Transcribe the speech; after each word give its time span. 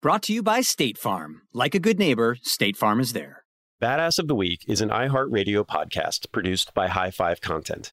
Brought 0.00 0.22
to 0.24 0.32
you 0.32 0.44
by 0.44 0.60
State 0.60 0.96
Farm. 0.96 1.42
Like 1.52 1.74
a 1.74 1.80
good 1.80 1.98
neighbor, 1.98 2.36
State 2.42 2.76
Farm 2.76 3.00
is 3.00 3.14
there. 3.14 3.42
Badass 3.82 4.20
of 4.20 4.28
the 4.28 4.34
Week 4.36 4.64
is 4.68 4.80
an 4.80 4.90
iHeartRadio 4.90 5.66
podcast 5.66 6.30
produced 6.30 6.72
by 6.72 6.86
High 6.86 7.10
Five 7.10 7.40
Content. 7.40 7.92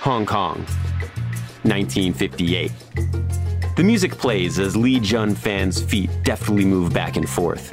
Hong 0.00 0.26
Kong, 0.26 0.58
1958. 1.62 2.70
The 3.78 3.82
music 3.82 4.12
plays 4.12 4.58
as 4.58 4.76
Lee 4.76 5.00
Jun 5.00 5.34
Fan's 5.34 5.82
feet 5.82 6.10
deftly 6.22 6.66
move 6.66 6.92
back 6.92 7.16
and 7.16 7.26
forth. 7.26 7.70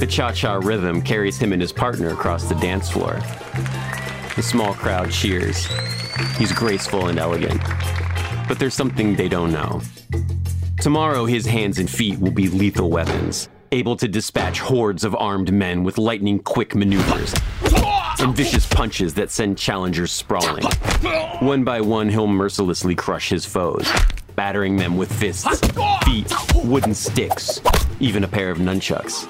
The 0.00 0.06
cha 0.10 0.32
cha 0.32 0.54
rhythm 0.54 1.00
carries 1.00 1.38
him 1.38 1.52
and 1.52 1.62
his 1.62 1.72
partner 1.72 2.08
across 2.08 2.48
the 2.48 2.56
dance 2.56 2.90
floor. 2.90 3.20
The 4.34 4.42
small 4.42 4.74
crowd 4.74 5.12
cheers. 5.12 5.68
He's 6.38 6.50
graceful 6.50 7.06
and 7.06 7.20
elegant. 7.20 7.60
But 8.48 8.58
there's 8.58 8.74
something 8.74 9.14
they 9.14 9.28
don't 9.28 9.52
know. 9.52 9.80
Tomorrow, 10.80 11.24
his 11.24 11.46
hands 11.46 11.78
and 11.78 11.90
feet 11.90 12.18
will 12.18 12.30
be 12.30 12.48
lethal 12.48 12.90
weapons, 12.90 13.48
able 13.72 13.96
to 13.96 14.06
dispatch 14.06 14.60
hordes 14.60 15.04
of 15.04 15.14
armed 15.16 15.52
men 15.52 15.82
with 15.82 15.98
lightning 15.98 16.38
quick 16.38 16.74
maneuvers 16.74 17.34
and 18.18 18.34
vicious 18.36 18.66
punches 18.66 19.14
that 19.14 19.30
send 19.30 19.58
challengers 19.58 20.12
sprawling. 20.12 20.64
One 21.40 21.64
by 21.64 21.80
one, 21.80 22.08
he'll 22.08 22.26
mercilessly 22.26 22.94
crush 22.94 23.28
his 23.30 23.44
foes, 23.44 23.90
battering 24.36 24.76
them 24.76 24.96
with 24.96 25.12
fists, 25.12 25.60
feet, 26.04 26.32
wooden 26.64 26.94
sticks, 26.94 27.60
even 28.00 28.24
a 28.24 28.28
pair 28.28 28.50
of 28.50 28.58
nunchucks. 28.58 29.26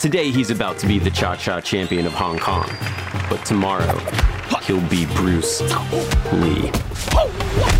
Today, 0.00 0.30
he's 0.30 0.50
about 0.50 0.78
to 0.78 0.86
be 0.86 0.98
the 0.98 1.10
cha 1.10 1.36
cha 1.36 1.60
champion 1.60 2.04
of 2.04 2.12
Hong 2.12 2.38
Kong, 2.38 2.68
but 3.30 3.44
tomorrow, 3.44 3.98
he'll 4.64 4.86
be 4.88 5.06
Bruce 5.06 5.60
Lee. 6.32 7.73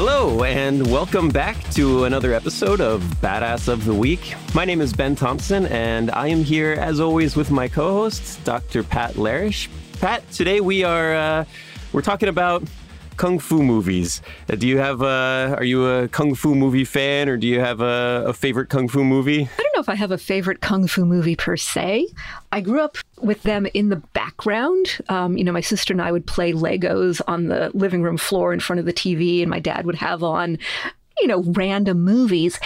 Hello, 0.00 0.44
and 0.44 0.88
welcome 0.92 1.28
back 1.28 1.60
to 1.70 2.04
another 2.04 2.32
episode 2.32 2.80
of 2.80 3.02
Badass 3.20 3.66
of 3.66 3.84
the 3.84 3.92
Week. 3.92 4.32
My 4.54 4.64
name 4.64 4.80
is 4.80 4.92
Ben 4.92 5.16
Thompson, 5.16 5.66
and 5.66 6.12
I 6.12 6.28
am 6.28 6.44
here, 6.44 6.74
as 6.74 7.00
always, 7.00 7.34
with 7.34 7.50
my 7.50 7.66
co 7.66 7.94
host, 7.94 8.44
Dr. 8.44 8.84
Pat 8.84 9.14
Larash. 9.14 9.68
Pat, 10.00 10.22
today 10.30 10.60
we 10.60 10.84
are 10.84 11.16
uh, 11.16 11.44
we're 11.92 12.02
talking 12.02 12.28
about 12.28 12.62
kung 13.18 13.38
fu 13.38 13.62
movies. 13.62 14.22
Uh, 14.48 14.54
do 14.54 14.66
you 14.66 14.78
have 14.78 15.02
a, 15.02 15.54
are 15.58 15.64
you 15.64 15.86
a 15.86 16.08
kung 16.08 16.34
fu 16.34 16.54
movie 16.54 16.84
fan 16.84 17.28
or 17.28 17.36
do 17.36 17.46
you 17.46 17.60
have 17.60 17.80
a, 17.80 18.24
a, 18.28 18.32
favorite 18.32 18.70
kung 18.70 18.88
fu 18.88 19.04
movie? 19.04 19.42
I 19.42 19.62
don't 19.62 19.74
know 19.74 19.80
if 19.80 19.88
I 19.88 19.94
have 19.94 20.12
a 20.12 20.18
favorite 20.18 20.60
kung 20.62 20.86
fu 20.86 21.04
movie 21.04 21.36
per 21.36 21.56
se. 21.56 22.08
I 22.52 22.60
grew 22.62 22.80
up 22.80 22.96
with 23.20 23.42
them 23.42 23.66
in 23.74 23.90
the 23.90 23.96
background. 23.96 24.98
Um, 25.08 25.36
you 25.36 25.44
know, 25.44 25.52
my 25.52 25.60
sister 25.60 25.92
and 25.92 26.00
I 26.00 26.12
would 26.12 26.26
play 26.26 26.52
Legos 26.52 27.20
on 27.28 27.48
the 27.48 27.70
living 27.74 28.02
room 28.02 28.16
floor 28.16 28.52
in 28.52 28.60
front 28.60 28.80
of 28.80 28.86
the 28.86 28.92
TV, 28.92 29.42
and 29.42 29.50
my 29.50 29.60
dad 29.60 29.84
would 29.84 29.96
have 29.96 30.22
on, 30.22 30.56
you 31.20 31.26
know, 31.26 31.42
random 31.42 32.00
movies. 32.02 32.58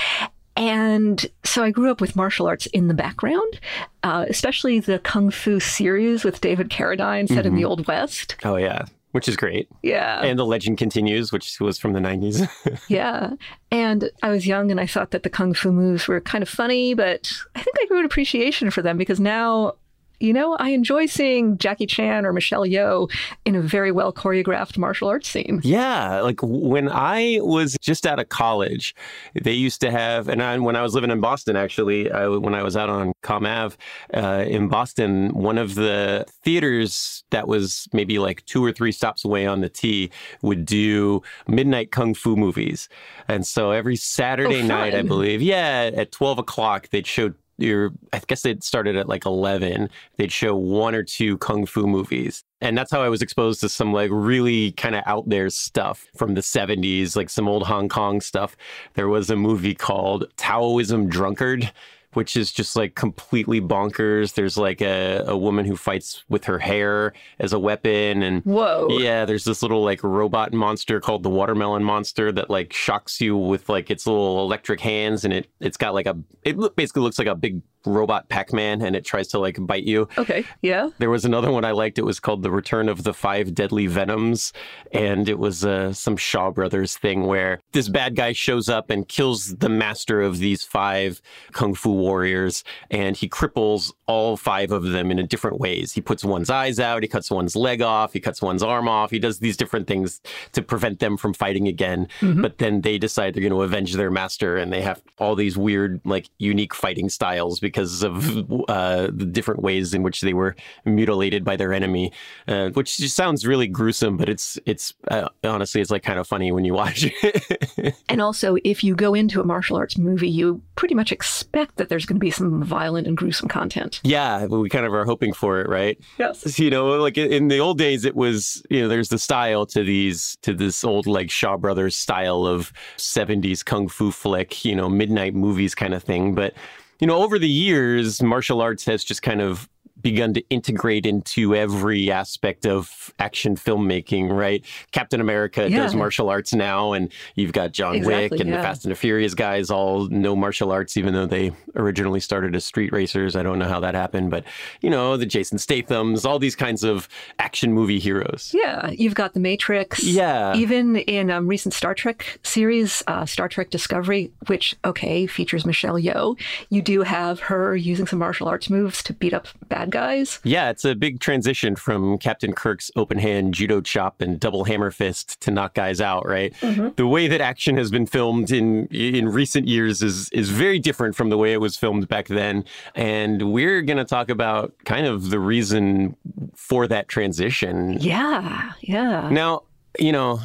And 0.55 1.25
so 1.45 1.65
I 1.65 1.71
grew 1.71 1.91
up 1.91 2.03
with 2.03 2.15
martial 2.15 2.47
arts 2.47 2.67
in 2.67 2.89
the 2.89 2.95
background, 2.95 3.59
uh, 4.03 4.27
especially 4.29 4.81
the 4.81 4.99
Kung 4.99 5.31
Fu 5.31 5.59
series 5.59 6.25
with 6.25 6.43
David 6.43 6.69
Carradine 6.69 7.27
set 7.27 7.39
mm-hmm. 7.39 7.47
in 7.47 7.55
the 7.55 7.65
Old 7.65 7.87
West. 7.87 8.37
Oh, 8.45 8.57
yeah 8.57 8.85
which 9.13 9.29
is 9.29 9.37
great. 9.37 9.69
Yeah. 9.83 10.21
And 10.23 10.39
The 10.39 10.47
Legend 10.47 10.79
Continues, 10.79 11.33
which 11.33 11.61
was 11.61 11.79
from 11.79 11.93
the 11.93 12.01
90s. 12.01 12.49
yeah. 12.89 13.35
And 13.71 14.11
I 14.23 14.31
was 14.31 14.47
young 14.47 14.71
and 14.71 14.81
I 14.81 14.87
thought 14.87 15.13
that 15.13 15.23
the 15.23 15.31
kung 15.31 15.55
fu 15.55 15.71
moves 15.71 16.09
were 16.09 16.21
kind 16.21 16.43
of 16.43 16.49
funny, 16.49 16.95
but 16.95 17.31
I 17.55 17.63
think 17.63 17.77
I 17.81 17.87
grew 17.87 18.01
an 18.01 18.05
appreciation 18.05 18.71
for 18.71 18.83
them 18.83 18.99
because 18.99 19.21
now 19.21 19.75
you 20.23 20.33
know, 20.33 20.55
I 20.55 20.71
enjoy 20.71 21.07
seeing 21.07 21.59
Jackie 21.59 21.87
Chan 21.87 22.25
or 22.25 22.33
Michelle 22.33 22.65
Yeoh 22.65 23.11
in 23.45 23.57
a 23.57 23.61
very 23.61 23.91
well 23.91 24.13
choreographed 24.13 24.79
martial 24.79 25.09
arts 25.09 25.29
scene. 25.29 25.61
Yeah, 25.65 26.21
like 26.21 26.39
when 26.43 26.89
I 26.89 27.41
was 27.43 27.77
just 27.81 28.07
out 28.07 28.21
of 28.21 28.29
college, 28.29 28.95
they 29.43 29.53
used 29.53 29.81
to 29.81 29.91
have, 29.91 30.29
and 30.29 30.41
I, 30.41 30.57
when 30.59 30.77
I 30.77 30.83
was 30.83 30.95
living 30.95 31.11
in 31.11 31.21
Boston, 31.21 31.57
actually, 31.57 32.11
I, 32.11 32.29
when 32.29 32.55
I 32.55 32.63
was 32.63 32.77
out 32.77 32.89
on 32.89 33.13
Comm 33.25 33.49
Ave 33.49 33.77
uh, 34.15 34.45
in 34.45 34.69
Boston, 34.69 35.31
one 35.35 35.59
of 35.59 35.75
the 35.75 36.25
theaters 36.45 37.25
that 37.31 37.49
was 37.49 37.89
maybe 37.93 38.21
like 38.21 38.45
two 38.47 38.65
or 38.65 38.73
three 38.73 38.93
stops 38.93 39.25
away 39.25 39.45
on 39.47 39.61
the 39.61 39.69
T 39.69 40.11
would 40.43 40.65
do 40.65 41.21
midnight 41.49 41.91
kung 41.91 42.15
fu 42.15 42.37
movies, 42.37 42.89
and 43.27 43.45
so 43.45 43.73
every 43.73 43.97
Saturday 43.97 44.63
oh, 44.63 44.67
night, 44.67 44.95
I 44.95 45.03
believe, 45.03 45.43
yeah, 45.43 45.91
at 45.95 46.13
twelve 46.13 46.39
o'clock, 46.39 46.91
they'd 46.91 47.07
show 47.09 47.33
your 47.59 47.91
I 48.13 48.21
guess 48.27 48.45
it 48.45 48.65
started 48.65 48.97
at 48.97 49.09
like 49.09 49.27
11. 49.27 49.91
They'd 50.17 50.33
show 50.33 50.57
one 50.57 50.95
or 50.95 51.03
two 51.03 51.39
kung 51.39 51.67
fu 51.67 51.87
movies. 51.87 52.45
And 52.61 52.79
that's 52.79 52.93
how 52.93 53.03
I 53.03 53.09
was 53.09 53.23
exposed 53.23 53.61
to 53.63 53.69
some 53.69 53.93
like 53.93 54.11
really 54.13 54.73
kind 54.73 54.95
of 54.95 55.03
out 55.07 55.29
there 55.29 55.51
stuff 55.51 56.07
from 56.17 56.35
the 56.35 56.41
70s, 56.41 57.17
like 57.17 57.29
some 57.29 57.49
old 57.49 57.67
Hong 57.67 57.89
Kong 57.89 58.21
stuff. 58.21 58.57
There 58.95 59.09
was 59.09 59.31
a 59.31 59.37
movie 59.37 59.75
called 59.75 60.27
Taoism 60.37 61.09
Drunkard 61.09 61.73
which 62.15 62.37
is 62.37 62.53
just 62.53 62.77
like 62.77 62.95
completely 62.95 63.61
bonkers. 63.61 64.35
There's 64.35 64.57
like 64.57 64.81
a, 64.81 65.25
a 65.27 65.37
woman 65.37 65.65
who 65.65 65.77
fights 65.77 66.25
with 66.29 66.45
her 66.45 66.59
hair 66.59 67.13
as 67.39 67.53
a 67.53 67.59
weapon. 67.59 68.23
And 68.23 68.43
whoa. 68.45 68.89
Yeah, 68.91 69.25
there's 69.25 69.45
this 69.45 69.63
little 69.63 69.83
like 69.83 70.03
robot 70.03 70.53
monster 70.53 71.01
called 71.01 71.23
the 71.23 71.31
watermelon 71.31 71.85
monster 71.85 72.33
that 72.33 72.51
like 72.51 72.73
shocks 72.73 73.21
you 73.21 73.37
with 73.37 73.69
like 73.69 73.91
its 73.91 74.07
little 74.07 74.43
electric 74.43 74.81
hands. 74.81 75.25
And 75.25 75.33
it, 75.33 75.49
it's 75.61 75.77
got 75.77 75.95
like 75.95 76.07
a, 76.07 76.17
it 76.43 76.57
basically 76.77 77.03
looks 77.03 77.19
like 77.19 77.29
a 77.29 77.35
big 77.35 77.63
robot 77.85 78.29
Pac-Man 78.29 78.83
and 78.83 78.95
it 78.97 79.05
tries 79.05 79.29
to 79.29 79.39
like 79.39 79.57
bite 79.67 79.85
you. 79.85 80.09
Okay. 80.19 80.45
Yeah. 80.61 80.91
There 80.99 81.11
was 81.11 81.25
another 81.25 81.51
one 81.51 81.65
I 81.65 81.73
liked. 81.73 81.99
It 81.99 82.05
was 82.05 82.21
called 82.21 82.43
The 82.43 82.51
Return 82.51 82.89
of 82.89 83.03
the 83.03 83.15
Five 83.15 83.55
Deadly 83.55 83.87
Venoms. 83.87 84.53
And 84.93 85.29
it 85.29 85.39
was 85.39 85.65
uh, 85.65 85.93
some 85.93 86.17
Shaw 86.17 86.51
Brothers 86.51 86.97
thing 86.97 87.27
where 87.27 87.61
this 87.73 87.89
bad 87.89 88.17
guy 88.17 88.33
shows 88.33 88.69
up 88.69 88.91
and 88.91 89.07
kills 89.09 89.57
the 89.57 89.69
master 89.69 90.21
of 90.21 90.39
these 90.39 90.63
five 90.63 91.21
kung 91.53 91.75
fu 91.75 91.93
warriors 91.93 92.65
and 92.91 93.17
he 93.17 93.29
cripples 93.29 93.93
all 94.07 94.37
five 94.37 94.73
of 94.73 94.85
them 94.85 95.11
in 95.11 95.27
different 95.27 95.59
ways. 95.59 95.93
He 95.93 96.01
puts 96.01 96.25
one's 96.25 96.51
eyes 96.51 96.79
out, 96.79 97.03
he 97.03 97.09
cuts 97.09 97.31
one's 97.31 97.57
leg 97.57 97.83
off, 97.83 98.13
he 98.13 98.21
cuts 98.21 98.43
one's 98.43 98.63
arm 98.63 98.89
off. 98.89 99.11
He 99.11 99.19
does 99.19 99.39
these 99.39 99.57
different 99.57 99.87
things 99.87 100.21
to 100.53 100.63
prevent 100.63 100.99
them 100.99 101.17
from 101.17 101.33
fighting 101.33 101.69
again. 101.69 102.09
Mm-hmm. 102.21 102.43
But 102.43 102.59
then 102.59 102.83
they 102.83 102.99
decide 102.99 103.35
they're 103.35 103.41
going 103.41 103.53
to 103.53 103.63
avenge 103.63 103.95
their 103.95 104.11
master 104.11 104.57
and 104.57 104.73
they 104.73 104.83
have 104.83 105.03
all 105.19 105.35
these 105.35 105.57
weird 105.57 106.01
like 106.05 106.29
unique 106.39 106.75
fighting 106.75 107.09
styles 107.09 107.61
because 107.61 107.72
of 107.79 108.51
uh, 108.69 109.09
the 109.13 109.27
different 109.27 109.63
ways 109.63 109.95
in 109.95 110.03
which 110.03 110.21
they 110.21 110.35
were 110.35 110.57
mutilated 110.85 111.45
by 111.45 111.57
their 111.57 111.73
enemy, 111.73 112.13
uh, 112.49 112.71
which 112.71 112.97
just 112.97 113.17
sounds 113.17 113.47
really 113.47 113.67
gruesome. 113.67 114.17
But 114.17 114.29
it's 114.29 114.59
it's 114.67 114.95
uh, 115.09 115.29
honestly 115.45 115.81
it's 115.81 115.91
like 115.91 116.03
kind 116.03 116.19
of 116.19 116.27
funny 116.27 116.53
when 116.53 116.65
you 116.65 116.75
watch 116.83 117.05
it. 117.05 117.95
and 118.09 118.21
also, 118.21 118.57
if 118.65 118.85
you 118.85 118.95
go 118.95 119.15
into 119.15 119.41
a 119.41 119.45
martial 119.45 119.77
arts 119.77 119.99
movie, 119.99 120.29
you 120.29 120.61
pretty 120.77 120.95
much 120.95 121.13
expect 121.13 121.77
that 121.77 121.89
there's 121.89 122.07
going 122.07 122.17
to 122.17 122.21
be 122.21 122.31
some 122.31 122.63
violent 122.63 123.07
and 123.07 123.17
gruesome 123.17 123.49
content. 123.49 124.01
Yeah, 124.05 124.47
we 124.47 124.69
kind 124.69 124.87
of 124.87 124.93
are 124.95 125.05
hoping 125.05 125.33
for 125.33 125.61
it, 125.61 125.69
right? 125.69 125.99
Yes. 126.19 126.59
You 126.59 126.71
know, 126.71 126.91
like 126.97 127.19
in 127.19 127.49
the 127.49 127.59
old 127.59 127.79
days, 127.79 128.05
it 128.05 128.15
was 128.15 128.63
you 128.71 128.83
know 128.83 128.89
there's 128.89 129.09
the 129.09 129.19
style 129.19 129.67
to 129.67 129.83
these 129.83 130.37
to 130.43 130.55
this 130.55 130.85
old 130.85 131.07
like 131.07 131.31
Shaw 131.31 131.57
Brothers 131.57 131.97
style 131.97 132.47
of 132.47 132.73
70s 132.97 133.65
kung 133.65 133.89
fu 133.89 134.11
flick, 134.11 134.65
you 134.65 134.75
know, 134.75 134.89
midnight 134.89 135.35
movies 135.35 135.75
kind 135.75 135.95
of 135.95 136.03
thing. 136.03 136.35
But, 136.35 136.55
you 137.03 137.09
know, 137.09 137.21
over 137.21 137.37
the 137.37 137.49
years, 137.49 138.23
martial 138.23 138.61
arts 138.61 138.85
has 138.85 139.03
just 139.03 139.23
kind 139.23 139.43
of 139.43 139.69
begun 140.03 140.35
to 140.35 140.43
integrate 140.51 141.07
into 141.07 141.55
every 141.55 142.11
aspect 142.11 142.67
of 142.67 143.13
action 143.19 143.57
filmmaking, 143.57 144.31
right? 144.31 144.65
Captain 144.91 145.21
America 145.21 145.69
Yeah. 145.71 145.79
does 145.83 145.95
martial 145.95 146.29
arts 146.29 146.53
now, 146.53 146.93
and 146.93 147.13
you've 147.35 147.53
got 147.53 147.73
John 147.73 147.95
Exactly, 147.97 148.29
Wick 148.31 148.41
and 148.41 148.53
the. 148.53 148.57
Fast 148.63 148.85
and 148.85 148.93
the 148.93 148.97
Furious 148.97 149.35
guys 149.35 149.71
all 149.71 150.09
know 150.09 150.37
martial 150.37 150.71
arts, 150.73 150.97
even 150.97 151.15
though 151.15 151.27
they 151.27 151.53
originally 151.77 152.21
started 152.21 152.55
as 152.55 152.65
street 152.65 152.93
racers. 152.93 153.35
I 153.37 153.43
don't 153.43 153.59
know 153.59 153.69
how 153.69 153.81
that 153.81 153.95
happened, 153.95 154.31
but 154.31 154.45
you 154.81 154.91
know, 154.91 155.17
the 155.17 155.27
Jason 155.27 155.59
Stathams, 155.59 156.25
all 156.25 156.39
these 156.39 156.57
kinds 156.57 156.85
of 156.85 157.09
action 157.39 157.73
movie 157.73 157.99
heroes. 157.99 158.51
Yeah, 158.55 158.91
you've 158.91 159.15
got 159.15 159.35
The 159.35 159.41
Matrix. 159.41 160.03
Yeah. 160.05 160.55
Even 160.55 160.97
in 160.97 161.31
um, 161.31 161.47
recent 161.49 161.75
Star 161.75 161.95
Trek 161.95 162.39
series, 162.43 163.03
uh, 163.07 163.25
Star 163.27 163.49
Trek 163.49 163.71
Discovery, 163.71 164.31
which, 164.47 164.75
okay, 164.85 165.27
features 165.27 165.65
Michelle 165.65 165.95
Yeoh, 165.99 166.39
you 166.71 166.83
do 166.83 167.03
have 167.03 167.41
her 167.41 167.75
using 167.77 168.07
some 168.07 168.19
martial 168.19 168.49
arts 168.49 168.69
moves 168.71 169.03
to 169.05 169.13
beat 169.13 169.33
up 169.35 169.47
bad 169.69 169.91
guys. 169.93 170.41
Yeah, 170.43 170.71
it's 170.71 170.85
a 170.85 170.95
big 170.95 171.21
transition 171.21 171.77
from 171.77 172.19
Captain 172.19 172.53
Kirk's 172.53 172.91
open 172.97 173.19
hand 173.19 173.55
judo 173.55 173.81
chop 173.81 174.21
and 174.21 174.41
double 174.41 174.65
hammer 174.65 174.91
fist 174.91 175.41
to 175.43 175.51
knock 175.51 175.75
guys 175.75 176.01
out, 176.01 176.27
right? 176.27 176.53
Mm-hmm. 176.55 176.89
The 176.97 177.07
way 177.07 177.29
that 177.29 177.41
action 177.41 177.77
has 177.77 177.91
been 177.91 178.07
filmed 178.07 178.51
in 178.51 178.87
in 178.89 179.29
recent 179.29 179.69
years 179.69 180.03
is 180.03 180.29
is 180.31 180.51
very 180.51 180.79
different 180.81 181.15
from 181.15 181.31
the 181.31 181.39
way 181.39 181.53
it 181.53 181.61
was 181.61 181.77
filmed 181.77 182.09
back 182.09 182.27
then, 182.27 182.65
and 182.95 183.53
we're 183.53 183.83
going 183.83 183.99
to 183.99 184.05
talk 184.05 184.29
about 184.29 184.75
kind 184.85 185.07
of 185.07 185.31
the 185.31 185.39
reason 185.39 186.17
for 186.57 186.89
that 186.89 187.09
transition. 187.09 187.99
Yeah, 188.01 188.73
yeah. 188.81 189.29
Now, 189.31 189.63
you 189.99 190.13
know, 190.13 190.41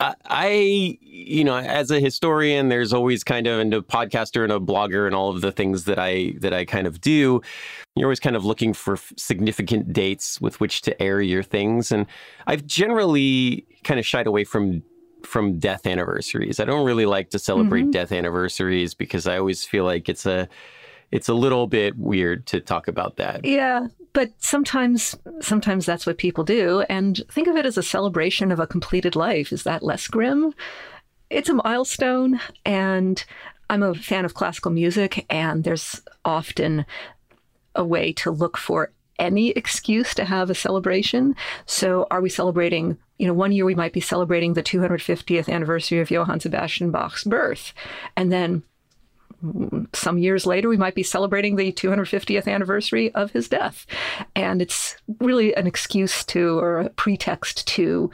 I, 0.00 0.14
I, 0.26 0.98
you 1.00 1.44
know, 1.44 1.56
as 1.56 1.90
a 1.90 2.00
historian, 2.00 2.68
there's 2.68 2.92
always 2.92 3.24
kind 3.24 3.46
of 3.46 3.58
and 3.58 3.72
a 3.74 3.80
podcaster 3.80 4.42
and 4.42 4.52
a 4.52 4.60
blogger 4.60 5.06
and 5.06 5.14
all 5.14 5.30
of 5.30 5.40
the 5.40 5.52
things 5.52 5.84
that 5.84 5.98
I 5.98 6.34
that 6.40 6.52
I 6.52 6.64
kind 6.64 6.86
of 6.86 7.00
do. 7.00 7.40
You're 7.94 8.06
always 8.06 8.20
kind 8.20 8.36
of 8.36 8.44
looking 8.44 8.74
for 8.74 8.94
f- 8.94 9.12
significant 9.16 9.92
dates 9.92 10.40
with 10.40 10.60
which 10.60 10.82
to 10.82 11.02
air 11.02 11.20
your 11.20 11.42
things, 11.42 11.90
and 11.90 12.06
I've 12.46 12.66
generally 12.66 13.66
kind 13.84 13.98
of 13.98 14.06
shied 14.06 14.26
away 14.26 14.44
from 14.44 14.82
from 15.22 15.58
death 15.58 15.86
anniversaries. 15.86 16.60
I 16.60 16.64
don't 16.64 16.86
really 16.86 17.06
like 17.06 17.30
to 17.30 17.38
celebrate 17.38 17.82
mm-hmm. 17.82 17.90
death 17.90 18.12
anniversaries 18.12 18.94
because 18.94 19.26
I 19.26 19.38
always 19.38 19.64
feel 19.64 19.84
like 19.84 20.08
it's 20.08 20.26
a 20.26 20.48
it's 21.16 21.30
a 21.30 21.34
little 21.34 21.66
bit 21.66 21.96
weird 21.96 22.46
to 22.46 22.60
talk 22.60 22.88
about 22.88 23.16
that. 23.16 23.42
Yeah, 23.42 23.86
but 24.12 24.32
sometimes 24.38 25.16
sometimes 25.40 25.86
that's 25.86 26.04
what 26.04 26.18
people 26.18 26.44
do 26.44 26.82
and 26.90 27.22
think 27.30 27.48
of 27.48 27.56
it 27.56 27.64
as 27.64 27.78
a 27.78 27.82
celebration 27.82 28.52
of 28.52 28.60
a 28.60 28.66
completed 28.66 29.16
life. 29.16 29.50
Is 29.50 29.62
that 29.62 29.82
less 29.82 30.08
grim? 30.08 30.52
It's 31.30 31.48
a 31.48 31.54
milestone 31.54 32.38
and 32.66 33.24
I'm 33.70 33.82
a 33.82 33.94
fan 33.94 34.26
of 34.26 34.34
classical 34.34 34.70
music 34.70 35.24
and 35.30 35.64
there's 35.64 36.02
often 36.22 36.84
a 37.74 37.84
way 37.84 38.12
to 38.12 38.30
look 38.30 38.58
for 38.58 38.92
any 39.18 39.52
excuse 39.52 40.14
to 40.16 40.26
have 40.26 40.50
a 40.50 40.54
celebration. 40.54 41.34
So 41.64 42.06
are 42.10 42.20
we 42.20 42.28
celebrating, 42.28 42.98
you 43.16 43.26
know, 43.26 43.32
one 43.32 43.52
year 43.52 43.64
we 43.64 43.74
might 43.74 43.94
be 43.94 44.00
celebrating 44.00 44.52
the 44.52 44.62
250th 44.62 45.48
anniversary 45.48 46.00
of 46.00 46.10
Johann 46.10 46.40
Sebastian 46.40 46.90
Bach's 46.90 47.24
birth. 47.24 47.72
And 48.18 48.30
then 48.30 48.64
some 49.92 50.18
years 50.18 50.46
later, 50.46 50.68
we 50.68 50.76
might 50.76 50.94
be 50.94 51.02
celebrating 51.02 51.56
the 51.56 51.72
250th 51.72 52.48
anniversary 52.48 53.14
of 53.14 53.30
his 53.32 53.48
death. 53.48 53.86
And 54.34 54.62
it's 54.62 54.96
really 55.20 55.54
an 55.54 55.66
excuse 55.66 56.24
to, 56.24 56.58
or 56.58 56.80
a 56.80 56.90
pretext 56.90 57.66
to 57.68 58.10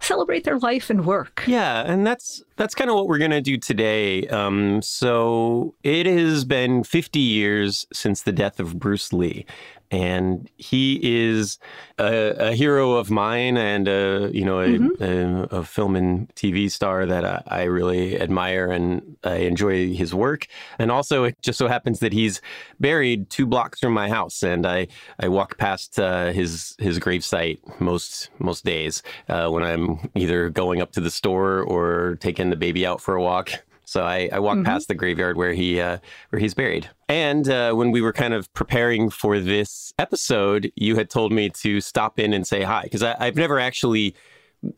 celebrate 0.00 0.44
their 0.44 0.58
life 0.58 0.90
and 0.90 1.06
work. 1.06 1.44
Yeah, 1.46 1.82
and 1.82 2.06
that's 2.06 2.42
that's 2.56 2.74
kind 2.74 2.88
of 2.88 2.96
what 2.96 3.08
we're 3.08 3.18
gonna 3.18 3.40
do 3.40 3.56
today. 3.56 4.28
Um, 4.28 4.80
so 4.82 5.74
it 5.82 6.06
has 6.06 6.44
been 6.44 6.84
50 6.84 7.18
years 7.18 7.86
since 7.92 8.22
the 8.22 8.32
death 8.32 8.60
of 8.60 8.78
Bruce 8.78 9.12
Lee, 9.12 9.46
and 9.90 10.50
he 10.56 11.00
is 11.02 11.58
a, 11.98 12.50
a 12.50 12.52
hero 12.52 12.92
of 12.92 13.10
mine 13.10 13.56
and 13.56 13.86
a 13.88 14.30
you 14.32 14.44
know 14.44 14.60
a, 14.60 14.78
a, 15.00 15.42
a 15.58 15.64
film 15.64 15.96
and 15.96 16.28
TV 16.34 16.70
star 16.70 17.06
that 17.06 17.24
I, 17.24 17.42
I 17.46 17.62
really 17.64 18.20
admire 18.20 18.70
and 18.70 19.16
I 19.24 19.36
enjoy 19.36 19.94
his 19.94 20.14
work. 20.14 20.46
And 20.78 20.90
also, 20.90 21.24
it 21.24 21.36
just 21.42 21.58
so 21.58 21.68
happens 21.68 22.00
that 22.00 22.12
he's 22.12 22.40
buried 22.80 23.30
two 23.30 23.46
blocks 23.46 23.80
from 23.80 23.92
my 23.92 24.08
house, 24.08 24.42
and 24.42 24.66
I 24.66 24.88
I 25.20 25.28
walk 25.28 25.58
past 25.58 25.98
uh, 25.98 26.32
his 26.32 26.74
his 26.78 26.98
gravesite 26.98 27.58
most 27.80 28.30
most 28.38 28.64
days 28.64 29.02
uh, 29.28 29.48
when 29.48 29.62
I'm 29.62 30.10
either 30.14 30.50
going 30.50 30.80
up 30.80 30.92
to 30.92 31.00
the 31.00 31.10
store 31.10 31.62
or 31.62 32.16
taking 32.20 32.50
the 32.50 32.56
baby 32.56 32.86
out 32.86 33.00
for 33.00 33.14
a 33.14 33.22
walk. 33.22 33.63
So 33.86 34.02
I, 34.04 34.28
I 34.32 34.38
walk 34.38 34.64
past 34.64 34.88
the 34.88 34.94
graveyard 34.94 35.36
where 35.36 35.52
he 35.52 35.80
uh, 35.80 35.98
where 36.30 36.40
he's 36.40 36.54
buried. 36.54 36.88
And 37.08 37.48
uh, 37.48 37.72
when 37.74 37.90
we 37.90 38.00
were 38.00 38.12
kind 38.12 38.34
of 38.34 38.52
preparing 38.54 39.10
for 39.10 39.38
this 39.38 39.92
episode, 39.98 40.72
you 40.76 40.96
had 40.96 41.10
told 41.10 41.32
me 41.32 41.50
to 41.50 41.80
stop 41.80 42.18
in 42.18 42.32
and 42.32 42.46
say 42.46 42.62
hi 42.62 42.82
because 42.84 43.02
I've 43.02 43.36
never 43.36 43.58
actually 43.58 44.14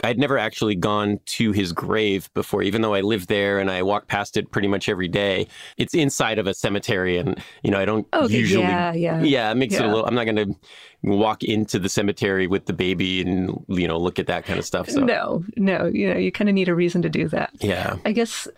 I'd 0.02 0.18
never 0.18 0.36
actually 0.36 0.74
gone 0.74 1.20
to 1.26 1.52
his 1.52 1.72
grave 1.72 2.28
before, 2.34 2.62
even 2.64 2.82
though 2.82 2.94
I 2.94 3.02
lived 3.02 3.28
there 3.28 3.60
and 3.60 3.70
I 3.70 3.82
walk 3.84 4.08
past 4.08 4.36
it 4.36 4.50
pretty 4.50 4.66
much 4.66 4.88
every 4.88 5.06
day. 5.06 5.46
It's 5.76 5.94
inside 5.94 6.40
of 6.40 6.48
a 6.48 6.54
cemetery, 6.54 7.18
and 7.18 7.40
you 7.62 7.70
know 7.70 7.78
I 7.78 7.84
don't 7.84 8.04
Okay, 8.12 8.34
usually. 8.36 8.64
yeah, 8.64 8.92
yeah. 8.92 9.22
yeah, 9.22 9.50
it 9.52 9.54
makes 9.54 9.74
it 9.74 9.84
a 9.84 9.86
little. 9.86 10.04
I'm 10.04 10.16
not 10.16 10.24
going 10.24 10.36
to 10.36 10.56
walk 11.04 11.44
into 11.44 11.78
the 11.78 11.88
cemetery 11.88 12.48
with 12.48 12.66
the 12.66 12.72
baby 12.72 13.20
and 13.20 13.64
you 13.68 13.86
know 13.86 13.96
look 13.96 14.18
at 14.18 14.26
that 14.26 14.44
kind 14.44 14.58
of 14.58 14.64
stuff. 14.64 14.88
So 14.90 14.98
No, 15.04 15.44
no, 15.56 15.86
you 15.86 16.12
know, 16.12 16.18
you 16.18 16.32
kind 16.32 16.48
of 16.48 16.54
need 16.56 16.68
a 16.68 16.74
reason 16.74 17.02
to 17.02 17.08
do 17.08 17.28
that. 17.28 17.50
yeah, 17.60 17.96
I 18.04 18.10
guess 18.10 18.48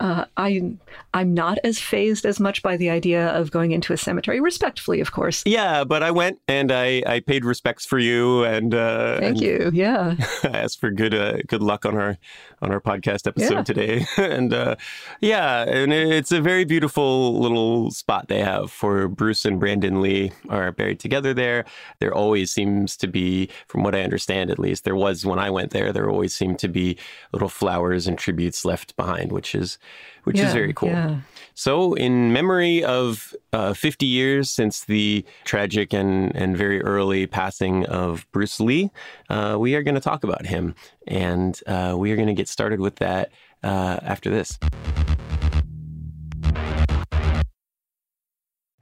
uh, 0.00 0.24
I 0.36 0.72
I'm 1.14 1.34
not 1.34 1.58
as 1.64 1.78
phased 1.78 2.24
as 2.24 2.38
much 2.38 2.62
by 2.62 2.76
the 2.76 2.90
idea 2.90 3.28
of 3.30 3.50
going 3.50 3.72
into 3.72 3.92
a 3.92 3.96
cemetery, 3.96 4.40
respectfully, 4.40 5.00
of 5.00 5.12
course. 5.12 5.42
yeah. 5.46 5.84
But 5.84 6.02
I 6.02 6.10
went 6.10 6.40
and 6.48 6.70
I 6.70 7.02
I 7.06 7.20
paid 7.20 7.44
respects 7.44 7.84
for 7.86 7.98
you 7.98 8.44
and 8.44 8.74
uh, 8.74 9.18
Thank 9.18 9.36
and 9.36 9.40
you. 9.40 9.70
Yeah. 9.72 10.14
I 10.44 10.48
asked 10.48 10.80
for 10.80 10.90
good 10.90 11.14
uh, 11.14 11.38
good 11.46 11.62
luck 11.62 11.84
on 11.86 11.96
our 11.96 12.16
on 12.60 12.72
our 12.72 12.80
podcast 12.80 13.26
episode 13.26 13.54
Yeah. 13.54 13.62
today, 13.62 14.06
and 14.16 14.52
uh, 14.52 14.74
yeah, 15.20 15.62
and 15.62 15.92
it's 15.92 16.32
a 16.32 16.40
very 16.40 16.64
beautiful 16.64 17.38
little 17.40 17.90
spot 17.92 18.26
they 18.28 18.40
have 18.40 18.70
for 18.72 19.06
Bruce 19.08 19.44
and 19.44 19.60
Brandon 19.60 20.00
Lee 20.00 20.32
are 20.48 20.72
buried 20.72 20.98
together 20.98 21.32
there. 21.32 21.64
There 22.00 22.12
always 22.12 22.50
seems 22.52 22.96
to 22.96 23.06
be, 23.06 23.48
from 23.68 23.84
what 23.84 23.94
I 23.94 24.02
understand 24.02 24.50
at 24.50 24.58
least, 24.58 24.82
there 24.84 24.96
was 24.96 25.24
when 25.24 25.38
I 25.38 25.50
went 25.50 25.70
there. 25.70 25.92
There 25.92 26.10
always 26.10 26.34
seemed 26.34 26.58
to 26.60 26.68
be 26.68 26.96
little 27.32 27.48
flowers 27.48 28.08
and 28.08 28.18
tributes 28.18 28.64
left 28.64 28.96
behind, 28.96 29.30
which 29.30 29.54
is 29.54 29.78
which 30.24 30.38
is 30.38 30.52
very 30.52 30.72
cool. 30.72 30.90
yeah. 30.90 31.20
So, 31.54 31.94
in 31.94 32.32
memory 32.32 32.84
of 32.84 33.34
uh, 33.52 33.74
50 33.74 34.06
years 34.06 34.48
since 34.48 34.84
the 34.84 35.24
tragic 35.44 35.92
and, 35.92 36.32
and 36.36 36.56
very 36.56 36.80
early 36.82 37.26
passing 37.26 37.84
of 37.86 38.30
Bruce 38.30 38.60
Lee, 38.60 38.92
uh, 39.28 39.56
we 39.58 39.74
are 39.74 39.82
going 39.82 39.96
to 39.96 40.00
talk 40.00 40.22
about 40.22 40.46
him. 40.46 40.76
And 41.08 41.60
uh, 41.66 41.96
we 41.98 42.12
are 42.12 42.16
going 42.16 42.28
to 42.28 42.34
get 42.34 42.48
started 42.48 42.78
with 42.78 42.96
that 42.96 43.32
uh, 43.64 43.98
after 44.02 44.30
this. 44.30 44.56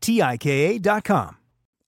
T 0.00 0.22
I 0.22 0.36
K 0.38 0.78
A.com. 0.78 1.39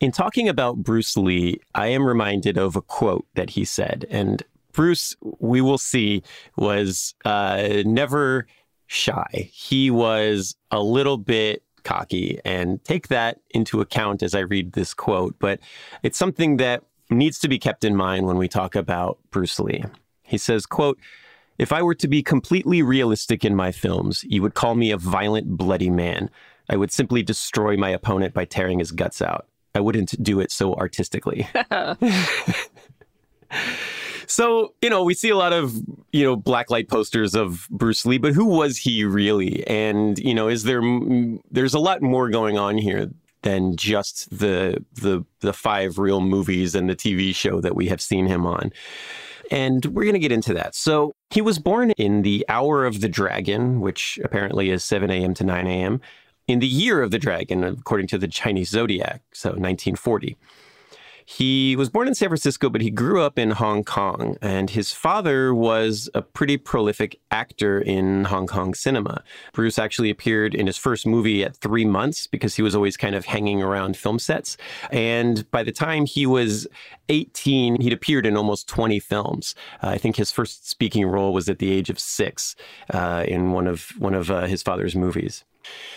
In 0.00 0.12
talking 0.12 0.48
about 0.48 0.76
Bruce 0.76 1.16
Lee, 1.16 1.60
I 1.74 1.88
am 1.88 2.06
reminded 2.06 2.56
of 2.56 2.76
a 2.76 2.82
quote 2.82 3.26
that 3.34 3.50
he 3.50 3.64
said. 3.64 4.06
And 4.10 4.44
Bruce, 4.72 5.16
we 5.40 5.60
will 5.60 5.78
see, 5.78 6.22
was 6.56 7.16
uh, 7.24 7.82
never 7.84 8.46
shy. 8.86 9.50
He 9.52 9.90
was 9.90 10.54
a 10.70 10.80
little 10.80 11.18
bit 11.18 11.64
cocky 11.82 12.38
and 12.44 12.82
take 12.84 13.08
that 13.08 13.40
into 13.50 13.80
account 13.80 14.22
as 14.22 14.36
I 14.36 14.40
read 14.40 14.72
this 14.72 14.94
quote. 14.94 15.34
But 15.40 15.58
it's 16.04 16.18
something 16.18 16.58
that 16.58 16.84
needs 17.10 17.40
to 17.40 17.48
be 17.48 17.58
kept 17.58 17.82
in 17.82 17.96
mind 17.96 18.26
when 18.26 18.36
we 18.36 18.46
talk 18.46 18.76
about 18.76 19.18
Bruce 19.30 19.58
Lee. 19.58 19.84
He 20.22 20.38
says, 20.38 20.64
quote, 20.64 20.98
if 21.58 21.72
I 21.72 21.82
were 21.82 21.94
to 21.96 22.06
be 22.06 22.22
completely 22.22 22.82
realistic 22.82 23.44
in 23.44 23.56
my 23.56 23.72
films, 23.72 24.24
you 24.28 24.42
would 24.42 24.54
call 24.54 24.76
me 24.76 24.92
a 24.92 24.96
violent, 24.96 25.56
bloody 25.56 25.90
man. 25.90 26.30
I 26.68 26.76
would 26.76 26.92
simply 26.92 27.24
destroy 27.24 27.76
my 27.76 27.90
opponent 27.90 28.32
by 28.32 28.44
tearing 28.44 28.78
his 28.78 28.92
guts 28.92 29.20
out. 29.20 29.48
I 29.78 29.80
wouldn't 29.80 30.20
do 30.20 30.40
it 30.40 30.50
so 30.50 30.74
artistically. 30.74 31.48
so, 34.26 34.74
you 34.82 34.90
know, 34.90 35.04
we 35.04 35.14
see 35.14 35.28
a 35.28 35.36
lot 35.36 35.52
of, 35.52 35.72
you 36.10 36.24
know, 36.24 36.36
blacklight 36.36 36.88
posters 36.88 37.36
of 37.36 37.68
Bruce 37.70 38.04
Lee, 38.04 38.18
but 38.18 38.34
who 38.34 38.46
was 38.46 38.76
he 38.76 39.04
really? 39.04 39.64
And, 39.68 40.18
you 40.18 40.34
know, 40.34 40.48
is 40.48 40.64
there 40.64 40.82
there's 41.52 41.74
a 41.74 41.78
lot 41.78 42.02
more 42.02 42.28
going 42.28 42.58
on 42.58 42.76
here 42.76 43.08
than 43.42 43.76
just 43.76 44.36
the 44.36 44.84
the 44.94 45.24
the 45.42 45.52
five 45.52 45.96
real 45.96 46.20
movies 46.20 46.74
and 46.74 46.90
the 46.90 46.96
TV 46.96 47.32
show 47.32 47.60
that 47.60 47.76
we 47.76 47.86
have 47.86 48.00
seen 48.00 48.26
him 48.26 48.44
on. 48.46 48.72
And 49.52 49.84
we're 49.86 50.02
going 50.02 50.14
to 50.14 50.18
get 50.18 50.32
into 50.32 50.54
that. 50.54 50.74
So, 50.74 51.12
he 51.30 51.40
was 51.40 51.60
born 51.60 51.92
in 51.92 52.22
the 52.22 52.44
hour 52.48 52.84
of 52.84 53.00
the 53.00 53.08
dragon, 53.08 53.80
which 53.80 54.18
apparently 54.24 54.70
is 54.70 54.82
7 54.82 55.08
a.m. 55.08 55.34
to 55.34 55.44
9 55.44 55.66
a.m 55.68 56.00
in 56.48 56.58
the 56.58 56.66
year 56.66 57.02
of 57.02 57.12
the 57.12 57.18
dragon, 57.18 57.62
according 57.62 58.08
to 58.08 58.18
the 58.18 58.26
Chinese 58.26 58.70
zodiac, 58.70 59.22
so 59.32 59.50
1940. 59.50 60.36
He 61.30 61.76
was 61.76 61.90
born 61.90 62.08
in 62.08 62.14
San 62.14 62.30
Francisco, 62.30 62.70
but 62.70 62.80
he 62.80 62.90
grew 62.90 63.20
up 63.20 63.38
in 63.38 63.50
Hong 63.50 63.84
Kong. 63.84 64.38
And 64.40 64.70
his 64.70 64.94
father 64.94 65.54
was 65.54 66.08
a 66.14 66.22
pretty 66.22 66.56
prolific 66.56 67.20
actor 67.30 67.78
in 67.82 68.24
Hong 68.24 68.46
Kong 68.46 68.72
cinema. 68.72 69.22
Bruce 69.52 69.78
actually 69.78 70.08
appeared 70.08 70.54
in 70.54 70.66
his 70.66 70.78
first 70.78 71.06
movie 71.06 71.44
at 71.44 71.54
three 71.54 71.84
months 71.84 72.26
because 72.26 72.56
he 72.56 72.62
was 72.62 72.74
always 72.74 72.96
kind 72.96 73.14
of 73.14 73.26
hanging 73.26 73.62
around 73.62 73.98
film 73.98 74.18
sets. 74.18 74.56
And 74.90 75.48
by 75.50 75.62
the 75.62 75.70
time 75.70 76.06
he 76.06 76.24
was 76.24 76.66
18, 77.10 77.82
he'd 77.82 77.92
appeared 77.92 78.24
in 78.24 78.34
almost 78.34 78.66
20 78.66 78.98
films. 78.98 79.54
Uh, 79.82 79.88
I 79.88 79.98
think 79.98 80.16
his 80.16 80.32
first 80.32 80.66
speaking 80.66 81.04
role 81.04 81.34
was 81.34 81.50
at 81.50 81.58
the 81.58 81.70
age 81.70 81.90
of 81.90 81.98
six 81.98 82.56
uh, 82.88 83.26
in 83.28 83.52
one 83.52 83.66
of 83.66 83.92
one 83.98 84.14
of 84.14 84.30
uh, 84.30 84.46
his 84.46 84.62
father's 84.62 84.96
movies. 84.96 85.44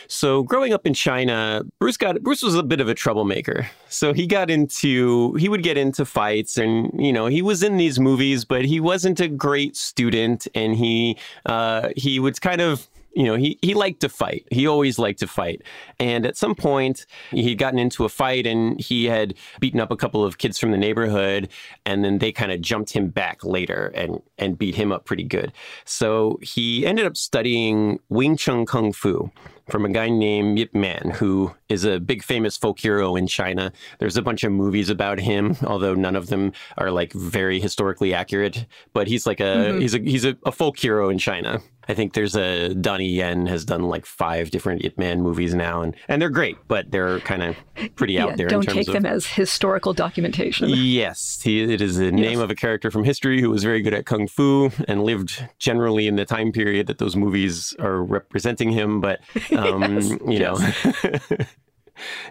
So 0.08 0.44
growing 0.44 0.74
up 0.74 0.86
in 0.86 0.94
China, 0.94 1.64
Bruce 1.80 1.98
got 1.98 2.22
Bruce 2.22 2.44
was 2.44 2.56
a 2.56 2.64
bit 2.64 2.82
of 2.82 2.90
a 2.90 2.94
troublemaker. 2.94 3.70
So 3.88 4.14
he 4.14 4.28
got 4.28 4.50
into 4.50 5.34
he 5.36 5.48
would 5.48 5.64
get 5.64 5.78
into 5.78 6.06
fights 6.06 6.58
and 6.58 6.92
you 6.98 7.14
know, 7.14 7.28
he 7.28 7.42
was 7.42 7.64
in 7.64 7.78
these 7.78 8.00
movies, 8.00 8.44
but 8.44 8.66
he 8.66 8.80
wasn't 8.80 9.20
a 9.20 9.28
great 9.28 9.78
student 9.78 10.48
and 10.54 10.76
he 10.76 11.18
uh, 11.46 11.90
he 11.96 12.20
was 12.20 12.40
kind 12.40 12.62
of 12.62 12.90
you 13.14 13.26
know, 13.26 13.36
he, 13.36 13.58
he 13.62 13.74
liked 13.74 14.00
to 14.02 14.10
fight. 14.10 14.46
He 14.52 14.68
always 14.68 14.98
liked 14.98 15.20
to 15.20 15.28
fight. 15.28 15.62
And 16.00 16.26
at 16.26 16.38
some 16.38 16.56
point, 16.56 17.06
he'd 17.32 17.56
gotten 17.56 17.80
into 17.80 18.06
a 18.06 18.10
fight 18.10 18.48
and 18.48 18.80
he 18.80 19.06
had 19.06 19.34
beaten 19.60 19.80
up 19.80 19.92
a 19.92 19.98
couple 19.98 20.24
of 20.24 20.38
kids 20.38 20.58
from 20.58 20.72
the 20.72 20.78
neighborhood. 20.78 21.50
And 21.86 22.06
then 22.06 22.20
they 22.20 22.32
kind 22.32 22.52
of 22.52 22.62
jumped 22.62 22.92
him 22.94 23.10
back 23.10 23.44
later 23.44 23.92
and, 23.96 24.22
and 24.38 24.58
beat 24.58 24.76
him 24.76 24.92
up 24.92 25.06
pretty 25.06 25.24
good. 25.24 25.52
So 25.84 26.40
he 26.42 26.86
ended 26.86 27.06
up 27.06 27.18
studying 27.18 28.00
Wing 28.10 28.38
Chun 28.38 28.66
Kung 28.66 28.94
Fu 28.94 29.30
from 29.70 29.86
a 29.86 29.90
guy 29.90 30.10
named 30.10 30.60
Yip 30.60 30.74
Man, 30.74 31.12
who 31.16 31.54
is 31.70 31.86
a 31.86 32.00
big 32.00 32.24
famous 32.24 32.58
folk 32.58 32.80
hero 32.80 33.16
in 33.16 33.28
China. 33.28 33.72
There's 34.00 34.18
a 34.18 34.22
bunch 34.22 34.44
of 34.44 34.52
movies 34.52 34.90
about 34.90 35.20
him, 35.20 35.56
although 35.64 35.94
none 35.94 36.16
of 36.16 36.28
them 36.28 36.54
are 36.78 36.92
like 36.92 37.14
very 37.14 37.60
historically 37.60 38.14
accurate. 38.14 38.66
But 38.94 39.08
he's 39.08 39.26
like 39.26 39.40
a 39.40 39.44
mm-hmm. 39.44 39.80
he's 39.80 39.96
a 39.96 40.00
he's 40.00 40.26
a, 40.26 40.38
a 40.46 40.52
folk 40.52 40.78
hero 40.78 41.10
in 41.10 41.18
China. 41.18 41.62
I 41.88 41.94
think 41.94 42.14
there's 42.14 42.36
a 42.36 42.74
Donnie 42.76 43.10
Yen 43.10 43.48
has 43.48 43.66
done 43.66 43.84
like 43.84 44.06
five 44.06 44.52
different 44.52 44.86
Ip 44.86 44.98
Man 44.98 45.22
movies 45.22 45.54
now, 45.54 45.82
and 45.82 45.96
and 46.08 46.22
they're 46.22 46.30
great, 46.30 46.58
but 46.68 46.92
they're 46.92 47.20
kind 47.22 47.42
of 47.42 47.56
pretty 47.96 48.14
yeah, 48.14 48.26
out 48.26 48.38
there. 48.38 48.48
Don't 48.48 48.68
take 48.68 48.88
of, 48.88 48.94
them 48.94 49.06
as 49.06 49.26
historical 49.26 49.94
documentation. 49.94 50.70
Yes, 50.70 51.42
he, 51.44 51.62
it 51.62 51.82
is 51.82 51.98
the 51.98 52.06
yes. 52.06 52.14
name 52.14 52.40
of 52.40 52.52
a 52.52 52.56
character 52.56 52.92
from 52.92 53.04
history 53.04 53.42
who 53.42 53.50
was 53.50 53.64
very 53.64 53.82
good 53.82 53.94
at 53.94 54.06
kung 54.06 54.28
fu 54.28 54.70
and 54.88 55.04
lived 55.04 55.48
generally 55.58 56.08
in 56.08 56.16
the 56.16 56.26
time 56.26 56.52
period 56.52 56.88
that 56.88 57.00
those 57.00 57.16
movies 57.16 57.76
are 57.80 58.04
representing 58.04 58.72
him. 58.72 59.02
But 59.02 59.20
um, 59.58 59.94
yes, 59.98 60.10
you 60.28 60.40
know. 60.40 60.56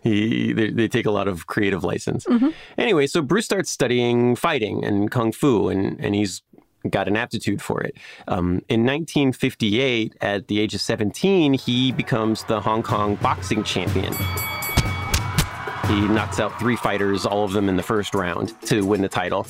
he 0.03 0.53
they, 0.53 0.71
they, 0.71 0.89
take 0.89 1.07
a 1.07 1.11
lot 1.11 1.29
of 1.29 1.47
creative 1.47 1.85
license. 1.85 2.25
Mm-hmm. 2.27 2.49
Anyway, 2.79 3.07
so 3.07 3.23
Bruce 3.23 3.45
starts 3.45 3.71
studying 3.71 4.37
fighting 4.37 4.85
and 4.85 5.11
kung 5.11 5.33
fu, 5.33 5.69
and 5.69 5.99
and 6.01 6.15
he's 6.15 6.43
got 6.89 7.09
an 7.09 7.17
aptitude 7.17 7.61
for 7.61 7.83
it. 7.83 7.97
Um, 8.27 8.63
in 8.69 8.87
1958, 8.87 10.17
at 10.21 10.49
the 10.49 10.61
age 10.61 10.75
of 10.75 10.81
17, 10.81 11.53
he 11.53 11.93
becomes 11.93 12.45
the 12.45 12.61
Hong 12.61 12.83
Kong 12.83 13.17
boxing 13.17 13.63
champion. 13.65 14.15
He 15.87 16.01
knocks 16.09 16.39
out 16.39 16.59
three 16.59 16.77
fighters, 16.77 17.27
all 17.27 17.45
of 17.45 17.53
them 17.53 17.69
in 17.69 17.77
the 17.77 17.83
first 17.83 18.15
round, 18.15 18.59
to 18.63 18.83
win 18.83 19.03
the 19.03 19.09
title. 19.09 19.47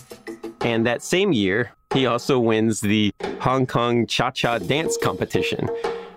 And 0.63 0.87
that 0.87 1.03
same 1.03 1.33
year, 1.33 1.73
he 1.93 2.07
also 2.07 2.39
wins 2.39 2.81
the 2.81 3.13
Hong 3.41 3.67
Kong 3.67 4.07
Cha 4.07 4.31
Cha 4.31 4.59
dance 4.59 4.97
competition, 4.97 5.69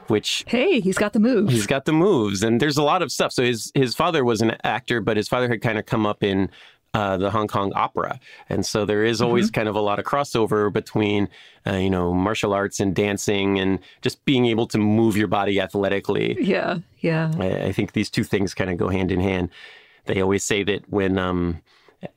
which 0.08 0.44
hey 0.48 0.80
he's 0.80 0.98
got 0.98 1.14
the 1.14 1.20
moves 1.20 1.54
he's 1.54 1.68
got 1.68 1.86
the 1.86 1.94
moves 1.94 2.44
and 2.44 2.62
there's 2.62 2.78
a 2.78 2.84
lot 2.84 3.02
of 3.02 3.12
stuff 3.12 3.32
so 3.32 3.44
his 3.44 3.72
his 3.76 3.96
father 3.96 4.24
was 4.24 4.42
an 4.42 4.56
actor 4.64 5.02
but 5.02 5.18
his 5.18 5.28
father 5.28 5.48
had 5.48 5.62
kind 5.62 5.78
of 5.78 5.86
come 5.86 6.06
up 6.06 6.24
in 6.24 6.50
uh, 6.94 7.18
the 7.18 7.32
Hong 7.32 7.48
Kong 7.48 7.72
opera. 7.76 8.20
And 8.50 8.66
so 8.66 8.86
there 8.86 9.04
is 9.04 9.22
always 9.22 9.48
mm-hmm. 9.48 9.56
kind 9.56 9.68
of 9.68 9.76
a 9.76 9.82
lot 9.82 9.98
of 9.98 10.06
crossover 10.06 10.72
between, 10.72 11.28
uh, 11.66 11.74
you 11.74 11.90
know, 11.90 12.14
martial 12.14 12.54
arts 12.54 12.80
and 12.80 12.94
dancing 12.94 13.60
and 13.60 13.80
just 14.02 14.24
being 14.26 14.46
able 14.46 14.68
to 14.68 14.78
move 14.78 15.18
your 15.18 15.28
body 15.28 15.60
athletically. 15.60 16.38
Yeah, 16.40 16.80
yeah. 17.00 17.32
I, 17.40 17.64
I 17.66 17.72
think 17.72 17.94
these 17.94 18.12
two 18.12 18.24
things 18.24 18.54
kind 18.54 18.70
of 18.70 18.78
go 18.78 18.90
hand 18.90 19.12
in 19.12 19.20
hand. 19.20 19.50
They 20.06 20.22
always 20.22 20.44
say 20.44 20.64
that 20.64 20.88
when 20.90 21.18
um, 21.18 21.62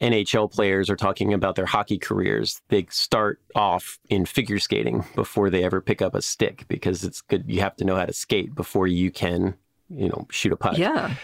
NHL 0.01 0.53
players 0.53 0.91
are 0.91 0.97
talking 0.97 1.33
about 1.33 1.57
their 1.57 1.67
hockey 1.67 1.99
careers, 1.99 2.63
they 2.69 2.87
start 2.91 3.41
off 3.55 3.99
in 4.09 4.25
figure 4.27 4.59
skating 4.59 5.05
before 5.15 5.51
they 5.51 5.65
ever 5.65 5.81
pick 5.81 6.03
up 6.03 6.15
a 6.15 6.23
stick 6.23 6.65
because 6.69 7.05
it's 7.05 7.21
good. 7.21 7.45
You 7.47 7.61
have 7.61 7.77
to 7.77 7.85
know 7.85 7.97
how 7.97 8.07
to 8.07 8.13
skate 8.13 8.55
before 8.55 8.87
you 8.87 9.11
can, 9.11 9.55
you 9.89 10.09
know, 10.09 10.27
shoot 10.31 10.53
a 10.53 10.57
puck. 10.57 10.79
Yeah. 10.79 11.15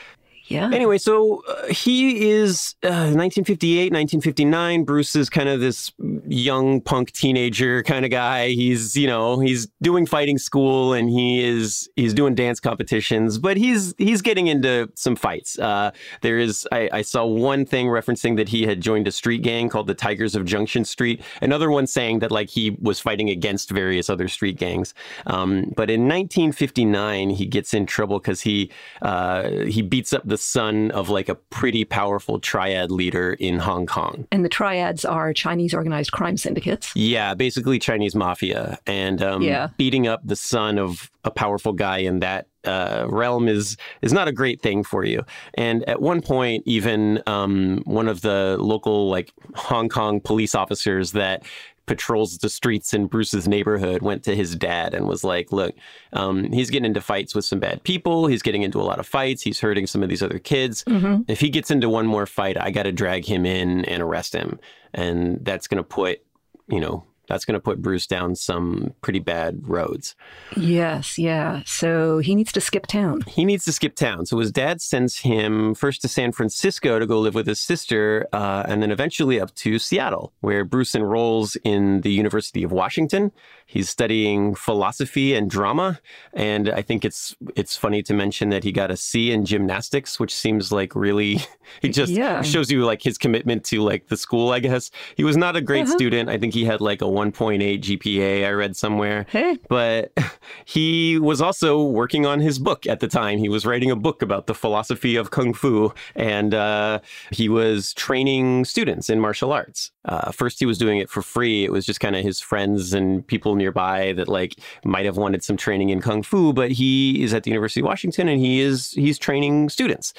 Yeah. 0.52 0.70
Anyway, 0.72 0.98
so 0.98 1.42
uh, 1.48 1.68
he 1.68 2.30
is 2.30 2.76
uh, 2.82 3.08
1958, 3.16 3.92
1959. 3.92 4.84
Bruce 4.84 5.16
is 5.16 5.30
kind 5.30 5.48
of 5.48 5.60
this 5.60 5.90
young 6.26 6.80
punk 6.82 7.12
teenager 7.12 7.82
kind 7.82 8.04
of 8.04 8.10
guy. 8.10 8.50
He's, 8.50 8.94
you 8.94 9.06
know, 9.06 9.40
he's 9.40 9.66
doing 9.80 10.04
fighting 10.04 10.36
school 10.36 10.92
and 10.92 11.08
he 11.08 11.42
is 11.42 11.88
he's 11.96 12.12
doing 12.12 12.34
dance 12.34 12.60
competitions, 12.60 13.38
but 13.38 13.56
he's 13.56 13.94
he's 13.96 14.20
getting 14.20 14.48
into 14.48 14.90
some 14.94 15.16
fights. 15.16 15.58
Uh, 15.58 15.90
there 16.20 16.38
is 16.38 16.68
I, 16.70 16.90
I 16.92 17.02
saw 17.02 17.24
one 17.24 17.64
thing 17.64 17.86
referencing 17.86 18.36
that 18.36 18.50
he 18.50 18.66
had 18.66 18.80
joined 18.82 19.08
a 19.08 19.12
street 19.12 19.42
gang 19.42 19.70
called 19.70 19.86
the 19.86 19.94
Tigers 19.94 20.34
of 20.34 20.44
Junction 20.44 20.84
Street. 20.84 21.22
Another 21.40 21.70
one 21.70 21.86
saying 21.86 22.18
that 22.18 22.30
like 22.30 22.50
he 22.50 22.76
was 22.80 23.00
fighting 23.00 23.30
against 23.30 23.70
various 23.70 24.10
other 24.10 24.28
street 24.28 24.58
gangs. 24.58 24.92
Um, 25.26 25.72
but 25.76 25.88
in 25.90 26.02
1959, 26.02 27.30
he 27.30 27.46
gets 27.46 27.72
in 27.72 27.86
trouble 27.86 28.18
because 28.18 28.42
he 28.42 28.70
uh, 29.00 29.48
he 29.64 29.80
beats 29.80 30.12
up 30.12 30.22
the 30.26 30.41
son 30.42 30.90
of 30.90 31.08
like 31.08 31.28
a 31.28 31.34
pretty 31.34 31.84
powerful 31.84 32.38
triad 32.38 32.90
leader 32.90 33.32
in 33.34 33.58
Hong 33.58 33.86
Kong. 33.86 34.26
And 34.32 34.44
the 34.44 34.48
triads 34.48 35.04
are 35.04 35.32
Chinese 35.32 35.74
organized 35.74 36.12
crime 36.12 36.36
syndicates. 36.36 36.90
Yeah, 36.94 37.34
basically 37.34 37.78
Chinese 37.78 38.14
mafia, 38.14 38.78
and 38.86 39.22
um, 39.22 39.42
Yeah. 39.42 39.68
beating 39.76 40.06
up 40.06 40.20
the 40.24 40.36
son 40.36 40.78
of 40.78 41.10
a 41.24 41.30
powerful 41.30 41.72
guy 41.72 41.98
in 41.98 42.18
that 42.20 42.48
uh, 42.64 43.06
realm 43.08 43.48
is 43.48 43.76
is 44.02 44.12
not 44.12 44.28
a 44.28 44.32
great 44.32 44.60
thing 44.62 44.84
for 44.84 45.04
you. 45.04 45.24
And 45.54 45.82
at 45.88 46.00
one 46.00 46.22
point, 46.22 46.62
even 46.66 47.20
um, 47.26 47.82
one 47.84 48.06
of 48.08 48.20
the 48.20 48.56
local 48.60 49.10
like 49.10 49.32
Hong 49.54 49.88
Kong 49.88 50.20
police 50.20 50.54
officers 50.54 51.10
that 51.12 51.42
patrols 51.86 52.38
the 52.38 52.48
streets 52.48 52.94
in 52.94 53.06
Bruce's 53.06 53.48
neighborhood 53.48 54.02
went 54.02 54.22
to 54.24 54.36
his 54.36 54.54
dad 54.54 54.94
and 54.94 55.06
was 55.06 55.24
like, 55.24 55.52
"Look, 55.52 55.74
um, 56.12 56.52
he's 56.52 56.70
getting 56.70 56.86
into 56.86 57.00
fights 57.00 57.34
with 57.34 57.44
some 57.44 57.58
bad 57.60 57.82
people. 57.82 58.26
He's 58.26 58.42
getting 58.42 58.62
into 58.62 58.80
a 58.80 58.84
lot 58.84 58.98
of 58.98 59.06
fights. 59.06 59.42
He's 59.42 59.60
hurting 59.60 59.86
some 59.86 60.02
of 60.02 60.08
these 60.08 60.22
other 60.22 60.38
kids. 60.38 60.84
If 61.28 61.40
he 61.40 61.50
gets 61.50 61.70
into 61.70 61.88
one 61.88 62.06
more 62.06 62.26
fight, 62.26 62.56
I 62.60 62.70
got 62.70 62.84
to 62.84 62.92
drag 62.92 63.24
him 63.24 63.44
in 63.46 63.84
and 63.86 64.02
arrest 64.02 64.34
him, 64.34 64.60
and 64.94 65.44
that's 65.44 65.66
going 65.66 65.78
to 65.78 65.82
put, 65.82 66.20
you 66.68 66.80
know." 66.80 67.04
That's 67.32 67.46
going 67.46 67.54
to 67.54 67.60
put 67.60 67.80
Bruce 67.80 68.06
down 68.06 68.36
some 68.36 68.92
pretty 69.00 69.18
bad 69.18 69.66
roads. 69.66 70.14
Yes, 70.54 71.16
yeah. 71.16 71.62
So 71.64 72.18
he 72.18 72.34
needs 72.34 72.52
to 72.52 72.60
skip 72.60 72.86
town. 72.86 73.22
He 73.22 73.46
needs 73.46 73.64
to 73.64 73.72
skip 73.72 73.94
town. 73.94 74.26
So 74.26 74.36
his 74.36 74.52
dad 74.52 74.82
sends 74.82 75.20
him 75.20 75.74
first 75.74 76.02
to 76.02 76.08
San 76.08 76.32
Francisco 76.32 76.98
to 76.98 77.06
go 77.06 77.20
live 77.20 77.34
with 77.34 77.46
his 77.46 77.58
sister, 77.58 78.26
uh, 78.34 78.64
and 78.68 78.82
then 78.82 78.90
eventually 78.90 79.40
up 79.40 79.54
to 79.54 79.78
Seattle, 79.78 80.34
where 80.40 80.62
Bruce 80.62 80.94
enrolls 80.94 81.56
in 81.64 82.02
the 82.02 82.10
University 82.10 82.62
of 82.64 82.70
Washington. 82.70 83.32
He's 83.72 83.88
studying 83.88 84.54
philosophy 84.54 85.34
and 85.34 85.48
drama, 85.48 85.98
and 86.34 86.68
I 86.68 86.82
think 86.82 87.06
it's 87.06 87.34
it's 87.56 87.74
funny 87.74 88.02
to 88.02 88.12
mention 88.12 88.50
that 88.50 88.64
he 88.64 88.70
got 88.72 88.90
a 88.90 88.96
C 88.98 89.32
in 89.32 89.46
gymnastics, 89.46 90.20
which 90.20 90.34
seems 90.34 90.70
like 90.70 90.94
really 90.94 91.38
he 91.80 91.88
just 91.88 92.12
Yeah. 92.12 92.42
shows 92.42 92.70
you 92.70 92.84
like 92.84 93.02
his 93.02 93.16
commitment 93.16 93.64
to 93.70 93.80
like 93.80 94.08
the 94.08 94.16
school. 94.18 94.50
I 94.52 94.58
guess 94.60 94.90
he 95.16 95.24
was 95.24 95.38
not 95.38 95.56
a 95.56 95.62
great 95.62 95.88
student. 95.88 96.28
I 96.28 96.36
think 96.36 96.52
he 96.52 96.66
had 96.66 96.82
like 96.82 97.00
a 97.00 97.06
1.8 97.06 97.80
GPA. 97.80 98.44
I 98.46 98.50
read 98.50 98.76
somewhere 98.76 99.24
Hey. 99.30 99.56
but 99.70 100.12
he 100.66 101.18
was 101.18 101.40
also 101.40 101.82
working 101.82 102.26
on 102.26 102.40
his 102.40 102.58
book 102.58 102.86
at 102.86 103.00
the 103.00 103.08
time. 103.08 103.38
He 103.38 103.48
was 103.48 103.64
writing 103.64 103.90
a 103.90 103.96
book 103.96 104.20
about 104.20 104.46
the 104.48 104.54
philosophy 104.54 105.16
of 105.16 105.30
kung 105.30 105.54
fu, 105.54 105.94
and 106.14 106.52
uh, 106.54 107.00
he 107.30 107.48
was 107.48 107.94
training 107.94 108.64
students 108.66 109.08
in 109.08 109.18
martial 109.18 109.50
arts. 109.52 109.90
Uh, 110.04 110.30
first, 110.32 110.58
he 110.58 110.66
was 110.66 110.78
doing 110.78 110.98
it 110.98 111.08
for 111.08 111.22
free. 111.22 111.64
It 111.64 111.72
was 111.72 111.86
just 111.86 112.00
kind 112.00 112.16
of 112.16 112.22
his 112.22 112.40
friends 112.40 112.92
and 112.92 113.26
people 113.26 113.54
nearby 113.62 114.12
that 114.12 114.28
like 114.28 114.52
might 114.84 115.06
have 115.06 115.16
wanted 115.16 115.42
some 115.42 115.56
training 115.56 115.88
in 115.90 116.00
kung 116.00 116.22
fu. 116.22 116.52
But 116.52 116.70
he 116.72 117.22
is 117.22 117.32
at 117.32 117.42
the 117.44 117.50
University 117.50 117.80
of 117.80 117.86
Washington, 117.86 118.28
and 118.28 118.40
he 118.40 118.60
is 118.60 118.92
he's 118.92 119.18
training 119.18 119.68
students. 119.68 120.12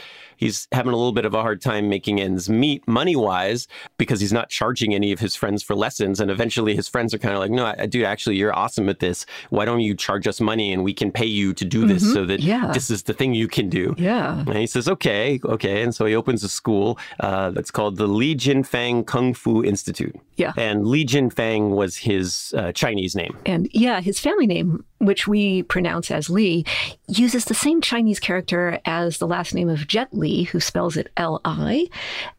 He's 0.43 0.67
having 0.71 0.91
a 0.93 0.95
little 0.95 1.11
bit 1.13 1.25
of 1.25 1.33
a 1.33 1.41
hard 1.41 1.61
time 1.61 1.87
making 1.89 2.19
ends 2.19 2.49
meet 2.49 2.85
money 2.87 3.15
wise 3.15 3.67
because 3.97 4.19
he's 4.19 4.33
not 4.33 4.49
charging 4.49 4.93
any 4.93 5.11
of 5.11 5.19
his 5.19 5.35
friends 5.35 5.63
for 5.63 5.73
lessons. 5.75 6.19
And 6.19 6.29
eventually 6.29 6.75
his 6.75 6.87
friends 6.87 7.13
are 7.13 7.17
kind 7.17 7.33
of 7.33 7.39
like, 7.39 7.51
no, 7.51 7.65
I- 7.65 7.85
dude, 7.85 8.03
actually, 8.03 8.35
you're 8.35 8.55
awesome 8.55 8.89
at 8.89 8.99
this. 8.99 9.25
Why 9.49 9.63
don't 9.65 9.79
you 9.79 9.95
charge 9.95 10.27
us 10.27 10.41
money 10.41 10.73
and 10.73 10.83
we 10.83 10.93
can 10.93 11.11
pay 11.11 11.25
you 11.25 11.53
to 11.53 11.65
do 11.65 11.87
this 11.87 12.03
so 12.13 12.25
that 12.25 12.41
Yeah. 12.41 12.71
this 12.73 12.89
is 12.89 13.03
the 13.03 13.13
thing 13.13 13.33
you 13.33 13.47
can 13.47 13.69
do? 13.69 13.95
Yeah. 13.97 14.39
And 14.39 14.57
he 14.57 14.67
says, 14.67 14.89
okay, 14.89 15.39
okay. 15.45 15.81
And 15.83 15.95
so 15.95 16.05
he 16.05 16.15
opens 16.15 16.43
a 16.43 16.49
school 16.49 16.99
uh, 17.21 17.51
that's 17.51 17.71
called 17.71 17.95
the 17.97 18.07
Lee 18.07 18.35
Jun 18.35 18.63
Fan 18.63 19.03
Kung 19.05 19.33
Fu 19.33 19.63
Institute. 19.63 20.15
Yeah. 20.35 20.53
And 20.57 20.85
Lee 20.87 21.05
Jun 21.05 21.29
Fan 21.29 21.69
was 21.71 21.95
his 21.97 22.53
uh, 22.57 22.71
Chinese 22.71 23.15
name. 23.15 23.37
And 23.45 23.69
yeah, 23.71 24.01
his 24.01 24.19
family 24.19 24.47
name, 24.47 24.83
which 25.05 25.27
we 25.27 25.63
pronounce 25.63 26.11
as 26.11 26.29
Li, 26.29 26.65
uses 27.07 27.45
the 27.45 27.53
same 27.53 27.81
Chinese 27.81 28.19
character 28.19 28.79
as 28.85 29.17
the 29.17 29.27
last 29.27 29.53
name 29.53 29.69
of 29.69 29.87
Jet 29.87 30.09
Li, 30.13 30.43
who 30.43 30.59
spells 30.59 30.97
it 30.97 31.11
L 31.17 31.41
I. 31.45 31.87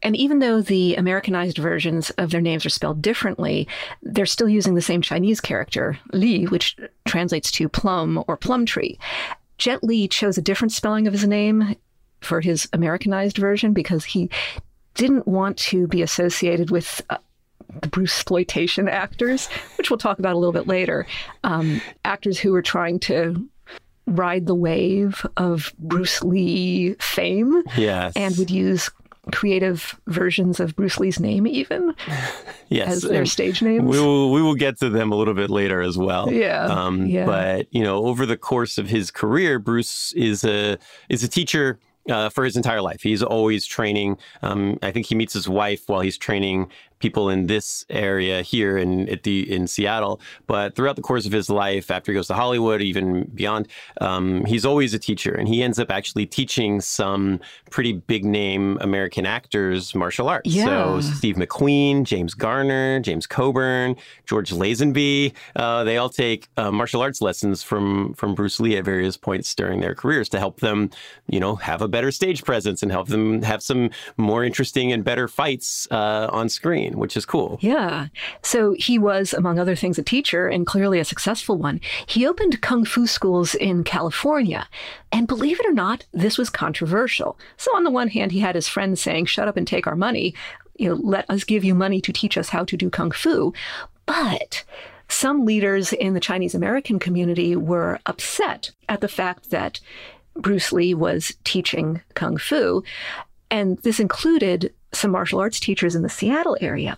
And 0.01 0.15
even 0.15 0.39
though 0.39 0.61
the 0.61 0.95
Americanized 0.95 1.57
versions 1.57 2.09
of 2.11 2.31
their 2.31 2.41
names 2.41 2.65
are 2.65 2.69
spelled 2.69 3.01
differently, 3.01 3.67
they're 4.01 4.25
still 4.25 4.49
using 4.49 4.75
the 4.75 4.81
same 4.81 5.01
Chinese 5.01 5.41
character, 5.41 5.99
Li, 6.13 6.45
which 6.45 6.77
translates 7.05 7.51
to 7.51 7.69
plum 7.69 8.23
or 8.27 8.37
plum 8.37 8.65
tree. 8.65 8.97
Jet 9.57 9.83
Li 9.83 10.07
chose 10.07 10.37
a 10.37 10.41
different 10.41 10.71
spelling 10.71 11.07
of 11.07 11.13
his 11.13 11.25
name 11.25 11.75
for 12.21 12.41
his 12.41 12.67
Americanized 12.73 13.37
version 13.37 13.73
because 13.73 14.03
he 14.03 14.29
didn't 14.95 15.27
want 15.27 15.57
to 15.57 15.87
be 15.87 16.01
associated 16.01 16.71
with 16.71 17.01
the 17.81 17.87
Bruce 17.87 18.13
exploitation 18.15 18.87
actors, 18.87 19.47
which 19.77 19.89
we'll 19.89 19.97
talk 19.97 20.19
about 20.19 20.33
a 20.33 20.37
little 20.37 20.53
bit 20.53 20.67
later. 20.67 21.05
Um, 21.43 21.81
actors 22.03 22.39
who 22.39 22.51
were 22.51 22.61
trying 22.61 22.99
to 23.01 23.47
ride 24.07 24.45
the 24.45 24.55
wave 24.55 25.25
of 25.37 25.73
Bruce 25.79 26.23
Lee 26.23 26.93
fame 26.99 27.63
Yes. 27.77 28.13
and 28.15 28.37
would 28.37 28.51
use 28.51 28.89
creative 29.31 29.99
versions 30.05 30.59
of 30.59 30.75
Bruce 30.75 30.99
Lee's 30.99 31.19
name 31.19 31.47
even 31.47 31.95
yes. 32.69 32.87
as 32.89 33.01
their 33.01 33.25
stage 33.25 33.61
names. 33.63 33.83
We 33.83 33.99
will, 33.99 34.31
we 34.31 34.41
will 34.41 34.53
get 34.55 34.79
to 34.79 34.89
them 34.89 35.11
a 35.11 35.15
little 35.15 35.33
bit 35.33 35.49
later 35.49 35.81
as 35.81 35.97
well. 35.97 36.31
Yeah, 36.31 36.65
Um, 36.65 37.07
yeah. 37.07 37.25
But 37.25 37.67
you 37.71 37.81
know, 37.83 38.05
over 38.05 38.25
the 38.27 38.37
course 38.37 38.77
of 38.77 38.87
his 38.87 39.09
career, 39.11 39.57
Bruce 39.59 40.13
is 40.13 40.43
a 40.43 40.77
is 41.09 41.23
a 41.23 41.27
teacher. 41.27 41.79
Uh, 42.07 42.29
for 42.29 42.45
his 42.45 42.55
entire 42.55 42.83
life, 42.83 43.01
he's 43.01 43.23
always 43.23 43.65
training. 43.65 44.15
Um, 44.43 44.77
I 44.83 44.91
think 44.91 45.07
he 45.07 45.15
meets 45.15 45.33
his 45.33 45.49
wife 45.49 45.89
while 45.89 46.01
he's 46.01 46.19
training 46.19 46.69
people 46.99 47.29
in 47.29 47.47
this 47.47 47.85
area 47.89 48.41
here 48.41 48.77
in 48.77 49.09
at 49.09 49.23
the 49.23 49.51
in 49.51 49.67
Seattle. 49.67 50.19
But 50.47 50.75
throughout 50.75 50.95
the 50.95 51.01
course 51.01 51.25
of 51.25 51.31
his 51.31 51.49
life, 51.49 51.91
after 51.91 52.11
he 52.11 52.15
goes 52.15 52.27
to 52.27 52.33
Hollywood, 52.33 52.81
even 52.81 53.25
beyond, 53.33 53.67
um, 54.01 54.45
he's 54.45 54.65
always 54.65 54.93
a 54.93 54.99
teacher, 54.99 55.33
and 55.33 55.47
he 55.47 55.63
ends 55.63 55.79
up 55.79 55.91
actually 55.91 56.25
teaching 56.25 56.81
some 56.81 57.39
pretty 57.69 57.93
big 57.93 58.25
name 58.25 58.77
American 58.81 59.25
actors 59.25 59.93
martial 59.95 60.27
arts. 60.29 60.49
Yeah. 60.49 60.65
So 60.65 61.01
Steve 61.01 61.35
McQueen, 61.35 62.03
James 62.03 62.33
Garner, 62.33 62.99
James 62.99 63.27
Coburn, 63.27 63.95
George 64.25 64.51
Lazenby. 64.51 65.33
Uh, 65.55 65.83
they 65.83 65.97
all 65.97 66.09
take 66.09 66.47
uh, 66.57 66.71
martial 66.71 67.01
arts 67.01 67.21
lessons 67.21 67.63
from 67.63 68.13
from 68.13 68.35
Bruce 68.35 68.59
Lee 68.59 68.77
at 68.77 68.85
various 68.85 69.17
points 69.17 69.53
during 69.55 69.81
their 69.81 69.95
careers 69.95 70.29
to 70.29 70.39
help 70.39 70.59
them, 70.59 70.89
you 71.27 71.39
know, 71.39 71.55
have 71.55 71.81
a 71.81 71.87
better 71.87 72.11
stage 72.11 72.43
presence 72.43 72.83
and 72.83 72.91
help 72.91 73.07
them 73.07 73.41
have 73.41 73.61
some 73.61 73.89
more 74.17 74.43
interesting 74.43 74.91
and 74.91 75.03
better 75.03 75.27
fights 75.27 75.87
uh, 75.91 76.27
on 76.31 76.49
screen, 76.49 76.84
which 76.93 77.17
is 77.17 77.25
cool. 77.25 77.57
Yeah. 77.61 78.07
So 78.41 78.73
he 78.73 78.97
was, 78.97 79.33
among 79.33 79.59
other 79.59 79.75
things, 79.75 79.97
a 79.97 80.03
teacher 80.03 80.47
and 80.47 80.65
clearly 80.65 80.99
a 80.99 81.05
successful 81.05 81.57
one. 81.57 81.81
He 82.05 82.27
opened 82.27 82.61
kung 82.61 82.85
fu 82.85 83.07
schools 83.07 83.55
in 83.55 83.83
California. 83.83 84.67
And 85.11 85.27
believe 85.27 85.59
it 85.59 85.65
or 85.65 85.73
not, 85.73 86.05
this 86.13 86.37
was 86.37 86.49
controversial. 86.49 87.37
So, 87.57 87.75
on 87.75 87.83
the 87.83 87.91
one 87.91 88.09
hand, 88.09 88.31
he 88.31 88.39
had 88.39 88.55
his 88.55 88.67
friends 88.67 89.01
saying, 89.01 89.25
shut 89.25 89.47
up 89.47 89.57
and 89.57 89.67
take 89.67 89.87
our 89.87 89.95
money. 89.95 90.35
You 90.77 90.89
know, 90.89 90.95
let 90.95 91.29
us 91.29 91.43
give 91.43 91.63
you 91.63 91.73
money 91.73 92.01
to 92.01 92.11
teach 92.11 92.37
us 92.37 92.49
how 92.49 92.65
to 92.65 92.77
do 92.77 92.89
kung 92.89 93.11
fu. 93.11 93.53
But 94.05 94.63
some 95.07 95.45
leaders 95.45 95.93
in 95.93 96.13
the 96.13 96.19
Chinese 96.19 96.55
American 96.55 96.99
community 96.99 97.55
were 97.55 97.99
upset 98.05 98.71
at 98.89 99.01
the 99.01 99.07
fact 99.07 99.51
that 99.51 99.79
Bruce 100.35 100.71
Lee 100.71 100.93
was 100.93 101.33
teaching 101.43 102.01
kung 102.13 102.37
fu. 102.37 102.83
And 103.49 103.77
this 103.79 103.99
included 103.99 104.73
some 104.95 105.11
martial 105.11 105.39
arts 105.39 105.59
teachers 105.59 105.95
in 105.95 106.01
the 106.01 106.09
Seattle 106.09 106.57
area. 106.61 106.97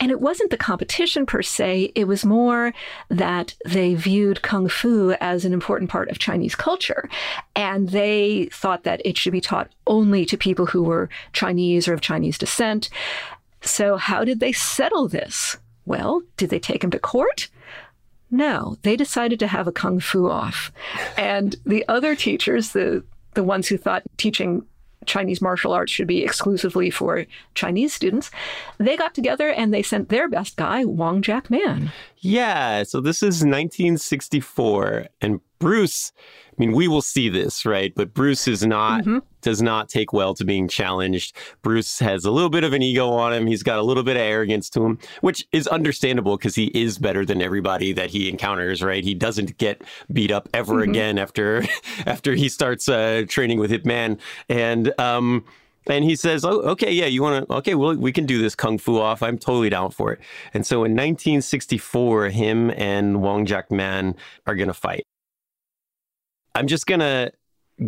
And 0.00 0.10
it 0.10 0.20
wasn't 0.20 0.50
the 0.50 0.56
competition 0.56 1.26
per 1.26 1.42
se, 1.42 1.92
it 1.94 2.04
was 2.04 2.24
more 2.24 2.72
that 3.08 3.54
they 3.64 3.94
viewed 3.94 4.42
kung 4.42 4.68
fu 4.68 5.12
as 5.20 5.44
an 5.44 5.52
important 5.52 5.90
part 5.90 6.10
of 6.10 6.18
Chinese 6.18 6.54
culture. 6.54 7.08
And 7.54 7.88
they 7.90 8.48
thought 8.52 8.84
that 8.84 9.02
it 9.04 9.16
should 9.16 9.32
be 9.32 9.40
taught 9.40 9.70
only 9.86 10.24
to 10.26 10.36
people 10.36 10.66
who 10.66 10.82
were 10.82 11.08
Chinese 11.32 11.88
or 11.88 11.94
of 11.94 12.00
Chinese 12.00 12.38
descent. 12.38 12.88
So, 13.60 13.96
how 13.96 14.24
did 14.24 14.40
they 14.40 14.52
settle 14.52 15.08
this? 15.08 15.56
Well, 15.84 16.22
did 16.36 16.50
they 16.50 16.58
take 16.58 16.82
him 16.82 16.90
to 16.90 16.98
court? 16.98 17.48
No, 18.30 18.76
they 18.82 18.96
decided 18.96 19.38
to 19.40 19.46
have 19.46 19.66
a 19.66 19.72
kung 19.72 20.00
fu 20.00 20.28
off. 20.28 20.72
And 21.18 21.54
the 21.66 21.84
other 21.88 22.16
teachers, 22.16 22.72
the 22.72 23.04
the 23.34 23.44
ones 23.44 23.68
who 23.68 23.78
thought 23.78 24.02
teaching 24.16 24.66
Chinese 25.06 25.40
martial 25.40 25.72
arts 25.72 25.92
should 25.92 26.06
be 26.06 26.22
exclusively 26.22 26.90
for 26.90 27.26
Chinese 27.54 27.92
students, 27.92 28.30
they 28.78 28.96
got 28.96 29.14
together 29.14 29.50
and 29.50 29.72
they 29.72 29.82
sent 29.82 30.08
their 30.08 30.28
best 30.28 30.56
guy, 30.56 30.84
Wong 30.84 31.22
Jack 31.22 31.50
Man. 31.50 31.92
Yeah, 32.18 32.82
so 32.84 33.00
this 33.00 33.22
is 33.22 33.44
1964, 33.44 35.06
and 35.20 35.40
Bruce 35.58 36.12
mean, 36.66 36.72
we 36.72 36.88
will 36.88 37.02
see 37.02 37.28
this, 37.28 37.66
right? 37.66 37.92
But 37.94 38.14
Bruce 38.14 38.46
is 38.48 38.64
not 38.64 39.02
Mm-hmm. 39.02 39.18
does 39.42 39.60
not 39.60 39.88
take 39.88 40.12
well 40.12 40.34
to 40.34 40.44
being 40.44 40.68
challenged. 40.68 41.36
Bruce 41.62 41.98
has 41.98 42.24
a 42.24 42.30
little 42.30 42.48
bit 42.50 42.62
of 42.64 42.72
an 42.72 42.82
ego 42.82 43.08
on 43.10 43.32
him. 43.32 43.46
He's 43.46 43.62
got 43.62 43.78
a 43.78 43.82
little 43.82 44.02
bit 44.04 44.16
of 44.16 44.22
arrogance 44.22 44.70
to 44.70 44.84
him, 44.84 44.98
which 45.22 45.46
is 45.52 45.66
understandable 45.66 46.36
because 46.36 46.54
he 46.54 46.66
is 46.66 46.98
better 46.98 47.24
than 47.24 47.42
everybody 47.42 47.92
that 47.94 48.10
he 48.10 48.28
encounters, 48.28 48.82
right? 48.82 49.02
He 49.02 49.14
doesn't 49.14 49.58
get 49.58 49.82
beat 50.12 50.30
up 50.30 50.48
ever 50.54 50.74
Mm-hmm. 50.74 50.90
again 50.90 51.18
after 51.18 51.64
after 52.06 52.34
he 52.34 52.48
starts 52.48 52.88
uh, 52.88 53.24
training 53.28 53.58
with 53.58 53.72
Ip 53.72 53.84
Man, 53.84 54.18
and 54.48 54.92
um. 55.00 55.44
And 55.88 56.04
he 56.04 56.14
says, 56.14 56.44
"Oh, 56.44 56.60
okay, 56.60 56.92
yeah, 56.92 57.06
you 57.06 57.22
want 57.24 57.48
to? 57.48 57.54
Okay, 57.54 57.74
well, 57.74 57.96
we 57.96 58.12
can 58.12 58.24
do 58.24 58.40
this 58.40 58.54
kung 58.54 58.78
fu 58.78 59.00
off. 59.00 59.20
I'm 59.20 59.36
totally 59.36 59.68
down 59.68 59.90
for 59.90 60.12
it." 60.12 60.20
And 60.54 60.64
so, 60.64 60.84
in 60.84 60.92
1964, 60.92 62.28
him 62.28 62.70
and 62.76 63.20
Wong 63.20 63.46
Jack 63.46 63.68
Man 63.72 64.14
are 64.46 64.54
gonna 64.54 64.74
fight. 64.74 65.04
I'm 66.54 66.66
just 66.66 66.86
gonna 66.86 67.30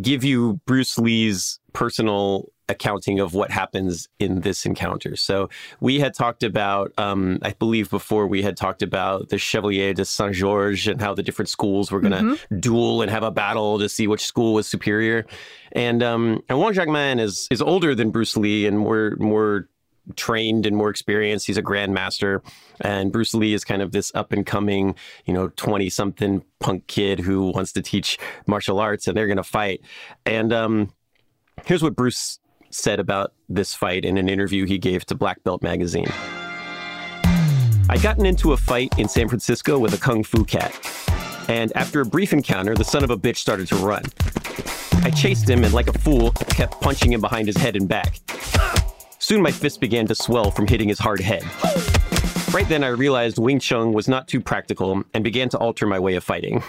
give 0.00 0.24
you 0.24 0.60
Bruce 0.66 0.98
Lee's 0.98 1.60
personal 1.72 2.50
accounting 2.68 3.20
of 3.20 3.34
what 3.34 3.50
happens 3.50 4.08
in 4.18 4.40
this 4.40 4.64
encounter. 4.64 5.16
So 5.16 5.50
we 5.80 6.00
had 6.00 6.14
talked 6.14 6.42
about, 6.42 6.92
um, 6.98 7.38
I 7.42 7.52
believe 7.52 7.90
before 7.90 8.26
we 8.26 8.42
had 8.42 8.56
talked 8.56 8.82
about 8.82 9.28
the 9.28 9.38
Chevalier 9.38 9.92
de 9.92 10.04
Saint 10.04 10.34
Georges 10.34 10.86
and 10.86 11.00
how 11.00 11.14
the 11.14 11.22
different 11.22 11.48
schools 11.48 11.90
were 11.90 12.00
going 12.00 12.12
to 12.12 12.56
duel 12.60 13.02
and 13.02 13.10
have 13.10 13.22
a 13.22 13.30
battle 13.30 13.78
to 13.78 13.88
see 13.88 14.06
which 14.06 14.24
school 14.24 14.54
was 14.54 14.66
superior. 14.66 15.26
And 15.72 16.02
um, 16.02 16.42
and 16.48 16.58
Wong 16.58 16.72
Jack 16.72 16.88
Man 16.88 17.18
is 17.18 17.48
is 17.50 17.60
older 17.60 17.94
than 17.94 18.10
Bruce 18.10 18.36
Lee 18.36 18.66
and 18.66 18.78
more 18.78 19.16
more 19.18 19.68
trained 20.16 20.66
and 20.66 20.76
more 20.76 20.90
experienced. 20.90 21.46
He's 21.46 21.56
a 21.56 21.62
grandmaster. 21.62 22.40
And 22.80 23.12
Bruce 23.12 23.34
Lee 23.34 23.54
is 23.54 23.64
kind 23.64 23.82
of 23.82 23.92
this 23.92 24.12
up 24.14 24.32
and 24.32 24.44
coming, 24.44 24.94
you 25.24 25.34
know, 25.34 25.48
20 25.48 25.88
something 25.90 26.44
punk 26.60 26.86
kid 26.86 27.20
who 27.20 27.52
wants 27.52 27.72
to 27.72 27.82
teach 27.82 28.18
martial 28.46 28.78
arts 28.78 29.06
and 29.06 29.16
they're 29.16 29.26
going 29.26 29.36
to 29.36 29.42
fight. 29.42 29.80
And 30.26 30.52
um, 30.52 30.92
here's 31.64 31.82
what 31.82 31.96
Bruce 31.96 32.38
said 32.70 32.98
about 32.98 33.32
this 33.48 33.74
fight 33.74 34.04
in 34.04 34.18
an 34.18 34.28
interview 34.28 34.66
he 34.66 34.78
gave 34.78 35.04
to 35.06 35.14
Black 35.14 35.42
Belt 35.44 35.62
magazine. 35.62 36.08
I'd 37.88 38.02
gotten 38.02 38.26
into 38.26 38.52
a 38.52 38.56
fight 38.56 38.98
in 38.98 39.08
San 39.08 39.28
Francisco 39.28 39.78
with 39.78 39.94
a 39.94 39.98
kung 39.98 40.24
fu 40.24 40.44
cat. 40.44 40.74
And 41.48 41.70
after 41.76 42.00
a 42.00 42.06
brief 42.06 42.32
encounter, 42.32 42.74
the 42.74 42.84
son 42.84 43.04
of 43.04 43.10
a 43.10 43.16
bitch 43.16 43.36
started 43.36 43.68
to 43.68 43.76
run. 43.76 44.02
I 45.04 45.10
chased 45.10 45.48
him 45.48 45.64
and, 45.64 45.74
like 45.74 45.88
a 45.88 45.98
fool, 45.98 46.30
kept 46.32 46.80
punching 46.80 47.12
him 47.12 47.20
behind 47.20 47.46
his 47.46 47.58
head 47.58 47.76
and 47.76 47.86
back. 47.86 48.20
Soon 49.24 49.40
my 49.40 49.50
fist 49.50 49.80
began 49.80 50.06
to 50.08 50.14
swell 50.14 50.50
from 50.50 50.66
hitting 50.66 50.90
his 50.90 50.98
hard 50.98 51.18
head. 51.18 51.42
Right 52.52 52.68
then, 52.68 52.84
I 52.84 52.88
realized 52.88 53.38
Wing 53.38 53.58
Chun 53.58 53.94
was 53.94 54.06
not 54.06 54.28
too 54.28 54.38
practical 54.38 55.02
and 55.14 55.24
began 55.24 55.48
to 55.48 55.58
alter 55.58 55.86
my 55.86 55.98
way 55.98 56.14
of 56.16 56.22
fighting. 56.22 56.62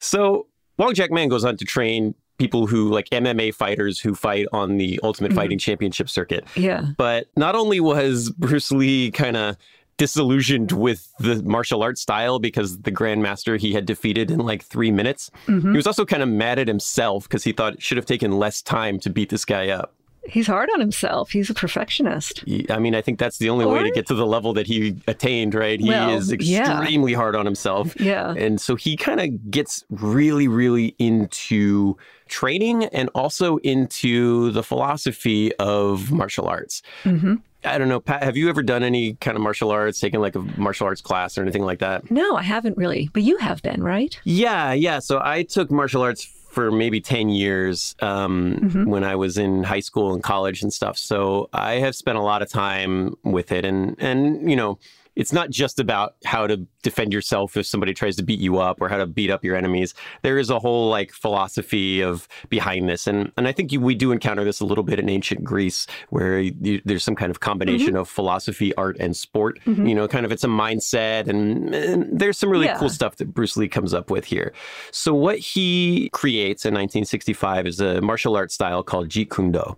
So, 0.00 0.48
Wong 0.78 0.94
Jack 0.94 1.12
Man 1.12 1.28
goes 1.28 1.44
on 1.44 1.56
to 1.58 1.64
train 1.64 2.16
people 2.38 2.66
who, 2.66 2.88
like 2.88 3.08
MMA 3.10 3.54
fighters 3.54 4.00
who 4.00 4.16
fight 4.16 4.48
on 4.52 4.78
the 4.78 4.98
Ultimate 5.04 5.28
mm-hmm. 5.28 5.38
Fighting 5.38 5.58
Championship 5.60 6.10
circuit. 6.10 6.44
Yeah. 6.56 6.86
But 6.96 7.28
not 7.36 7.54
only 7.54 7.78
was 7.78 8.30
Bruce 8.30 8.72
Lee 8.72 9.12
kind 9.12 9.36
of 9.36 9.56
disillusioned 9.96 10.72
with 10.72 11.08
the 11.20 11.40
martial 11.44 11.84
arts 11.84 12.00
style 12.00 12.40
because 12.40 12.78
the 12.80 12.90
grandmaster 12.90 13.60
he 13.60 13.72
had 13.72 13.86
defeated 13.86 14.32
in 14.32 14.40
like 14.40 14.64
three 14.64 14.90
minutes, 14.90 15.30
mm-hmm. 15.46 15.70
he 15.70 15.76
was 15.76 15.86
also 15.86 16.04
kind 16.04 16.24
of 16.24 16.28
mad 16.28 16.58
at 16.58 16.66
himself 16.66 17.28
because 17.28 17.44
he 17.44 17.52
thought 17.52 17.74
it 17.74 17.82
should 17.82 17.96
have 17.96 18.06
taken 18.06 18.32
less 18.32 18.60
time 18.60 18.98
to 18.98 19.08
beat 19.08 19.28
this 19.28 19.44
guy 19.44 19.68
up. 19.68 19.95
He's 20.28 20.46
hard 20.46 20.68
on 20.74 20.80
himself. 20.80 21.30
He's 21.30 21.50
a 21.50 21.54
perfectionist. 21.54 22.44
I 22.70 22.78
mean, 22.78 22.94
I 22.94 23.02
think 23.02 23.18
that's 23.18 23.38
the 23.38 23.48
only 23.50 23.64
way 23.66 23.82
to 23.82 23.88
Or- 23.90 23.92
get 23.92 24.06
to 24.06 24.14
the 24.14 24.26
level 24.26 24.52
that 24.54 24.66
he 24.66 24.96
attained, 25.06 25.54
right? 25.54 25.80
He 25.80 25.88
Well, 25.88 26.10
is 26.16 26.34
yeah. 26.40 26.78
extremely 26.80 27.12
hard 27.12 27.34
on 27.36 27.44
himself. 27.44 27.98
Yeah. 28.00 28.32
And 28.36 28.60
so 28.60 28.74
he 28.76 28.96
kind 28.96 29.20
of 29.20 29.50
gets 29.50 29.84
really, 29.90 30.48
really 30.48 30.94
into 30.98 31.96
training 32.28 32.84
and 32.86 33.08
also 33.14 33.58
into 33.58 34.50
the 34.50 34.62
philosophy 34.62 35.54
of 35.56 36.10
martial 36.12 36.46
arts. 36.48 36.82
hmm 37.02 37.36
I 37.64 37.78
don't 37.78 37.88
know, 37.88 37.98
Pat, 37.98 38.22
have 38.22 38.36
you 38.36 38.48
ever 38.48 38.62
done 38.62 38.84
any 38.84 39.14
kind 39.14 39.36
of 39.36 39.42
martial 39.42 39.72
arts, 39.72 39.98
taken 39.98 40.20
like 40.20 40.36
a 40.36 40.40
martial 40.56 40.86
arts 40.86 41.00
class 41.00 41.36
or 41.36 41.42
anything 41.42 41.64
like 41.64 41.80
that? 41.80 42.08
No, 42.12 42.36
I 42.36 42.42
haven't 42.42 42.76
really. 42.76 43.10
But 43.12 43.24
you 43.24 43.38
have 43.38 43.60
been, 43.60 43.82
right? 43.82 44.16
Yeah, 44.22 44.72
yeah. 44.72 45.00
So 45.00 45.20
I 45.20 45.42
took 45.42 45.68
martial 45.72 46.00
arts 46.02 46.28
for 46.56 46.72
maybe 46.72 47.02
10 47.02 47.28
years 47.28 47.94
um, 48.00 48.56
Mm-hmm. 48.62 48.84
when 48.88 49.04
I 49.04 49.14
was 49.14 49.36
in 49.36 49.62
high 49.62 49.80
school 49.88 50.14
and 50.14 50.22
college 50.22 50.62
and 50.62 50.72
stuff. 50.72 50.96
So 50.96 51.50
I 51.52 51.74
have 51.84 51.94
spent 51.94 52.16
a 52.16 52.22
lot 52.22 52.40
of 52.40 52.48
time 52.48 53.14
with 53.24 53.52
it. 53.52 53.66
And, 53.66 53.94
and, 53.98 54.48
you 54.50 54.56
know, 54.56 54.78
it's 55.16 55.32
not 55.32 55.50
just 55.50 55.80
about 55.80 56.14
how 56.24 56.46
to 56.46 56.58
defend 56.82 57.12
yourself 57.12 57.56
if 57.56 57.66
somebody 57.66 57.92
tries 57.94 58.14
to 58.16 58.22
beat 58.22 58.38
you 58.38 58.58
up 58.58 58.80
or 58.80 58.88
how 58.88 58.96
to 58.98 59.06
beat 59.06 59.30
up 59.30 59.42
your 59.42 59.56
enemies. 59.56 59.94
There 60.22 60.38
is 60.38 60.50
a 60.50 60.58
whole 60.58 60.88
like 60.88 61.10
philosophy 61.10 62.00
of 62.02 62.28
behind 62.48 62.88
this, 62.88 63.06
and 63.06 63.32
and 63.36 63.48
I 63.48 63.52
think 63.52 63.72
you, 63.72 63.80
we 63.80 63.94
do 63.94 64.12
encounter 64.12 64.44
this 64.44 64.60
a 64.60 64.64
little 64.66 64.84
bit 64.84 64.98
in 64.98 65.08
ancient 65.08 65.42
Greece, 65.42 65.86
where 66.10 66.38
you, 66.38 66.80
there's 66.84 67.02
some 67.02 67.16
kind 67.16 67.30
of 67.30 67.40
combination 67.40 67.88
Mm-hmm. 67.88 67.96
of 67.96 68.08
philosophy, 68.08 68.74
art, 68.76 68.96
and 69.00 69.16
sport. 69.16 69.58
You 69.66 69.94
know, 69.94 70.06
kind 70.08 70.24
of 70.26 70.32
it's 70.32 70.44
a 70.44 70.48
mindset, 70.48 71.28
and, 71.28 71.74
and 71.74 72.18
there's 72.20 72.38
some 72.38 72.50
really 72.50 72.66
Yeah. 72.66 72.78
cool 72.78 72.88
stuff 72.90 73.16
that 73.16 73.32
Bruce 73.34 73.56
Lee 73.56 73.68
comes 73.68 73.92
up 73.94 74.10
with 74.10 74.24
here. 74.26 74.52
So 74.92 75.14
what 75.14 75.38
he 75.38 76.08
creates 76.12 76.64
in 76.64 76.74
1965 76.74 77.66
is 77.66 77.80
a 77.80 78.00
martial 78.00 78.36
arts 78.36 78.54
style 78.54 78.82
called 78.82 79.08
Jeet 79.08 79.30
Kune 79.34 79.52
Do. 79.52 79.76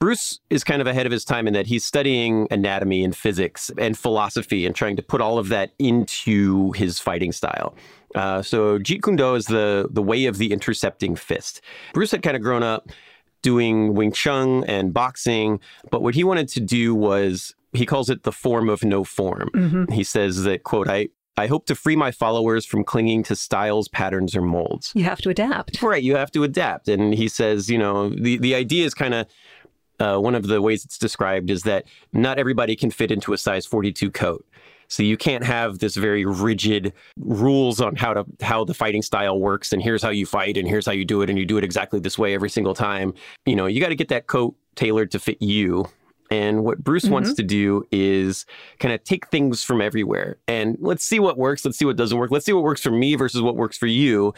Bruce 0.00 0.38
is 0.48 0.62
kind 0.62 0.80
of 0.80 0.86
ahead 0.86 1.06
of 1.06 1.12
his 1.12 1.24
time 1.24 1.48
in 1.48 1.54
that 1.54 1.66
he's 1.66 1.84
studying 1.84 2.46
anatomy 2.50 3.02
and 3.02 3.16
physics 3.16 3.70
and 3.78 3.98
philosophy 3.98 4.64
and 4.64 4.74
trying 4.74 4.96
to 4.96 5.02
put 5.02 5.20
all 5.20 5.38
of 5.38 5.48
that 5.48 5.72
into 5.78 6.72
his 6.72 7.00
fighting 7.00 7.32
style. 7.32 7.74
Uh, 8.14 8.40
so 8.40 8.78
Jeet 8.78 9.02
Kune 9.02 9.16
Do 9.16 9.34
is 9.34 9.46
the 9.46 9.88
the 9.90 10.02
way 10.02 10.26
of 10.26 10.38
the 10.38 10.52
intercepting 10.52 11.16
fist. 11.16 11.60
Bruce 11.92 12.12
had 12.12 12.22
kind 12.22 12.36
of 12.36 12.42
grown 12.42 12.62
up 12.62 12.88
doing 13.42 13.94
Wing 13.94 14.12
Chun 14.12 14.64
and 14.64 14.94
boxing, 14.94 15.60
but 15.90 16.02
what 16.02 16.14
he 16.14 16.24
wanted 16.24 16.48
to 16.48 16.60
do 16.60 16.94
was 16.94 17.54
he 17.72 17.84
calls 17.84 18.08
it 18.08 18.22
the 18.22 18.32
form 18.32 18.68
of 18.68 18.84
no 18.84 19.04
form. 19.04 19.86
He 19.92 20.04
says 20.04 20.44
that 20.44 20.62
quote 20.62 20.88
I. 20.88 21.08
I 21.36 21.46
hope 21.46 21.66
to 21.66 21.76
free 21.76 21.94
my 21.94 22.10
followers 22.10 22.66
from 22.66 22.82
clinging 22.82 23.22
to 23.22 23.36
styles, 23.36 23.86
patterns, 23.86 24.34
or 24.34 24.42
molds. 24.42 24.90
You 24.96 25.04
have 25.04 25.20
to 25.20 25.30
adapt. 25.30 25.80
Right, 25.80 26.02
you 26.02 26.16
have 26.16 26.32
to 26.32 26.42
adapt. 26.42 26.88
And 26.88 27.14
he 27.14 27.28
says, 27.28 27.70
you 27.70 27.78
know, 27.78 28.08
the, 28.08 28.38
the 28.38 28.56
idea 28.56 28.84
is 28.84 28.92
kind 28.92 29.14
of 29.14 29.28
uh, 30.00 30.18
one 30.18 30.34
of 30.34 30.46
the 30.46 30.62
ways 30.62 30.84
it's 30.84 30.98
described 30.98 31.50
is 31.50 31.62
that 31.62 31.86
not 32.12 32.38
everybody 32.38 32.76
can 32.76 32.90
fit 32.90 33.10
into 33.10 33.32
a 33.32 33.38
size 33.38 33.66
42 33.66 34.10
coat. 34.10 34.44
So 34.88 35.02
you 35.02 35.16
can't 35.16 35.44
have 35.44 35.78
this 35.78 35.96
very 35.96 36.24
rigid 36.24 36.94
rules 37.18 37.80
on 37.80 37.94
how 37.94 38.14
to 38.14 38.24
how 38.40 38.64
the 38.64 38.74
fighting 38.74 39.02
style 39.02 39.38
works 39.38 39.72
and 39.72 39.82
here's 39.82 40.02
how 40.02 40.08
you 40.08 40.24
fight 40.24 40.56
and 40.56 40.66
here's 40.66 40.86
how 40.86 40.92
you 40.92 41.04
do 41.04 41.20
it 41.20 41.28
and 41.28 41.38
you 41.38 41.44
do 41.44 41.58
it 41.58 41.64
exactly 41.64 42.00
this 42.00 42.18
way 42.18 42.34
every 42.34 42.48
single 42.48 42.74
time. 42.74 43.12
You 43.44 43.54
know, 43.54 43.66
you 43.66 43.80
got 43.80 43.90
to 43.90 43.94
get 43.94 44.08
that 44.08 44.26
coat 44.26 44.56
tailored 44.76 45.10
to 45.10 45.18
fit 45.18 45.40
you. 45.42 45.86
And 46.30 46.64
what 46.64 46.82
Bruce 46.84 47.06
wants 47.08 47.34
to 47.34 47.42
do 47.42 47.86
is 47.90 48.44
kind 48.78 48.92
of 48.94 49.02
take 49.04 49.28
things 49.28 49.64
from 49.64 49.80
everywhere 49.80 50.36
and 50.46 50.76
let's 50.80 51.04
see 51.04 51.18
what 51.20 51.38
works. 51.38 51.64
Let's 51.64 51.78
see 51.78 51.84
what 51.84 51.96
doesn't 51.96 52.16
work. 52.18 52.30
Let's 52.30 52.44
see 52.44 52.52
what 52.52 52.64
works 52.64 52.82
for 52.82 52.90
me 52.90 53.14
versus 53.14 53.40
what 53.40 53.56
works 53.56 53.78
for 53.78 53.86
you. 53.86 54.34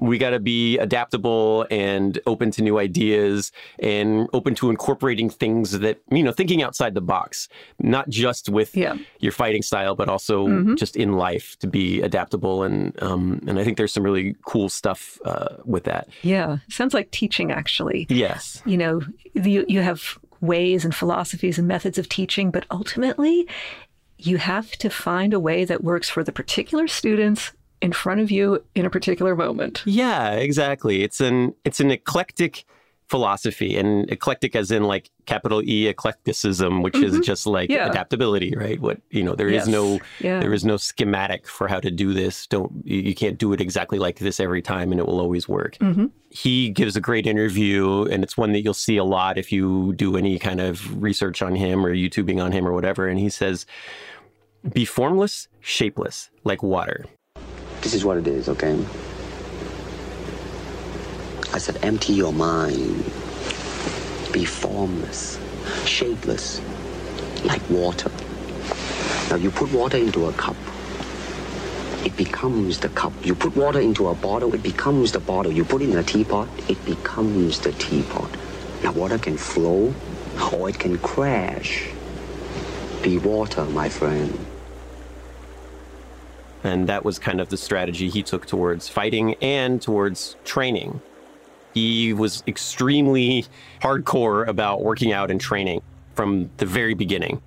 We 0.00 0.18
got 0.18 0.30
to 0.30 0.40
be 0.40 0.78
adaptable 0.78 1.66
and 1.70 2.18
open 2.26 2.50
to 2.52 2.62
new 2.62 2.78
ideas 2.78 3.52
and 3.78 4.28
open 4.32 4.54
to 4.56 4.70
incorporating 4.70 5.30
things 5.30 5.78
that, 5.78 5.98
you 6.10 6.22
know, 6.22 6.32
thinking 6.32 6.62
outside 6.62 6.94
the 6.94 7.00
box, 7.00 7.48
not 7.78 8.08
just 8.08 8.48
with 8.48 8.76
Yeah. 8.76 8.96
your 9.20 9.32
fighting 9.32 9.62
style, 9.62 9.94
but 9.94 10.08
also 10.08 10.74
just 10.74 10.96
in 10.96 11.14
life 11.14 11.56
to 11.60 11.66
be 11.66 12.00
adaptable. 12.02 12.62
And, 12.62 13.00
um, 13.02 13.40
and 13.46 13.58
I 13.58 13.64
think 13.64 13.76
there's 13.76 13.92
some 13.92 14.02
really 14.02 14.36
cool 14.44 14.68
stuff 14.68 15.18
uh, 15.24 15.56
with 15.64 15.84
that. 15.84 16.08
Yeah. 16.22 16.58
Sounds 16.68 16.94
like 16.94 17.10
teaching, 17.10 17.50
actually. 17.50 18.06
Yes. 18.08 18.62
You 18.66 18.76
know, 18.76 19.00
you, 19.34 19.64
you 19.68 19.80
have 19.80 20.18
ways 20.40 20.84
and 20.84 20.94
philosophies 20.94 21.58
and 21.58 21.68
methods 21.68 21.98
of 21.98 22.08
teaching, 22.08 22.50
but 22.50 22.66
ultimately, 22.70 23.48
you 24.18 24.36
have 24.38 24.70
to 24.72 24.90
find 24.90 25.32
a 25.32 25.40
way 25.40 25.64
that 25.64 25.84
works 25.84 26.08
for 26.08 26.22
the 26.22 26.32
particular 26.32 26.86
students 26.88 27.52
in 27.80 27.92
front 27.92 28.20
of 28.20 28.30
you 28.30 28.62
in 28.74 28.84
a 28.84 28.90
particular 28.90 29.34
moment. 29.34 29.82
Yeah, 29.86 30.32
exactly. 30.32 31.02
It's 31.02 31.20
an 31.20 31.54
it's 31.64 31.80
an 31.80 31.90
eclectic 31.90 32.64
philosophy 33.10 33.76
and 33.76 34.08
eclectic 34.10 34.54
as 34.54 34.70
in 34.70 34.84
like 34.84 35.10
capital 35.26 35.60
E 35.62 35.88
eclecticism, 35.92 36.80
which 36.82 36.96
is 36.96 37.18
just 37.20 37.44
like 37.46 37.68
Mm-hmm. 37.68 37.76
Yeah. 37.76 37.90
adaptability, 37.90 38.54
right? 38.56 38.80
What 38.80 38.98
you 39.10 39.22
know, 39.24 39.34
there 39.34 39.48
is 39.48 39.66
Yes. 39.66 39.66
no 39.66 39.98
Yeah. 40.20 40.38
there 40.40 40.52
is 40.54 40.64
no 40.64 40.76
schematic 40.76 41.46
for 41.48 41.66
how 41.68 41.80
to 41.80 41.90
do 41.90 42.14
this. 42.14 42.46
Don't 42.46 42.70
you, 42.84 43.00
you 43.00 43.14
can't 43.14 43.36
do 43.36 43.52
it 43.52 43.60
exactly 43.60 43.98
like 43.98 44.18
this 44.20 44.38
every 44.40 44.62
time 44.62 44.92
and 44.92 45.00
it 45.00 45.06
will 45.06 45.20
always 45.20 45.48
work. 45.48 45.76
Mm-hmm. 45.78 46.06
He 46.30 46.70
gives 46.70 46.94
a 46.96 47.00
great 47.00 47.26
interview 47.26 48.04
and 48.12 48.22
it's 48.22 48.36
one 48.36 48.52
that 48.52 48.62
you'll 48.62 48.74
see 48.88 48.96
a 48.96 49.04
lot 49.04 49.36
if 49.38 49.50
you 49.50 49.92
do 49.94 50.16
any 50.16 50.38
kind 50.38 50.60
of 50.60 51.02
research 51.02 51.42
on 51.42 51.56
him 51.56 51.84
or 51.84 51.92
YouTubing 51.94 52.40
on 52.42 52.52
him 52.52 52.66
or 52.66 52.72
whatever. 52.72 53.08
And 53.08 53.18
he 53.18 53.28
says, 53.28 53.66
be 54.72 54.84
formless, 54.84 55.48
shapeless, 55.60 56.30
like 56.44 56.62
water. 56.62 57.06
This 57.82 57.94
is 57.94 58.04
what 58.04 58.16
it 58.18 58.26
is, 58.28 58.48
okay? 58.48 58.78
I 61.52 61.58
said, 61.58 61.78
empty 61.82 62.12
your 62.12 62.32
mind. 62.32 63.04
Be 64.32 64.44
formless, 64.44 65.38
shapeless, 65.84 66.60
like 67.44 67.62
water. 67.68 68.10
Now, 69.28 69.36
you 69.36 69.50
put 69.50 69.72
water 69.72 69.96
into 69.96 70.26
a 70.26 70.32
cup. 70.32 70.56
it 72.04 72.16
becomes 72.16 72.80
the 72.80 72.88
cup. 72.90 73.12
You 73.24 73.34
put 73.34 73.56
water 73.56 73.80
into 73.80 74.08
a 74.08 74.14
bottle, 74.14 74.54
it 74.54 74.62
becomes 74.62 75.12
the 75.12 75.20
bottle. 75.20 75.52
You 75.52 75.64
put 75.64 75.82
it 75.82 75.90
in 75.90 75.98
a 75.98 76.02
teapot, 76.02 76.48
it 76.68 76.82
becomes 76.84 77.60
the 77.60 77.72
teapot. 77.72 78.30
Now, 78.82 78.92
water 78.92 79.18
can 79.18 79.36
flow 79.36 79.94
or 80.52 80.68
it 80.70 80.78
can 80.78 80.98
crash. 80.98 81.88
Be 83.02 83.18
water, 83.18 83.64
my 83.66 83.88
friend. 83.88 84.38
And 86.62 86.88
that 86.88 87.04
was 87.04 87.18
kind 87.18 87.40
of 87.40 87.48
the 87.48 87.56
strategy 87.56 88.08
he 88.08 88.22
took 88.22 88.46
towards 88.46 88.88
fighting 88.88 89.34
and 89.36 89.80
towards 89.80 90.36
training. 90.44 91.00
He 91.74 92.12
was 92.12 92.42
extremely 92.46 93.46
hardcore 93.80 94.46
about 94.46 94.82
working 94.82 95.12
out 95.12 95.30
and 95.30 95.40
training 95.40 95.82
from 96.14 96.50
the 96.56 96.66
very 96.66 96.94
beginning. 96.94 97.40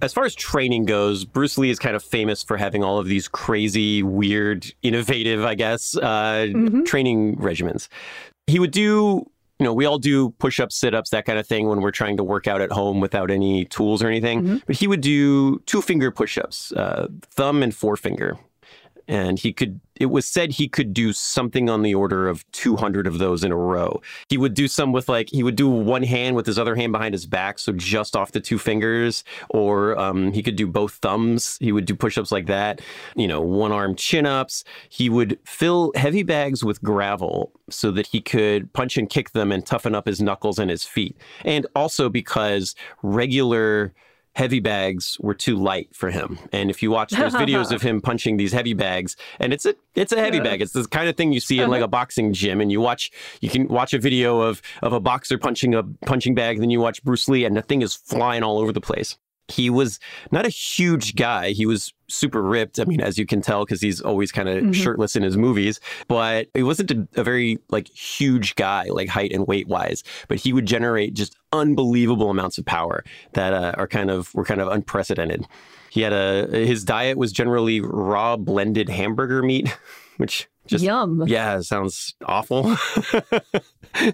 As 0.00 0.12
far 0.12 0.24
as 0.24 0.34
training 0.34 0.84
goes, 0.84 1.24
Bruce 1.24 1.56
Lee 1.56 1.70
is 1.70 1.78
kind 1.78 1.94
of 1.94 2.02
famous 2.02 2.42
for 2.42 2.56
having 2.56 2.82
all 2.82 2.98
of 2.98 3.06
these 3.06 3.28
crazy, 3.28 4.02
weird, 4.02 4.72
innovative, 4.82 5.44
I 5.44 5.54
guess, 5.54 5.96
uh, 5.96 6.46
mm-hmm. 6.48 6.82
training 6.82 7.36
regimens. 7.36 7.88
He 8.48 8.58
would 8.58 8.72
do 8.72 9.26
you 9.62 9.64
know, 9.68 9.74
we 9.74 9.84
all 9.84 9.98
do 9.98 10.30
push 10.30 10.58
ups, 10.58 10.74
sit 10.74 10.92
ups, 10.92 11.10
that 11.10 11.24
kind 11.24 11.38
of 11.38 11.46
thing 11.46 11.68
when 11.68 11.82
we're 11.82 11.92
trying 11.92 12.16
to 12.16 12.24
work 12.24 12.48
out 12.48 12.60
at 12.60 12.72
home 12.72 12.98
without 12.98 13.30
any 13.30 13.64
tools 13.66 14.02
or 14.02 14.08
anything. 14.08 14.42
Mm-hmm. 14.42 14.56
But 14.66 14.74
he 14.74 14.88
would 14.88 15.02
do 15.02 15.60
two 15.66 15.80
finger 15.80 16.10
push 16.10 16.36
ups, 16.36 16.72
uh, 16.72 17.06
thumb 17.30 17.62
and 17.62 17.72
forefinger 17.72 18.36
and 19.12 19.38
he 19.38 19.52
could 19.52 19.78
it 20.00 20.06
was 20.06 20.26
said 20.26 20.50
he 20.50 20.68
could 20.68 20.94
do 20.94 21.12
something 21.12 21.68
on 21.68 21.82
the 21.82 21.94
order 21.94 22.26
of 22.26 22.50
200 22.52 23.06
of 23.06 23.18
those 23.18 23.44
in 23.44 23.52
a 23.52 23.56
row. 23.56 24.00
He 24.28 24.38
would 24.38 24.54
do 24.54 24.66
some 24.66 24.90
with 24.90 25.06
like 25.06 25.28
he 25.30 25.42
would 25.42 25.54
do 25.54 25.68
one 25.68 26.02
hand 26.02 26.34
with 26.34 26.46
his 26.46 26.58
other 26.58 26.74
hand 26.74 26.92
behind 26.92 27.12
his 27.12 27.26
back 27.26 27.58
so 27.58 27.72
just 27.72 28.16
off 28.16 28.32
the 28.32 28.40
two 28.40 28.58
fingers 28.58 29.22
or 29.50 29.96
um, 29.98 30.32
he 30.32 30.42
could 30.42 30.56
do 30.56 30.66
both 30.66 30.94
thumbs. 30.94 31.58
He 31.60 31.72
would 31.72 31.84
do 31.84 31.94
push-ups 31.94 32.32
like 32.32 32.46
that 32.46 32.80
you 33.14 33.28
know 33.28 33.42
one 33.42 33.70
arm 33.70 33.94
chin-ups. 33.94 34.64
He 34.88 35.10
would 35.10 35.38
fill 35.44 35.92
heavy 35.94 36.22
bags 36.22 36.64
with 36.64 36.82
gravel 36.82 37.52
so 37.68 37.90
that 37.90 38.06
he 38.06 38.22
could 38.22 38.72
punch 38.72 38.96
and 38.96 39.10
kick 39.10 39.32
them 39.32 39.52
and 39.52 39.64
toughen 39.64 39.94
up 39.94 40.06
his 40.06 40.22
knuckles 40.22 40.58
and 40.58 40.70
his 40.70 40.84
feet. 40.84 41.18
And 41.44 41.66
also 41.76 42.08
because 42.08 42.74
regular 43.02 43.92
heavy 44.34 44.60
bags 44.60 45.16
were 45.20 45.34
too 45.34 45.56
light 45.56 45.94
for 45.94 46.10
him. 46.10 46.38
And 46.52 46.70
if 46.70 46.82
you 46.82 46.90
watch 46.90 47.10
those 47.10 47.34
videos 47.34 47.72
of 47.72 47.82
him 47.88 48.00
punching 48.00 48.36
these 48.36 48.52
heavy 48.52 48.74
bags, 48.74 49.16
and 49.38 49.52
it's 49.52 49.66
a 49.66 49.74
it's 49.94 50.12
a 50.12 50.18
heavy 50.18 50.38
yeah. 50.38 50.44
bag. 50.44 50.62
It's 50.62 50.72
the 50.72 50.86
kind 50.86 51.08
of 51.08 51.16
thing 51.16 51.32
you 51.32 51.40
see 51.40 51.60
in 51.60 51.70
like 51.70 51.82
a 51.82 51.88
boxing 51.98 52.32
gym, 52.32 52.60
and 52.60 52.72
you 52.72 52.80
watch 52.80 53.10
you 53.40 53.48
can 53.48 53.68
watch 53.68 53.92
a 53.92 53.98
video 53.98 54.40
of 54.40 54.62
of 54.82 54.92
a 54.92 55.00
boxer 55.00 55.38
punching 55.38 55.74
a 55.74 55.82
punching 56.06 56.34
bag, 56.34 56.60
then 56.60 56.70
you 56.70 56.80
watch 56.80 57.02
Bruce 57.04 57.28
Lee, 57.28 57.44
and 57.44 57.56
the 57.56 57.62
thing 57.62 57.82
is 57.82 57.94
flying 57.94 58.42
all 58.42 58.58
over 58.58 58.72
the 58.72 58.80
place. 58.80 59.16
He 59.48 59.70
was 59.70 59.98
not 60.30 60.46
a 60.46 60.50
huge 60.50 61.14
guy. 61.14 61.50
He 61.50 61.66
was 61.66 61.92
super 62.08 62.42
ripped. 62.42 62.78
I 62.78 62.84
mean, 62.84 63.00
as 63.00 63.18
you 63.18 63.26
can 63.26 63.40
tell, 63.40 63.64
because 63.64 63.80
he's 63.80 64.00
always 64.00 64.30
kind 64.30 64.48
of 64.48 64.56
mm-hmm. 64.56 64.72
shirtless 64.72 65.16
in 65.16 65.22
his 65.22 65.36
movies, 65.36 65.80
but 66.08 66.48
he 66.54 66.62
wasn't 66.62 66.90
a, 66.90 67.08
a, 67.16 67.24
very 67.24 67.58
like 67.70 67.88
huge 67.88 68.54
guy, 68.54 68.84
like 68.84 69.08
height 69.08 69.32
and 69.32 69.46
weight 69.46 69.68
wise. 69.68 70.04
But 70.28 70.38
he 70.38 70.52
would 70.52 70.66
generate 70.66 71.14
just 71.14 71.36
unbelievable 71.52 72.30
amounts 72.30 72.58
of 72.58 72.64
power 72.64 73.04
that 73.32 73.52
uh, 73.52 73.72
are 73.76 73.88
kind 73.88 74.10
of 74.10 74.34
were 74.34 74.44
kind 74.44 74.60
of 74.60 74.68
unprecedented. 74.68 75.46
He 75.90 76.00
had 76.00 76.12
a 76.12 76.46
his 76.50 76.84
diet 76.84 77.18
was 77.18 77.32
generally 77.32 77.80
raw 77.80 78.36
blended 78.36 78.88
hamburger 78.88 79.42
meat, 79.42 79.76
which 80.16 80.48
just 80.66 80.84
yum. 80.84 81.24
Yeah, 81.26 81.60
sounds 81.60 82.14
awful. 82.24 82.76
well, 83.12 83.22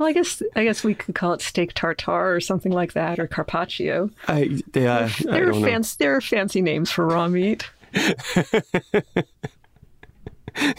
I 0.00 0.12
guess 0.14 0.42
I 0.56 0.64
guess 0.64 0.82
we 0.82 0.94
could 0.94 1.14
call 1.14 1.34
it 1.34 1.40
steak 1.40 1.74
tartare 1.74 2.34
or 2.34 2.40
something 2.40 2.72
like 2.72 2.94
that, 2.94 3.18
or 3.18 3.26
carpaccio. 3.26 4.10
I, 4.26 4.60
yeah, 4.74 5.10
there, 5.24 5.50
are 5.50 5.54
fancy 5.54 5.96
there 5.98 6.16
are 6.16 6.20
fancy 6.20 6.62
names 6.62 6.90
for 6.90 7.06
raw 7.06 7.28
meat. 7.28 7.68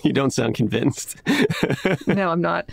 you 0.03 0.12
don't 0.12 0.32
sound 0.32 0.55
convinced. 0.55 1.21
no, 2.08 2.29
I'm 2.29 2.41
not. 2.41 2.69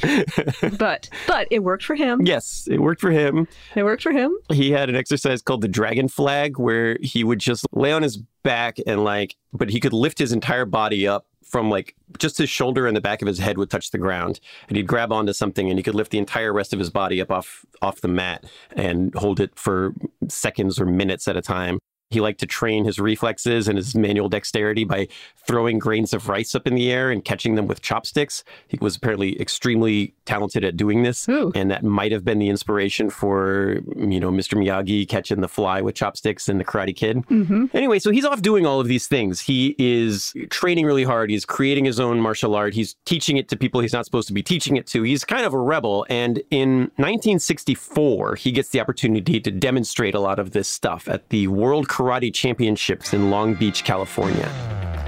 But 0.78 1.08
but 1.26 1.48
it 1.50 1.60
worked 1.60 1.84
for 1.84 1.94
him. 1.94 2.22
Yes, 2.24 2.66
it 2.70 2.80
worked 2.80 3.00
for 3.00 3.10
him. 3.10 3.46
It 3.74 3.84
worked 3.84 4.02
for 4.02 4.12
him. 4.12 4.36
He 4.50 4.70
had 4.70 4.88
an 4.88 4.96
exercise 4.96 5.42
called 5.42 5.60
the 5.60 5.68
dragon 5.68 6.08
flag 6.08 6.58
where 6.58 6.98
he 7.00 7.24
would 7.24 7.38
just 7.38 7.66
lay 7.72 7.92
on 7.92 8.02
his 8.02 8.18
back 8.42 8.78
and 8.86 9.04
like 9.04 9.36
but 9.52 9.68
he 9.68 9.80
could 9.80 9.92
lift 9.92 10.18
his 10.18 10.32
entire 10.32 10.64
body 10.64 11.06
up 11.06 11.26
from 11.46 11.70
like 11.70 11.94
just 12.18 12.38
his 12.38 12.50
shoulder 12.50 12.86
and 12.86 12.96
the 12.96 13.00
back 13.00 13.22
of 13.22 13.28
his 13.28 13.38
head 13.38 13.56
would 13.56 13.70
touch 13.70 13.90
the 13.90 13.98
ground 13.98 14.40
and 14.68 14.76
he'd 14.76 14.86
grab 14.86 15.12
onto 15.12 15.32
something 15.32 15.70
and 15.70 15.78
he 15.78 15.82
could 15.82 15.94
lift 15.94 16.10
the 16.10 16.18
entire 16.18 16.52
rest 16.52 16.72
of 16.72 16.78
his 16.78 16.90
body 16.90 17.20
up 17.20 17.30
off 17.30 17.64
off 17.82 18.00
the 18.00 18.08
mat 18.08 18.44
and 18.72 19.14
hold 19.14 19.40
it 19.40 19.50
for 19.56 19.94
seconds 20.28 20.80
or 20.80 20.86
minutes 20.86 21.28
at 21.28 21.36
a 21.36 21.42
time 21.42 21.78
he 22.10 22.20
liked 22.20 22.40
to 22.40 22.46
train 22.46 22.84
his 22.84 22.98
reflexes 22.98 23.68
and 23.68 23.76
his 23.76 23.94
manual 23.94 24.28
dexterity 24.28 24.84
by 24.84 25.08
throwing 25.46 25.78
grains 25.78 26.12
of 26.12 26.28
rice 26.28 26.54
up 26.54 26.66
in 26.66 26.74
the 26.74 26.90
air 26.90 27.10
and 27.10 27.24
catching 27.24 27.54
them 27.54 27.66
with 27.66 27.82
chopsticks. 27.82 28.44
He 28.68 28.78
was 28.80 28.96
apparently 28.96 29.40
extremely 29.40 30.14
talented 30.24 30.64
at 30.64 30.76
doing 30.76 31.02
this, 31.02 31.28
Ooh. 31.28 31.52
and 31.54 31.70
that 31.70 31.82
might 31.82 32.12
have 32.12 32.24
been 32.24 32.38
the 32.38 32.48
inspiration 32.48 33.10
for 33.10 33.80
you 33.96 34.20
know 34.20 34.30
Mr. 34.30 34.54
Miyagi 34.54 35.08
catching 35.08 35.40
the 35.40 35.48
fly 35.48 35.80
with 35.80 35.94
chopsticks 35.94 36.48
in 36.48 36.58
The 36.58 36.64
Karate 36.64 36.94
Kid. 36.94 37.18
Mm-hmm. 37.28 37.66
Anyway, 37.72 37.98
so 37.98 38.10
he's 38.10 38.24
off 38.24 38.42
doing 38.42 38.66
all 38.66 38.80
of 38.80 38.88
these 38.88 39.08
things. 39.08 39.40
He 39.40 39.74
is 39.78 40.32
training 40.50 40.86
really 40.86 41.04
hard. 41.04 41.30
He's 41.30 41.44
creating 41.44 41.84
his 41.84 41.98
own 41.98 42.20
martial 42.20 42.54
art. 42.54 42.74
He's 42.74 42.94
teaching 43.04 43.36
it 43.36 43.48
to 43.48 43.56
people 43.56 43.80
he's 43.80 43.92
not 43.92 44.04
supposed 44.04 44.28
to 44.28 44.34
be 44.34 44.42
teaching 44.42 44.76
it 44.76 44.86
to. 44.88 45.02
He's 45.02 45.24
kind 45.24 45.44
of 45.44 45.54
a 45.54 45.58
rebel. 45.58 46.06
And 46.08 46.42
in 46.50 46.90
1964, 46.96 48.36
he 48.36 48.52
gets 48.52 48.70
the 48.70 48.80
opportunity 48.80 49.40
to 49.40 49.50
demonstrate 49.50 50.14
a 50.14 50.20
lot 50.20 50.38
of 50.38 50.52
this 50.52 50.68
stuff 50.68 51.08
at 51.08 51.28
the 51.30 51.48
World 51.48 51.88
Karate 51.96 52.30
Championships 52.30 53.14
in 53.14 53.30
Long 53.30 53.54
Beach, 53.54 53.82
California. 53.82 54.46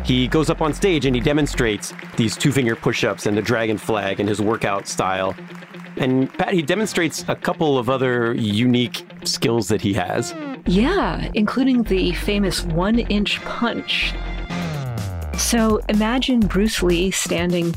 He 0.07 0.27
goes 0.27 0.49
up 0.49 0.63
on 0.63 0.73
stage 0.73 1.05
and 1.05 1.15
he 1.15 1.21
demonstrates 1.21 1.93
these 2.17 2.35
two 2.35 2.51
finger 2.51 2.75
push 2.75 3.05
ups 3.05 3.27
and 3.27 3.37
the 3.37 3.43
dragon 3.43 3.77
flag 3.77 4.21
and 4.21 4.27
his 4.27 4.41
workout 4.41 4.89
style. 4.89 5.37
And 5.99 6.33
Pat, 6.33 6.55
he 6.55 6.63
demonstrates 6.63 7.27
a 7.29 7.35
couple 7.35 7.77
of 7.77 7.91
other 7.91 8.33
unique 8.33 9.05
skills 9.25 9.69
that 9.69 9.83
he 9.83 9.93
has. 9.93 10.35
Yeah, 10.65 11.31
including 11.35 11.83
the 11.83 12.13
famous 12.13 12.65
one 12.65 13.01
inch 13.01 13.39
punch. 13.43 14.15
So 15.37 15.83
imagine 15.91 16.41
Bruce 16.41 16.83
Lee 16.83 17.11
standing 17.11 17.77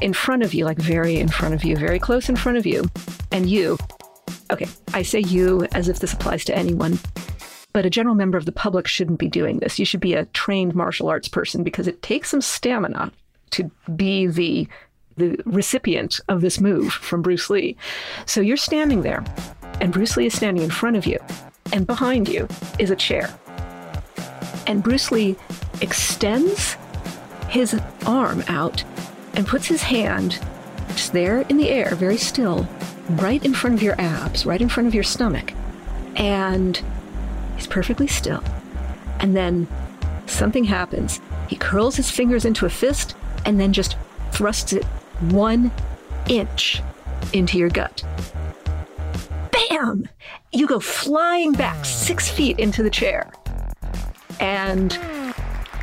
in 0.00 0.12
front 0.12 0.42
of 0.42 0.54
you, 0.54 0.64
like 0.64 0.78
very 0.78 1.20
in 1.20 1.28
front 1.28 1.54
of 1.54 1.62
you, 1.62 1.76
very 1.76 2.00
close 2.00 2.28
in 2.28 2.34
front 2.34 2.58
of 2.58 2.66
you, 2.66 2.90
and 3.30 3.48
you. 3.48 3.78
Okay, 4.50 4.66
I 4.92 5.02
say 5.02 5.20
you 5.20 5.68
as 5.70 5.88
if 5.88 6.00
this 6.00 6.12
applies 6.12 6.44
to 6.46 6.56
anyone. 6.56 6.98
But 7.72 7.86
a 7.86 7.90
general 7.90 8.14
member 8.14 8.36
of 8.36 8.46
the 8.46 8.52
public 8.52 8.86
shouldn't 8.86 9.18
be 9.18 9.28
doing 9.28 9.58
this. 9.58 9.78
You 9.78 9.84
should 9.84 10.00
be 10.00 10.14
a 10.14 10.26
trained 10.26 10.74
martial 10.74 11.08
arts 11.08 11.28
person 11.28 11.62
because 11.62 11.86
it 11.86 12.02
takes 12.02 12.30
some 12.30 12.40
stamina 12.40 13.12
to 13.50 13.70
be 13.94 14.26
the 14.26 14.68
the 15.16 15.38
recipient 15.44 16.18
of 16.28 16.40
this 16.40 16.60
move 16.60 16.92
from 16.92 17.20
Bruce 17.20 17.50
Lee. 17.50 17.76
So 18.26 18.40
you're 18.40 18.56
standing 18.56 19.02
there, 19.02 19.22
and 19.80 19.92
Bruce 19.92 20.16
Lee 20.16 20.26
is 20.26 20.34
standing 20.34 20.62
in 20.62 20.70
front 20.70 20.96
of 20.96 21.04
you, 21.04 21.18
and 21.72 21.86
behind 21.86 22.28
you 22.28 22.48
is 22.78 22.90
a 22.90 22.96
chair. 22.96 23.32
And 24.66 24.82
Bruce 24.82 25.10
Lee 25.10 25.36
extends 25.82 26.76
his 27.48 27.78
arm 28.06 28.42
out 28.48 28.82
and 29.34 29.46
puts 29.46 29.66
his 29.66 29.82
hand 29.82 30.38
just 30.88 31.12
there 31.12 31.42
in 31.42 31.56
the 31.56 31.70
air, 31.70 31.94
very 31.94 32.16
still, 32.16 32.66
right 33.10 33.44
in 33.44 33.54
front 33.54 33.76
of 33.76 33.82
your 33.82 34.00
abs, 34.00 34.46
right 34.46 34.60
in 34.60 34.68
front 34.68 34.86
of 34.86 34.94
your 34.94 35.04
stomach. 35.04 35.52
And 36.16 36.80
He's 37.60 37.66
perfectly 37.66 38.06
still. 38.06 38.42
And 39.18 39.36
then 39.36 39.68
something 40.24 40.64
happens. 40.64 41.20
He 41.46 41.56
curls 41.56 41.94
his 41.94 42.10
fingers 42.10 42.46
into 42.46 42.64
a 42.64 42.70
fist 42.70 43.14
and 43.44 43.60
then 43.60 43.74
just 43.74 43.98
thrusts 44.32 44.72
it 44.72 44.82
one 45.28 45.70
inch 46.26 46.80
into 47.34 47.58
your 47.58 47.68
gut. 47.68 48.02
Bam! 49.52 50.08
You 50.52 50.66
go 50.66 50.80
flying 50.80 51.52
back 51.52 51.84
six 51.84 52.30
feet 52.30 52.58
into 52.58 52.82
the 52.82 52.88
chair. 52.88 53.30
And 54.40 54.92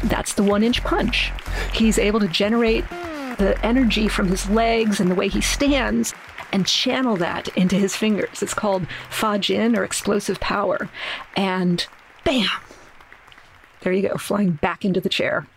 that's 0.06 0.34
the 0.34 0.42
one 0.42 0.64
inch 0.64 0.84
punch. 0.84 1.32
He's 1.74 2.00
able 2.00 2.22
to 2.22 2.28
generate 2.28 2.90
the 3.38 3.56
energy 3.64 4.08
from 4.08 4.30
his 4.30 4.50
legs 4.50 5.00
and 5.00 5.12
the 5.12 5.16
way 5.16 5.28
he 5.28 5.42
stands 5.42 6.16
and 6.52 6.66
channel 6.66 7.16
that 7.18 7.48
into 7.50 7.76
his 7.76 7.96
fingers. 7.96 8.42
It's 8.42 8.54
called 8.54 8.88
Fa 9.10 9.40
Jin 9.40 9.76
or 9.76 9.84
explosive 9.84 10.40
power. 10.40 10.90
And 11.36 11.86
bam, 12.24 12.48
there 13.82 13.94
you 13.94 14.08
go, 14.08 14.16
flying 14.18 14.52
back 14.52 14.86
into 14.86 15.02
the 15.02 15.10
chair. 15.10 15.48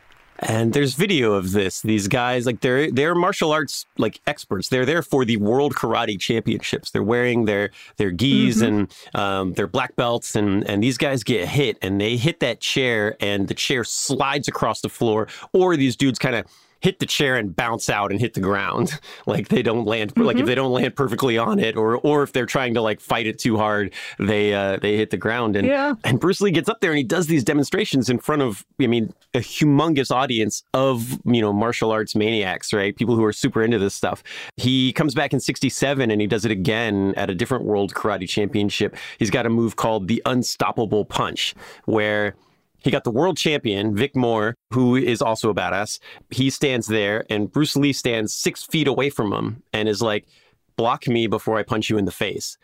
And 0.43 0.73
there's 0.73 0.95
video 0.95 1.35
of 1.35 1.53
this. 1.53 1.83
These 1.83 2.09
guys, 2.09 2.47
like 2.47 2.61
they're 2.61 2.91
they're 2.91 3.15
martial 3.15 3.53
arts 3.53 3.85
like 3.99 4.21
experts. 4.27 4.69
They're 4.69 4.87
there 4.87 5.03
for 5.03 5.27
the 5.27 5.37
World 5.37 5.75
Karate 5.75 6.19
Championships. 6.19 6.91
They're 6.91 7.03
wearing 7.03 7.45
their 7.45 7.71
their 7.99 8.11
gis 8.11 8.63
mm-hmm. 8.63 8.65
and 8.65 8.95
um, 9.15 9.53
their 9.53 9.67
black 9.67 9.97
belts, 9.97 10.35
and 10.35 10.67
and 10.67 10.83
these 10.83 10.97
guys 10.97 11.25
get 11.25 11.47
hit, 11.47 11.77
and 11.83 12.01
they 12.01 12.17
hit 12.17 12.41
that 12.41 12.61
chair, 12.61 13.17
and 13.21 13.49
the 13.49 13.55
chair 13.55 13.85
slides 13.85 14.49
across 14.49 14.81
the 14.81 14.89
floor, 14.89 15.29
or 15.53 15.77
these 15.77 15.95
dudes 15.95 16.19
kind 16.19 16.35
of 16.35 16.47
hit 16.81 16.99
the 16.99 17.07
chair 17.07 17.37
and 17.37 17.55
bounce 17.55 17.89
out 17.91 18.11
and 18.11 18.21
hit 18.21 18.35
the 18.35 18.41
ground. 18.41 18.99
like 19.27 19.49
they 19.49 19.63
don't 19.63 19.85
land 19.85 20.13
like 20.17 20.39
if 20.39 20.47
they 20.47 20.55
don't 20.55 20.73
land 20.73 20.97
perfectly 20.97 21.37
on 21.39 21.59
it 21.59 21.77
or 21.77 21.97
or 21.99 22.23
if 22.23 22.33
they're 22.33 22.47
trying 22.47 22.75
to 22.75 22.83
like 22.83 23.01
fight 23.01 23.27
it 23.27 23.39
too 23.39 23.57
hard, 23.57 23.93
they 24.19 24.55
uh 24.55 24.79
they 24.79 24.97
hit 24.97 25.11
the 25.11 25.17
ground 25.17 25.57
and 25.57 25.67
Yeah. 25.67 25.95
and 26.05 26.19
Bruce 26.21 26.41
Lee 26.41 26.51
gets 26.51 26.69
up 26.69 26.81
there 26.81 26.91
and 26.91 26.99
he 26.99 27.05
does 27.05 27.27
these 27.27 27.45
demonstrations 27.45 28.09
in 28.09 28.19
front 28.19 28.43
of 28.43 28.65
I 28.81 28.87
mean 28.87 29.13
a 29.35 29.39
humongous 29.39 30.11
audience 30.11 30.65
of, 30.75 31.19
you 31.25 31.41
know, 31.41 31.53
martial 31.53 31.93
arts 31.93 32.17
maniacs, 32.17 32.73
right? 32.73 32.97
People 32.97 33.15
who 33.15 33.25
are 33.25 33.33
super 33.33 33.63
into 33.63 33.79
this 33.79 33.95
stuff. 33.95 34.23
He 34.57 34.93
comes 34.93 35.15
back 35.15 35.33
in 35.33 35.39
67 35.41 36.11
and 36.11 36.21
he 36.21 36.27
does 36.27 36.45
it 36.45 36.51
again 36.51 37.15
at 37.17 37.31
a 37.31 37.35
different 37.35 37.65
world 37.65 37.95
karate 37.95 38.29
championship. 38.29 38.97
He's 39.19 39.31
got 39.31 39.47
a 39.47 39.51
move 39.51 39.77
called 39.77 40.09
the 40.09 40.21
unstoppable 40.27 41.05
punch 41.05 41.55
where 41.85 42.35
he 42.81 42.91
got 42.91 43.05
the 43.05 43.11
world 43.11 43.37
champion, 43.37 43.95
Vic 43.95 44.17
Moore, 44.17 44.55
who 44.73 44.97
is 44.97 45.23
also 45.23 45.51
a 45.51 45.55
badass. 45.55 45.99
He 46.31 46.51
stands 46.51 46.87
there, 46.87 47.25
and 47.31 47.51
Bruce 47.51 47.77
Lee 47.77 47.93
stands 47.93 48.35
six 48.35 48.65
feet 48.65 48.89
away 48.89 49.11
from 49.11 49.33
him 49.33 49.63
and 49.73 49.89
is 49.89 50.03
like, 50.03 50.27
block 50.77 51.07
me 51.07 51.27
before 51.27 51.59
I 51.59 51.63
punch 51.63 51.91
you 51.91 51.99
in 51.99 52.07
the 52.07 52.13
face. 52.13 52.57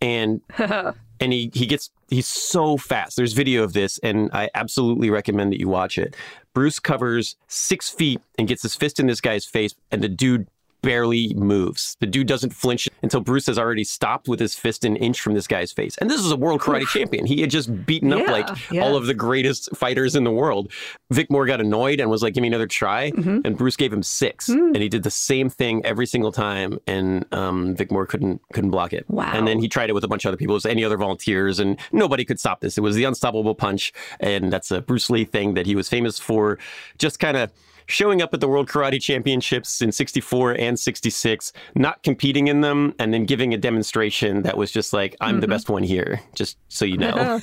And 0.00 0.40
and 0.58 1.32
he 1.32 1.50
he 1.52 1.66
gets 1.66 1.90
he's 2.08 2.28
so 2.28 2.76
fast. 2.76 3.16
There's 3.16 3.32
video 3.32 3.64
of 3.64 3.72
this, 3.72 3.98
and 3.98 4.30
I 4.32 4.48
absolutely 4.54 5.10
recommend 5.10 5.52
that 5.52 5.58
you 5.58 5.68
watch 5.68 5.98
it. 5.98 6.14
Bruce 6.54 6.78
covers 6.78 7.36
six 7.48 7.90
feet 7.90 8.20
and 8.38 8.46
gets 8.46 8.62
his 8.62 8.74
fist 8.74 9.00
in 9.00 9.06
this 9.06 9.20
guy's 9.20 9.44
face, 9.44 9.74
and 9.90 10.02
the 10.02 10.08
dude 10.08 10.46
barely 10.82 11.34
moves. 11.34 11.96
The 12.00 12.06
dude 12.06 12.26
doesn't 12.26 12.50
flinch 12.52 12.88
until 13.02 13.20
Bruce 13.20 13.46
has 13.46 13.58
already 13.58 13.84
stopped 13.84 14.28
with 14.28 14.40
his 14.40 14.54
fist 14.54 14.84
an 14.84 14.96
inch 14.96 15.20
from 15.20 15.34
this 15.34 15.46
guy's 15.46 15.72
face. 15.72 15.96
And 15.98 16.08
this 16.10 16.20
is 16.20 16.30
a 16.30 16.36
world 16.36 16.60
karate 16.60 16.86
champion. 16.86 17.26
He 17.26 17.40
had 17.40 17.50
just 17.50 17.86
beaten 17.86 18.12
up 18.12 18.20
Yeah, 18.20 18.30
like 18.32 18.70
yeah. 18.70 18.82
all 18.82 18.96
of 18.96 19.06
the 19.06 19.14
greatest 19.14 19.74
fighters 19.76 20.14
in 20.16 20.24
the 20.24 20.30
world. 20.30 20.70
Vic 21.10 21.30
Moore 21.30 21.46
got 21.46 21.60
annoyed 21.60 22.00
and 22.00 22.10
was 22.10 22.22
like, 22.22 22.34
"Give 22.34 22.42
me 22.42 22.48
another 22.48 22.66
try." 22.66 23.10
Mm-hmm. 23.10 23.40
And 23.44 23.56
Bruce 23.56 23.76
gave 23.76 23.92
him 23.92 24.02
six, 24.02 24.46
Hmm. 24.46 24.72
and 24.74 24.76
he 24.76 24.88
did 24.88 25.02
the 25.02 25.10
same 25.10 25.48
thing 25.50 25.84
every 25.84 26.06
single 26.06 26.32
time. 26.32 26.78
And 26.86 27.24
um, 27.32 27.74
Vic 27.76 27.90
Moore 27.90 28.06
couldn't 28.06 28.40
couldn't 28.52 28.70
block 28.70 28.92
it. 28.92 29.04
Wow. 29.08 29.30
And 29.34 29.46
then 29.46 29.58
he 29.58 29.68
tried 29.68 29.90
it 29.90 29.94
with 29.94 30.04
a 30.04 30.08
bunch 30.08 30.24
of 30.24 30.28
other 30.28 30.36
people, 30.36 30.54
it 30.54 30.62
was 30.62 30.66
any 30.66 30.84
other 30.84 30.96
volunteers, 30.96 31.58
and 31.58 31.78
nobody 31.92 32.24
could 32.24 32.38
stop 32.40 32.60
this. 32.60 32.78
It 32.78 32.82
was 32.82 32.94
the 32.96 33.04
unstoppable 33.04 33.54
punch, 33.54 33.92
and 34.20 34.52
that's 34.52 34.70
a 34.70 34.80
Bruce 34.80 35.10
Lee 35.10 35.24
thing 35.24 35.54
that 35.54 35.66
he 35.66 35.74
was 35.74 35.88
famous 35.88 36.18
for, 36.18 36.58
just 36.98 37.18
kind 37.18 37.36
of 37.36 37.50
showing 37.88 38.22
up 38.22 38.32
at 38.32 38.40
the 38.40 38.46
World 38.48 38.68
Karate 38.68 39.02
Championships 39.02 39.82
in 39.82 39.90
64 39.92 40.52
and 40.52 40.78
66, 40.78 41.52
not 41.74 42.02
competing 42.02 42.46
in 42.48 42.60
them, 42.60 42.94
and 42.98 43.12
then 43.12 43.24
giving 43.24 43.52
a 43.52 43.58
demonstration 43.58 44.42
that 44.42 44.56
was 44.56 44.70
just 44.70 44.92
like, 44.92 45.16
I'm 45.20 45.34
Mm-hmm. 45.36 45.40
the 45.40 45.48
best 45.48 45.68
one 45.68 45.82
here, 45.82 46.20
just 46.34 46.56
so 46.68 46.84
you 46.84 46.96
know. 46.98 47.40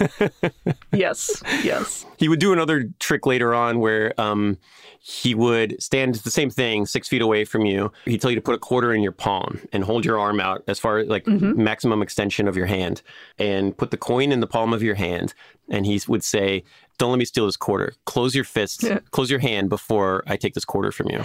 yes, 0.93 1.41
yes. 1.63 2.05
he 2.17 2.27
would 2.29 2.39
do 2.39 2.53
another 2.53 2.89
trick 2.99 3.25
later 3.25 3.53
on 3.53 3.79
where 3.79 4.13
um, 4.19 4.57
he 4.99 5.35
would 5.35 5.81
stand 5.81 6.15
the 6.15 6.31
same 6.31 6.49
thing 6.49 6.85
six 6.85 7.07
feet 7.07 7.21
away 7.21 7.45
from 7.45 7.65
you. 7.65 7.91
He'd 8.05 8.21
tell 8.21 8.31
you 8.31 8.35
to 8.35 8.41
put 8.41 8.55
a 8.55 8.59
quarter 8.59 8.93
in 8.93 9.01
your 9.01 9.11
palm 9.11 9.59
and 9.73 9.83
hold 9.83 10.05
your 10.05 10.19
arm 10.19 10.39
out 10.39 10.63
as 10.67 10.79
far 10.79 11.03
like 11.03 11.27
maximum 11.27 12.01
extension 12.01 12.47
of 12.47 12.55
your 12.55 12.65
hand 12.65 13.01
and 13.39 13.75
put 13.77 13.91
the 13.91 13.97
coin 13.97 14.31
in 14.31 14.39
the 14.39 14.47
palm 14.47 14.73
of 14.73 14.81
your 14.83 14.95
hand. 14.95 15.33
And 15.69 15.85
he 15.85 15.99
would 16.07 16.23
say, 16.23 16.63
Don't 16.97 17.11
let 17.11 17.19
me 17.19 17.25
steal 17.25 17.45
this 17.45 17.57
quarter. 17.57 17.93
Close 18.05 18.35
your 18.35 18.43
fist, 18.43 18.85
close 19.11 19.29
your 19.29 19.39
hand 19.39 19.69
before 19.69 20.23
I 20.27 20.37
take 20.37 20.53
this 20.53 20.65
quarter 20.65 20.91
from 20.91 21.09
you. 21.09 21.21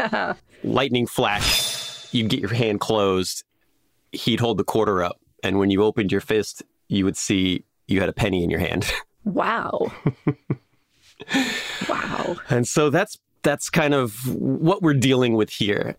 Lightning 0.64 1.06
flash, 1.06 2.12
you'd 2.12 2.28
get 2.28 2.40
your 2.40 2.54
hand 2.54 2.80
closed. 2.80 3.44
He'd 4.12 4.40
hold 4.40 4.58
the 4.58 4.64
quarter 4.64 5.02
up. 5.02 5.20
And 5.42 5.58
when 5.58 5.70
you 5.70 5.82
opened 5.82 6.12
your 6.12 6.20
fist, 6.20 6.62
you 6.88 7.04
would 7.04 7.16
see 7.16 7.64
you 7.86 8.00
had 8.00 8.08
a 8.08 8.12
penny 8.12 8.44
in 8.44 8.50
your 8.50 8.60
hand. 8.60 8.90
Wow. 9.22 9.92
wow. 11.88 12.36
And 12.48 12.66
so 12.66 12.88
that's 12.88 13.18
that's 13.42 13.68
kind 13.68 13.92
of 13.92 14.14
what 14.34 14.80
we're 14.80 14.94
dealing 14.94 15.34
with 15.34 15.50
here. 15.50 15.94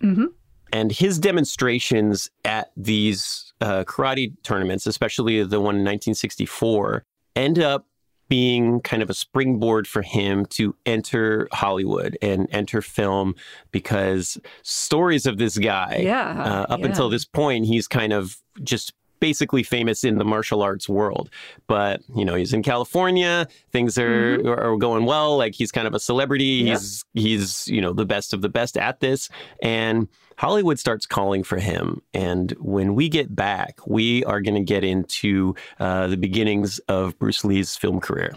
And 0.74 0.92
his 0.92 1.20
demonstrations 1.20 2.30
at 2.46 2.72
these 2.76 3.54
uh, 3.62 3.84
karate 3.84 4.34
tournaments, 4.44 4.88
especially 4.88 5.44
the 5.44 5.60
one 5.60 5.76
in 5.76 5.82
1964, 5.82 7.06
end 7.36 7.60
up 7.60 7.86
being 8.32 8.80
kind 8.80 9.04
of 9.04 9.10
a 9.10 9.14
springboard 9.14 9.86
for 9.86 10.02
him 10.02 10.46
to 10.46 10.74
enter 10.86 11.50
Hollywood 11.52 12.18
and 12.22 12.48
enter 12.52 12.82
film 12.82 13.36
because 13.72 14.38
stories 14.62 15.26
of 15.26 15.38
this 15.38 15.58
guy, 15.58 16.00
Yeah, 16.02 16.42
uh, 16.42 16.74
up 16.74 16.80
yeah. 16.80 16.86
until 16.86 17.10
this 17.10 17.26
point, 17.26 17.66
he's 17.66 17.90
kind 17.90 18.14
of 18.14 18.38
just 18.64 18.94
basically 19.20 19.64
famous 19.64 20.06
in 20.06 20.18
the 20.18 20.24
martial 20.24 20.62
arts 20.62 20.88
world. 20.88 21.30
But, 21.68 22.04
you 22.16 22.24
know, 22.24 22.36
he's 22.36 22.54
in 22.54 22.64
California, 22.64 23.50
things 23.74 23.98
are, 23.98 24.40
are 24.48 24.78
going 24.78 25.04
well, 25.04 25.38
like 25.38 25.54
he's 25.54 25.74
kind 25.74 25.86
of 25.86 25.94
a 25.94 26.00
celebrity. 26.00 26.46
Yeah. 26.46 26.72
He's 26.76 27.04
he's, 27.14 27.68
you 27.68 27.82
know, 27.82 27.92
the 27.92 28.06
best 28.06 28.34
of 28.34 28.42
the 28.42 28.50
best 28.50 28.78
at 28.78 29.02
this. 29.02 29.28
And 29.62 30.08
Hollywood 30.42 30.80
starts 30.80 31.06
calling 31.06 31.44
for 31.44 31.60
him. 31.60 32.02
And 32.16 32.50
when 32.54 32.96
we 32.96 33.10
get 33.10 33.36
back, 33.36 33.78
we 33.86 34.24
are 34.24 34.42
going 34.42 34.56
to 34.56 34.64
get 34.64 34.84
into 34.84 35.54
uh, 35.80 36.08
the 36.08 36.18
beginnings 36.18 36.80
of 36.88 37.20
Bruce 37.20 37.46
Lee's 37.46 37.76
film 37.76 38.00
career. 38.00 38.34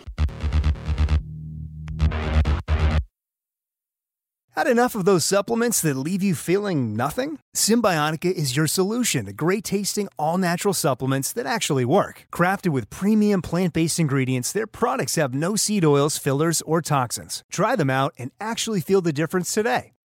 Had 4.51 4.67
enough 4.67 4.95
of 4.95 5.07
those 5.07 5.25
supplements 5.25 5.81
that 5.81 5.97
leave 5.97 6.23
you 6.23 6.35
feeling 6.35 6.95
nothing? 6.95 7.38
Cymbiotika 7.57 8.31
is 8.31 8.55
your 8.55 8.67
solution 8.67 9.25
to 9.25 9.33
great 9.33 9.64
tasting, 9.64 10.09
all 10.19 10.37
natural 10.37 10.75
supplements 10.75 11.33
that 11.33 11.47
actually 11.47 11.87
work. 11.87 12.27
Crafted 12.31 12.69
with 12.69 12.90
premium 12.90 13.40
plant 13.40 13.73
based 13.73 13.99
ingredients, 13.99 14.53
their 14.53 14.67
products 14.67 15.14
have 15.14 15.33
no 15.33 15.57
seed 15.57 15.87
oils, 15.87 16.19
fillers, 16.19 16.61
or 16.67 16.83
toxins. 16.83 17.43
Try 17.51 17.77
them 17.77 17.88
out 17.88 18.12
and 18.19 18.31
actually 18.40 18.83
feel 18.83 19.01
the 19.01 19.12
difference 19.12 19.55
today. 19.55 19.93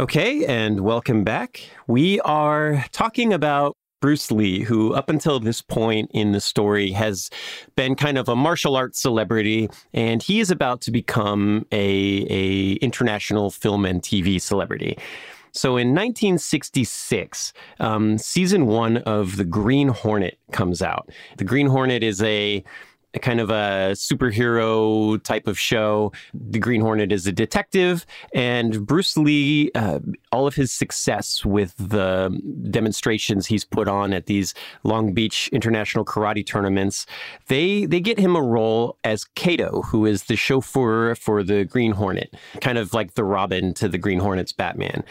Okay, 0.00 0.46
and 0.46 0.82
welcome 0.82 1.24
back. 1.24 1.60
We 1.88 2.20
are 2.20 2.84
talking 2.92 3.32
about 3.32 3.76
Bruce 4.00 4.30
Lee, 4.30 4.62
who 4.62 4.94
up 4.94 5.10
until 5.10 5.40
this 5.40 5.60
point 5.60 6.08
in 6.14 6.30
the 6.30 6.40
story 6.40 6.92
has 6.92 7.30
been 7.74 7.96
kind 7.96 8.16
of 8.16 8.28
a 8.28 8.36
martial 8.36 8.76
arts 8.76 9.02
celebrity, 9.02 9.68
and 9.92 10.22
he 10.22 10.38
is 10.38 10.52
about 10.52 10.82
to 10.82 10.92
become 10.92 11.66
a, 11.72 12.24
a 12.30 12.74
international 12.74 13.50
film 13.50 13.84
and 13.84 14.00
TV 14.00 14.40
celebrity. 14.40 14.96
So 15.50 15.70
in 15.70 15.88
1966, 15.88 17.52
um, 17.80 18.18
season 18.18 18.66
one 18.66 18.98
of 18.98 19.36
The 19.36 19.44
Green 19.44 19.88
Hornet 19.88 20.38
comes 20.52 20.80
out. 20.80 21.10
The 21.38 21.44
Green 21.44 21.66
Hornet 21.66 22.04
is 22.04 22.22
a 22.22 22.62
kind 23.22 23.40
of 23.40 23.50
a 23.50 23.92
superhero 23.94 25.22
type 25.22 25.46
of 25.46 25.58
show. 25.58 26.12
The 26.34 26.58
Green 26.58 26.80
Hornet 26.80 27.12
is 27.12 27.26
a 27.26 27.32
detective, 27.32 28.04
and 28.34 28.86
Bruce 28.86 29.16
Lee, 29.16 29.70
uh, 29.74 30.00
all 30.30 30.46
of 30.46 30.54
his 30.54 30.72
success 30.72 31.44
with 31.44 31.74
the 31.78 32.38
demonstrations 32.70 33.46
he's 33.46 33.64
put 33.64 33.88
on 33.88 34.12
at 34.12 34.26
these 34.26 34.54
Long 34.84 35.12
Beach 35.12 35.48
International 35.52 36.04
Karate 36.04 36.44
tournaments, 36.44 37.06
they 37.46 37.86
they 37.86 38.00
get 38.00 38.18
him 38.18 38.36
a 38.36 38.42
role 38.42 38.96
as 39.04 39.24
Kato, 39.24 39.82
who 39.82 40.04
is 40.04 40.24
the 40.24 40.36
chauffeur 40.36 41.14
for 41.14 41.42
the 41.42 41.64
Green 41.64 41.92
Hornet, 41.92 42.34
kind 42.60 42.78
of 42.78 42.92
like 42.92 43.14
the 43.14 43.24
Robin 43.24 43.72
to 43.74 43.88
the 43.88 43.98
Green 43.98 44.20
Hornet's 44.20 44.52
Batman. 44.52 45.04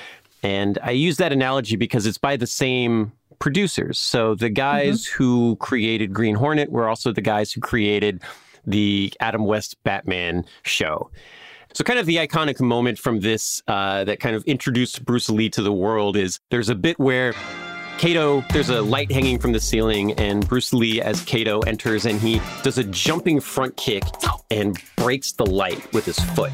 And 0.44 0.78
I 0.84 0.92
use 0.92 1.18
that 1.18 1.34
analogy 1.34 1.76
because 1.76 2.06
it's 2.06 2.20
by 2.20 2.38
the 2.38 2.48
same 2.48 3.12
producers. 3.40 4.00
So 4.00 4.36
the 4.36 4.50
guys 4.50 5.06
mm-hmm. 5.06 5.24
who 5.24 5.56
created 5.58 6.14
Green 6.14 6.36
Hornet 6.36 6.72
were 6.72 6.88
also 6.88 7.12
the 7.12 7.22
guys 7.22 7.52
who 7.52 7.62
created 7.62 8.22
the 8.66 9.14
Adam 9.20 9.46
West 9.46 9.78
Batman 9.84 10.46
show. 10.64 11.10
So, 11.74 11.84
kind 11.84 12.00
of 12.00 12.06
the 12.06 12.16
iconic 12.16 12.60
moment 12.60 12.98
from 12.98 13.20
this 13.20 13.62
uh, 13.68 14.04
that 14.06 14.20
kind 14.20 14.36
of 14.36 14.44
introduced 14.46 15.06
Bruce 15.06 15.30
Lee 15.30 15.50
to 15.52 15.62
the 15.62 15.72
world 15.72 16.18
is 16.18 16.40
there's 16.50 16.70
a 16.70 16.76
bit 16.76 16.98
where 16.98 17.34
Kato, 17.98 18.42
there's 18.54 18.70
a 18.70 18.82
light 18.82 19.12
hanging 19.12 19.40
from 19.40 19.54
the 19.54 19.60
ceiling, 19.60 20.14
and 20.14 20.48
Bruce 20.48 20.72
Lee, 20.72 21.02
as 21.02 21.24
Kato, 21.24 21.62
enters 21.62 22.06
and 22.06 22.20
he 22.20 22.40
does 22.64 22.78
a 22.78 22.84
jumping 22.84 23.40
front 23.40 23.76
kick 23.76 24.04
and 24.52 24.80
breaks 24.96 25.32
the 25.32 25.46
light 25.46 25.92
with 25.94 26.06
his 26.06 26.20
foot. 26.20 26.52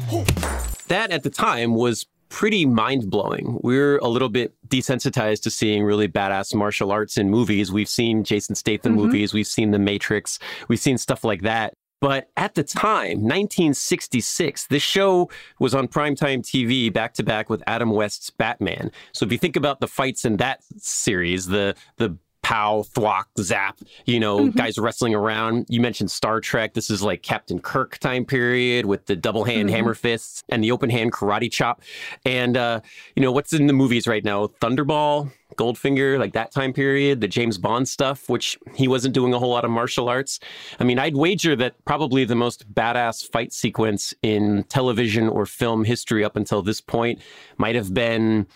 That 0.88 1.10
at 1.10 1.22
the 1.22 1.30
time 1.30 1.74
was 1.74 2.06
pretty 2.28 2.66
mind 2.66 3.10
blowing. 3.10 3.58
We're 3.62 3.98
a 3.98 4.08
little 4.08 4.28
bit 4.28 4.54
desensitized 4.68 5.42
to 5.42 5.50
seeing 5.50 5.84
really 5.84 6.08
badass 6.08 6.54
martial 6.54 6.90
arts 6.90 7.16
in 7.16 7.30
movies. 7.30 7.72
We've 7.72 7.88
seen 7.88 8.24
Jason 8.24 8.54
Statham 8.54 8.92
mm-hmm. 8.92 9.02
movies, 9.02 9.34
we've 9.34 9.46
seen 9.46 9.70
The 9.70 9.78
Matrix, 9.78 10.38
we've 10.68 10.80
seen 10.80 10.98
stuff 10.98 11.24
like 11.24 11.42
that. 11.42 11.74
But 12.00 12.28
at 12.36 12.54
the 12.54 12.62
time, 12.62 13.22
1966, 13.22 14.66
this 14.66 14.82
show 14.82 15.30
was 15.58 15.74
on 15.74 15.88
primetime 15.88 16.42
TV 16.42 16.92
back 16.92 17.14
to 17.14 17.22
back 17.22 17.48
with 17.48 17.62
Adam 17.66 17.88
West's 17.88 18.28
Batman. 18.28 18.90
So 19.12 19.24
if 19.24 19.32
you 19.32 19.38
think 19.38 19.56
about 19.56 19.80
the 19.80 19.88
fights 19.88 20.26
in 20.26 20.36
that 20.36 20.60
series, 20.76 21.46
the 21.46 21.74
the 21.96 22.18
pow, 22.44 22.82
thwack, 22.82 23.26
zap, 23.40 23.78
you 24.04 24.20
know, 24.20 24.38
mm-hmm. 24.38 24.56
guys 24.56 24.78
wrestling 24.78 25.14
around. 25.14 25.64
You 25.68 25.80
mentioned 25.80 26.10
Star 26.10 26.40
Trek. 26.40 26.74
This 26.74 26.90
is 26.90 27.02
like 27.02 27.22
Captain 27.22 27.58
Kirk 27.58 27.98
time 27.98 28.26
period 28.26 28.84
with 28.84 29.06
the 29.06 29.16
double 29.16 29.44
hand 29.44 29.68
mm-hmm. 29.68 29.76
hammer 29.76 29.94
fists 29.94 30.44
and 30.50 30.62
the 30.62 30.70
open 30.70 30.90
hand 30.90 31.12
karate 31.12 31.50
chop. 31.50 31.80
And, 32.24 32.56
uh, 32.56 32.82
you 33.16 33.22
know, 33.22 33.32
what's 33.32 33.54
in 33.54 33.66
the 33.66 33.72
movies 33.72 34.06
right 34.06 34.22
now? 34.22 34.48
Thunderball, 34.60 35.32
Goldfinger, 35.56 36.18
like 36.18 36.34
that 36.34 36.52
time 36.52 36.74
period, 36.74 37.22
the 37.22 37.28
James 37.28 37.56
Bond 37.56 37.88
stuff, 37.88 38.28
which 38.28 38.58
he 38.74 38.88
wasn't 38.88 39.14
doing 39.14 39.32
a 39.32 39.38
whole 39.38 39.50
lot 39.50 39.64
of 39.64 39.70
martial 39.70 40.08
arts. 40.10 40.38
I 40.78 40.84
mean, 40.84 40.98
I'd 40.98 41.16
wager 41.16 41.56
that 41.56 41.82
probably 41.86 42.26
the 42.26 42.34
most 42.34 42.72
badass 42.72 43.26
fight 43.26 43.54
sequence 43.54 44.12
in 44.22 44.64
television 44.64 45.28
or 45.28 45.46
film 45.46 45.84
history 45.84 46.22
up 46.22 46.36
until 46.36 46.60
this 46.60 46.82
point 46.82 47.20
might 47.56 47.74
have 47.74 47.94
been 47.94 48.46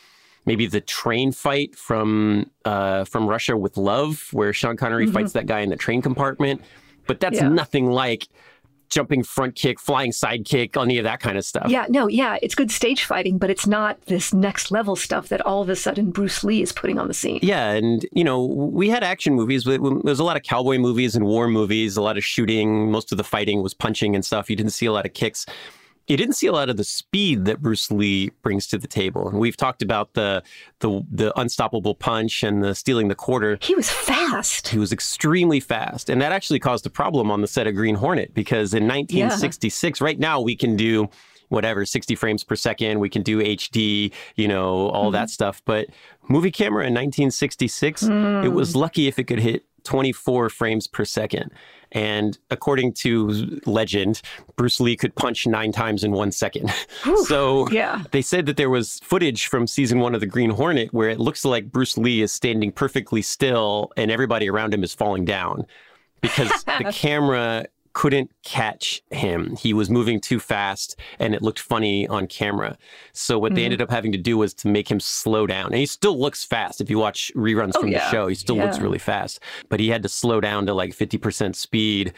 maybe 0.49 0.67
the 0.67 0.81
train 0.81 1.31
fight 1.31 1.77
from 1.77 2.51
uh, 2.65 3.05
from 3.05 3.29
Russia 3.29 3.57
with 3.57 3.77
Love, 3.77 4.29
where 4.33 4.53
Sean 4.53 4.77
Connery 4.77 5.05
mm-hmm. 5.05 5.15
fights 5.15 5.33
that 5.35 5.47
guy 5.47 5.61
in 5.61 5.69
the 5.69 5.77
train 5.77 6.03
compartment. 6.03 6.63
But 7.07 7.21
that's 7.21 7.37
yeah. 7.37 7.49
nothing 7.49 7.91
like 7.91 8.27
jumping 8.89 9.23
front 9.23 9.55
kick, 9.55 9.79
flying 9.79 10.13
side 10.13 10.47
kick, 10.47 10.77
any 10.77 10.97
of 10.97 11.05
that 11.05 11.21
kind 11.21 11.37
of 11.37 11.45
stuff. 11.45 11.67
Yeah, 11.69 11.85
no, 11.91 12.09
yeah, 12.09 12.39
it's 12.41 12.55
good 12.55 12.71
stage 12.71 13.05
fighting, 13.05 13.37
but 13.37 13.51
it's 13.51 13.67
not 13.67 14.01
this 14.07 14.33
next 14.33 14.71
level 14.71 14.97
stuff 14.97 15.29
that 15.29 15.43
all 15.43 15.61
of 15.61 15.69
a 15.69 15.77
sudden 15.77 16.11
Bruce 16.11 16.43
Lee 16.43 16.63
is 16.63 16.73
putting 16.73 16.99
on 16.99 17.07
the 17.07 17.15
scene. 17.15 17.39
Yeah, 17.43 17.73
and 17.73 18.05
you 18.13 18.25
know, 18.25 18.45
we 18.45 18.89
had 18.89 19.05
action 19.05 19.35
movies. 19.35 19.65
but 19.65 19.83
There 19.83 20.01
was 20.03 20.21
a 20.21 20.25
lot 20.25 20.39
of 20.39 20.43
cowboy 20.43 20.79
movies 20.79 21.15
and 21.15 21.27
war 21.27 21.49
movies, 21.49 21.97
a 21.97 22.03
lot 22.03 22.17
of 22.17 22.25
shooting. 22.25 22.91
Most 22.91 23.13
of 23.13 23.19
the 23.19 23.25
fighting 23.25 23.63
was 23.63 23.75
punching 23.75 24.15
and 24.15 24.25
stuff. 24.25 24.49
You 24.49 24.57
didn't 24.57 24.73
see 24.73 24.87
a 24.87 24.93
lot 24.93 25.05
of 25.05 25.13
kicks 25.13 25.45
you 26.09 26.17
didn't 26.17 26.35
see 26.35 26.47
a 26.47 26.53
lot 26.53 26.71
of 26.71 26.77
the 26.77 26.85
speed 26.85 27.45
that 27.45 27.61
Bruce 27.61 27.91
Lee 27.91 28.31
brings 28.43 28.67
to 28.69 28.79
the 28.79 28.89
table. 28.89 29.29
And 29.29 29.39
we've 29.39 29.57
talked 29.57 29.83
about 29.83 30.15
the 30.15 30.43
the 30.81 31.05
the 31.11 31.39
unstoppable 31.39 31.95
punch 31.95 32.43
and 32.43 32.63
the 32.65 32.75
stealing 32.75 33.09
the 33.09 33.15
quarter. 33.15 33.59
He 33.61 33.75
was 33.75 33.91
fast. 33.91 34.69
He 34.69 34.79
was 34.79 34.93
extremely 34.93 35.61
fast, 35.61 36.09
and 36.09 36.21
that 36.23 36.33
actually 36.33 36.59
caused 36.59 36.87
a 36.87 36.91
problem 36.91 37.31
on 37.31 37.43
the 37.43 37.47
set 37.47 37.67
of 37.67 37.75
Green 37.75 37.97
Hornet 37.97 38.35
because 38.35 38.75
in 38.75 38.85
1966, 38.85 40.01
yeah. 40.01 40.05
right 40.05 40.19
now 40.19 40.41
we 40.41 40.57
can 40.57 40.77
do 40.77 41.09
whatever 41.49 41.87
60 41.87 42.15
frames 42.15 42.45
per 42.45 42.55
second 42.55 43.01
we 43.01 43.09
can 43.09 43.23
do 43.23 43.39
hd 43.39 44.13
you 44.37 44.49
know 44.49 44.91
all 44.91 45.05
mm-hmm. 45.05 45.13
that 45.13 45.31
stuff 45.31 45.63
but 45.65 45.87
movie 46.29 46.51
camera 46.51 46.83
in 46.83 46.93
1966 46.93 48.03
mm. 48.05 48.45
it 48.45 48.51
was 48.51 48.77
lucky 48.77 49.09
if 49.09 49.19
it 49.19 49.25
could 49.25 49.39
hit 49.39 49.65
24 49.85 50.51
frames 50.51 50.87
per 50.87 51.07
second 51.07 51.51
and 51.93 52.39
according 52.51 52.93
to 52.95 53.61
legend, 53.67 54.21
Bruce 54.57 54.81
Lee 54.81 54.97
could 54.97 55.15
punch 55.15 55.47
nine 55.47 55.73
times 55.73 56.05
in 56.05 56.13
one 56.13 56.33
second. 56.33 56.73
so 57.25 57.69
yeah. 57.71 58.05
they 58.11 58.23
said 58.23 58.47
that 58.47 58.57
there 58.57 58.71
was 58.71 59.01
footage 59.01 59.47
from 59.47 59.67
season 59.67 60.01
one 60.01 60.15
of 60.15 60.21
the 60.21 60.27
Green 60.27 60.51
Hornet 60.51 60.93
where 60.93 61.09
it 61.09 61.19
looks 61.19 61.45
like 61.45 61.71
Bruce 61.71 61.97
Lee 61.97 62.23
is 62.23 62.33
standing 62.33 62.73
perfectly 62.73 63.23
still 63.23 63.93
and 63.97 64.11
everybody 64.11 64.49
around 64.49 64.75
him 64.75 64.83
is 64.83 64.95
falling 64.95 65.25
down 65.25 65.67
because 66.21 66.65
the 66.65 66.91
camera 66.93 67.67
couldn't 67.99 68.31
catch 68.45 69.03
him. 69.11 69.57
He 69.57 69.75
was 69.75 69.91
moving 69.91 70.21
too 70.21 70.39
fast 70.39 70.95
and 71.19 71.35
it 71.35 71.43
looked 71.43 71.59
funny 71.59 72.07
on 72.07 72.29
camera. 72.29 72.79
So 73.13 73.41
what 73.41 73.49
mm-hmm. 73.49 73.57
they 73.57 73.65
ended 73.65 73.83
up 73.83 73.91
having 73.91 74.13
to 74.13 74.19
do 74.19 74.39
was 74.39 74.55
to 74.55 74.69
make 74.69 74.89
him 74.89 75.01
slow 75.01 75.49
down. 75.49 75.67
And 75.73 75.81
he 75.81 75.87
still 75.87 76.17
looks 76.17 76.45
fast. 76.45 76.81
If 76.81 76.89
you 76.91 76.97
watch 76.97 77.33
reruns 77.35 77.73
oh, 77.75 77.81
from 77.81 77.89
yeah. 77.89 78.05
the 78.05 78.11
show, 78.13 78.29
he 78.29 78.37
still 78.37 78.55
yeah. 78.55 78.67
looks 78.67 78.79
really 78.79 79.01
fast. 79.01 79.41
But 79.69 79.81
he 79.81 79.89
had 79.89 80.05
to 80.05 80.09
slow 80.09 80.41
down 80.41 80.65
to 80.67 80.75
like 80.75 80.93
50% 80.93 81.57
speed 81.57 82.13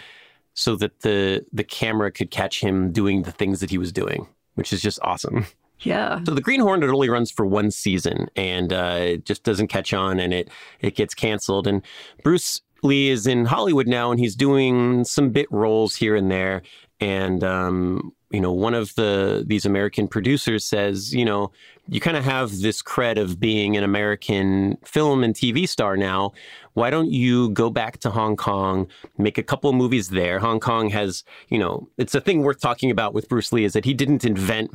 so 0.53 0.77
that 0.77 1.01
the 1.01 1.47
the 1.51 1.65
camera 1.65 2.13
could 2.13 2.31
catch 2.31 2.61
him 2.61 2.93
doing 2.93 3.23
the 3.23 3.33
things 3.33 3.61
that 3.61 3.71
he 3.71 3.79
was 3.79 3.91
doing, 3.91 4.27
which 4.57 4.75
is 4.75 4.83
just 4.83 4.99
awesome. 5.01 5.47
Yeah. 5.81 6.23
So 6.25 6.35
the 6.35 6.43
Green 6.43 6.61
Hornet 6.61 6.91
only 6.91 7.09
runs 7.09 7.31
for 7.31 7.47
one 7.47 7.71
season 7.71 8.29
and 8.37 8.71
uh, 8.71 8.99
it 9.01 9.25
just 9.25 9.45
doesn't 9.45 9.69
catch 9.69 9.95
on 9.95 10.21
and 10.21 10.35
it 10.35 10.51
it 10.81 10.95
gets 10.95 11.15
canceled. 11.15 11.67
And 11.67 11.81
Bruce 12.23 12.61
Lee 12.83 13.11
is 13.11 13.27
in 13.27 13.45
Hollywood 13.45 13.87
now, 13.87 14.11
and 14.11 14.19
he's 14.19 14.37
doing 14.37 15.05
some 15.05 15.31
bit 15.31 15.47
roles 15.51 15.95
here 15.97 16.17
and 16.17 16.31
there. 16.31 16.63
And 17.01 17.43
um, 17.43 18.13
you 18.31 18.41
know, 18.41 18.53
one 18.53 18.75
of 18.75 18.95
the 18.95 19.45
these 19.47 19.67
American 19.67 20.07
producers 20.07 20.65
says, 20.65 21.15
you 21.15 21.25
know, 21.25 21.51
you 21.89 22.01
kind 22.01 22.17
of 22.17 22.25
have 22.25 22.61
this 22.61 22.83
cred 22.83 23.19
of 23.19 23.41
being 23.41 23.77
an 23.77 23.83
American 23.83 24.77
film 24.85 25.25
and 25.25 25.35
TV 25.35 25.69
star 25.69 25.97
now. 25.97 26.33
Why 26.75 26.91
don't 26.91 27.11
you 27.11 27.51
go 27.51 27.69
back 27.69 27.99
to 27.99 28.11
Hong 28.11 28.37
Kong, 28.37 28.87
make 29.19 29.39
a 29.39 29.43
couple 29.43 29.73
movies 29.73 30.11
there? 30.11 30.39
Hong 30.39 30.61
Kong 30.61 30.91
has, 30.91 31.25
you 31.49 31.59
know, 31.59 31.89
it's 31.99 32.15
a 32.15 32.21
thing 32.21 32.43
worth 32.43 32.61
talking 32.61 32.91
about 32.93 33.13
with 33.13 33.29
Bruce 33.29 33.53
Lee 33.53 33.65
is 33.65 33.73
that 33.73 33.85
he 33.85 33.95
didn't 33.95 34.25
invent 34.25 34.71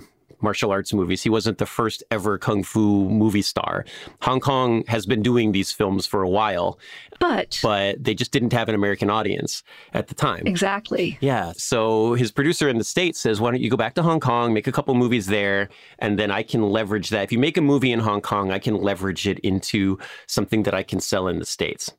martial 0.46 0.72
arts 0.72 0.94
movies. 0.94 1.24
He 1.24 1.32
wasn't 1.38 1.58
the 1.58 1.66
first 1.66 2.00
ever 2.10 2.38
kung 2.38 2.64
fu 2.64 3.10
movie 3.10 3.42
star. 3.54 3.84
Hong 4.22 4.40
Kong 4.40 4.84
has 4.88 5.06
been 5.06 5.24
doing 5.32 5.52
these 5.52 5.72
films 5.80 6.04
for 6.06 6.22
a 6.22 6.30
while, 6.40 6.80
but 7.20 7.60
but 7.62 8.04
they 8.06 8.14
just 8.14 8.32
didn't 8.32 8.54
have 8.54 8.70
an 8.70 8.76
American 8.76 9.10
audience 9.10 9.64
at 9.94 10.08
the 10.08 10.16
time. 10.28 10.44
Exactly. 10.46 11.18
Yeah. 11.20 11.54
So 11.58 12.14
his 12.14 12.32
producer 12.32 12.70
in 12.70 12.78
the 12.78 12.90
states 12.96 13.20
says, 13.20 13.42
"Why 13.42 13.52
don't 13.52 13.62
you 13.62 13.70
go 13.70 13.82
back 13.86 13.96
to 13.96 14.04
Hong 14.04 14.20
Kong, 14.20 14.54
make 14.54 14.68
a 14.68 14.72
couple 14.72 14.94
movies 14.94 15.26
there, 15.28 15.70
and 16.00 16.18
then 16.20 16.32
I 16.32 16.44
can 16.44 16.62
leverage 16.78 17.10
that. 17.10 17.24
If 17.24 17.32
you 17.32 17.40
make 17.40 17.58
a 17.58 17.62
movie 17.62 17.92
in 17.92 18.00
Hong 18.00 18.22
Kong, 18.22 18.52
I 18.52 18.60
can 18.60 18.76
leverage 18.90 19.28
it 19.28 19.40
into 19.40 19.98
something 20.28 20.64
that 20.64 20.74
I 20.74 20.84
can 20.84 21.00
sell 21.00 21.28
in 21.28 21.40
the 21.40 21.46
states." 21.46 21.92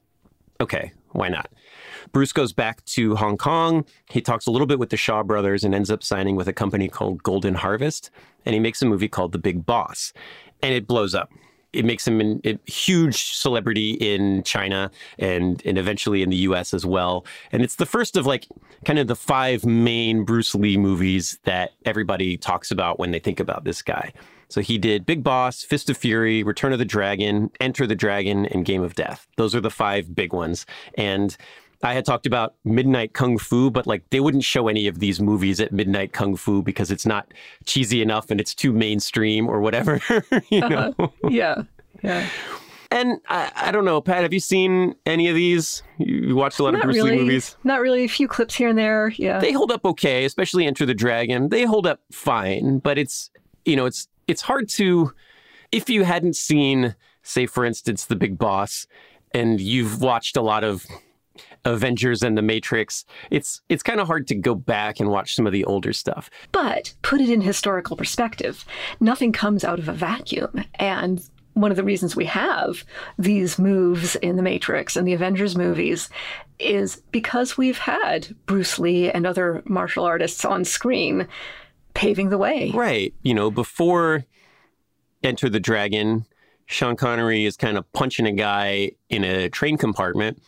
Okay, 0.60 0.92
why 1.10 1.28
not? 1.28 1.48
Bruce 2.12 2.32
goes 2.32 2.52
back 2.52 2.84
to 2.86 3.16
Hong 3.16 3.36
Kong. 3.36 3.84
He 4.10 4.20
talks 4.20 4.46
a 4.46 4.50
little 4.50 4.66
bit 4.66 4.78
with 4.78 4.90
the 4.90 4.96
Shaw 4.96 5.22
brothers 5.22 5.64
and 5.64 5.74
ends 5.74 5.90
up 5.90 6.02
signing 6.02 6.36
with 6.36 6.48
a 6.48 6.52
company 6.52 6.88
called 6.88 7.22
Golden 7.22 7.54
Harvest. 7.54 8.10
And 8.44 8.54
he 8.54 8.60
makes 8.60 8.82
a 8.82 8.86
movie 8.86 9.08
called 9.08 9.32
The 9.32 9.38
Big 9.38 9.66
Boss. 9.66 10.12
And 10.62 10.74
it 10.74 10.86
blows 10.86 11.14
up. 11.14 11.30
It 11.72 11.84
makes 11.84 12.06
him 12.06 12.20
an, 12.20 12.40
a 12.44 12.58
huge 12.70 13.34
celebrity 13.34 13.92
in 13.92 14.42
China 14.44 14.90
and, 15.18 15.60
and 15.66 15.76
eventually 15.76 16.22
in 16.22 16.30
the 16.30 16.36
US 16.36 16.72
as 16.72 16.86
well. 16.86 17.26
And 17.52 17.62
it's 17.62 17.76
the 17.76 17.84
first 17.84 18.16
of 18.16 18.24
like 18.24 18.46
kind 18.84 18.98
of 18.98 19.08
the 19.08 19.16
five 19.16 19.66
main 19.66 20.24
Bruce 20.24 20.54
Lee 20.54 20.78
movies 20.78 21.38
that 21.44 21.72
everybody 21.84 22.38
talks 22.38 22.70
about 22.70 22.98
when 22.98 23.10
they 23.10 23.18
think 23.18 23.40
about 23.40 23.64
this 23.64 23.82
guy. 23.82 24.12
So 24.48 24.60
he 24.60 24.78
did 24.78 25.06
Big 25.06 25.22
Boss, 25.22 25.62
Fist 25.62 25.90
of 25.90 25.96
Fury, 25.96 26.42
Return 26.42 26.72
of 26.72 26.78
the 26.78 26.84
Dragon, 26.84 27.50
Enter 27.60 27.86
the 27.86 27.96
Dragon, 27.96 28.46
and 28.46 28.64
Game 28.64 28.82
of 28.82 28.94
Death. 28.94 29.26
Those 29.36 29.54
are 29.54 29.60
the 29.60 29.70
five 29.70 30.14
big 30.14 30.32
ones. 30.32 30.66
And 30.96 31.36
I 31.82 31.94
had 31.94 32.04
talked 32.04 32.26
about 32.26 32.54
Midnight 32.64 33.12
Kung 33.12 33.38
Fu, 33.38 33.70
but 33.70 33.86
like 33.86 34.08
they 34.10 34.20
wouldn't 34.20 34.44
show 34.44 34.68
any 34.68 34.86
of 34.86 34.98
these 34.98 35.20
movies 35.20 35.60
at 35.60 35.72
Midnight 35.72 36.12
Kung 36.12 36.36
Fu 36.36 36.62
because 36.62 36.90
it's 36.90 37.06
not 37.06 37.32
cheesy 37.64 38.02
enough 38.02 38.30
and 38.30 38.40
it's 38.40 38.54
too 38.54 38.72
mainstream 38.72 39.48
or 39.48 39.60
whatever. 39.60 40.00
you 40.50 40.60
know? 40.60 40.94
Uh-huh. 40.98 41.08
Yeah. 41.28 41.62
Yeah. 42.02 42.28
And 42.90 43.20
I, 43.28 43.50
I, 43.56 43.70
don't 43.72 43.84
know, 43.84 44.00
Pat, 44.00 44.22
have 44.22 44.32
you 44.32 44.40
seen 44.40 44.94
any 45.06 45.28
of 45.28 45.34
these? 45.34 45.82
You, 45.98 46.36
watched 46.36 46.60
a 46.60 46.62
lot 46.62 46.72
Not 46.72 46.80
of 46.80 46.84
Bruce 46.84 46.96
really. 46.96 47.10
Lee 47.12 47.18
movies? 47.18 47.56
Not 47.64 47.80
really. 47.80 48.04
A 48.04 48.08
few 48.08 48.28
clips 48.28 48.54
here 48.54 48.68
and 48.68 48.78
there. 48.78 49.08
Yeah. 49.16 49.38
They 49.38 49.52
hold 49.52 49.72
up 49.72 49.84
okay, 49.84 50.24
especially 50.24 50.66
Enter 50.66 50.86
the 50.86 50.94
Dragon. 50.94 51.48
They 51.48 51.64
hold 51.64 51.86
up 51.86 52.00
fine, 52.12 52.78
but 52.78 52.96
it's, 52.96 53.30
you 53.64 53.74
know, 53.74 53.86
it's, 53.86 54.08
it's 54.28 54.42
hard 54.42 54.68
to, 54.70 55.12
if 55.72 55.90
you 55.90 56.04
hadn't 56.04 56.36
seen, 56.36 56.94
say, 57.22 57.46
for 57.46 57.64
instance, 57.64 58.04
The 58.04 58.16
Big 58.16 58.38
Boss, 58.38 58.86
and 59.32 59.60
you've 59.60 60.00
watched 60.00 60.36
a 60.36 60.42
lot 60.42 60.62
of 60.62 60.86
Avengers 61.66 62.22
and 62.22 62.38
The 62.38 62.42
Matrix, 62.42 63.04
it's 63.30 63.60
it's 63.68 63.82
kind 63.82 64.00
of 64.00 64.06
hard 64.06 64.26
to 64.28 64.34
go 64.34 64.54
back 64.54 65.00
and 65.00 65.10
watch 65.10 65.34
some 65.34 65.46
of 65.46 65.52
the 65.52 65.64
older 65.64 65.92
stuff. 65.92 66.30
But 66.52 66.94
put 67.02 67.20
it 67.20 67.28
in 67.28 67.40
historical 67.40 67.96
perspective. 67.96 68.64
Nothing 69.00 69.32
comes 69.32 69.64
out 69.64 69.78
of 69.78 69.88
a 69.88 69.92
vacuum. 69.92 70.64
And 70.76 71.28
one 71.54 71.70
of 71.70 71.76
the 71.76 71.84
reasons 71.84 72.14
we 72.14 72.26
have 72.26 72.84
these 73.18 73.58
moves 73.58 74.14
in 74.16 74.36
the 74.36 74.42
Matrix 74.42 74.94
and 74.94 75.08
the 75.08 75.14
Avengers 75.14 75.56
movies 75.56 76.08
is 76.58 77.02
because 77.10 77.58
we've 77.58 77.78
had 77.78 78.28
Bruce 78.46 78.78
Lee 78.78 79.10
and 79.10 79.26
other 79.26 79.62
martial 79.66 80.04
artists 80.04 80.44
on 80.44 80.64
screen 80.64 81.26
paving 81.94 82.28
the 82.28 82.38
way. 82.38 82.70
Right. 82.74 83.14
You 83.22 83.34
know, 83.34 83.50
before 83.50 84.24
Enter 85.22 85.48
the 85.48 85.60
Dragon, 85.60 86.26
Sean 86.66 86.94
Connery 86.94 87.46
is 87.46 87.56
kind 87.56 87.78
of 87.78 87.90
punching 87.92 88.26
a 88.26 88.32
guy 88.32 88.92
in 89.08 89.24
a 89.24 89.48
train 89.48 89.78
compartment. 89.78 90.40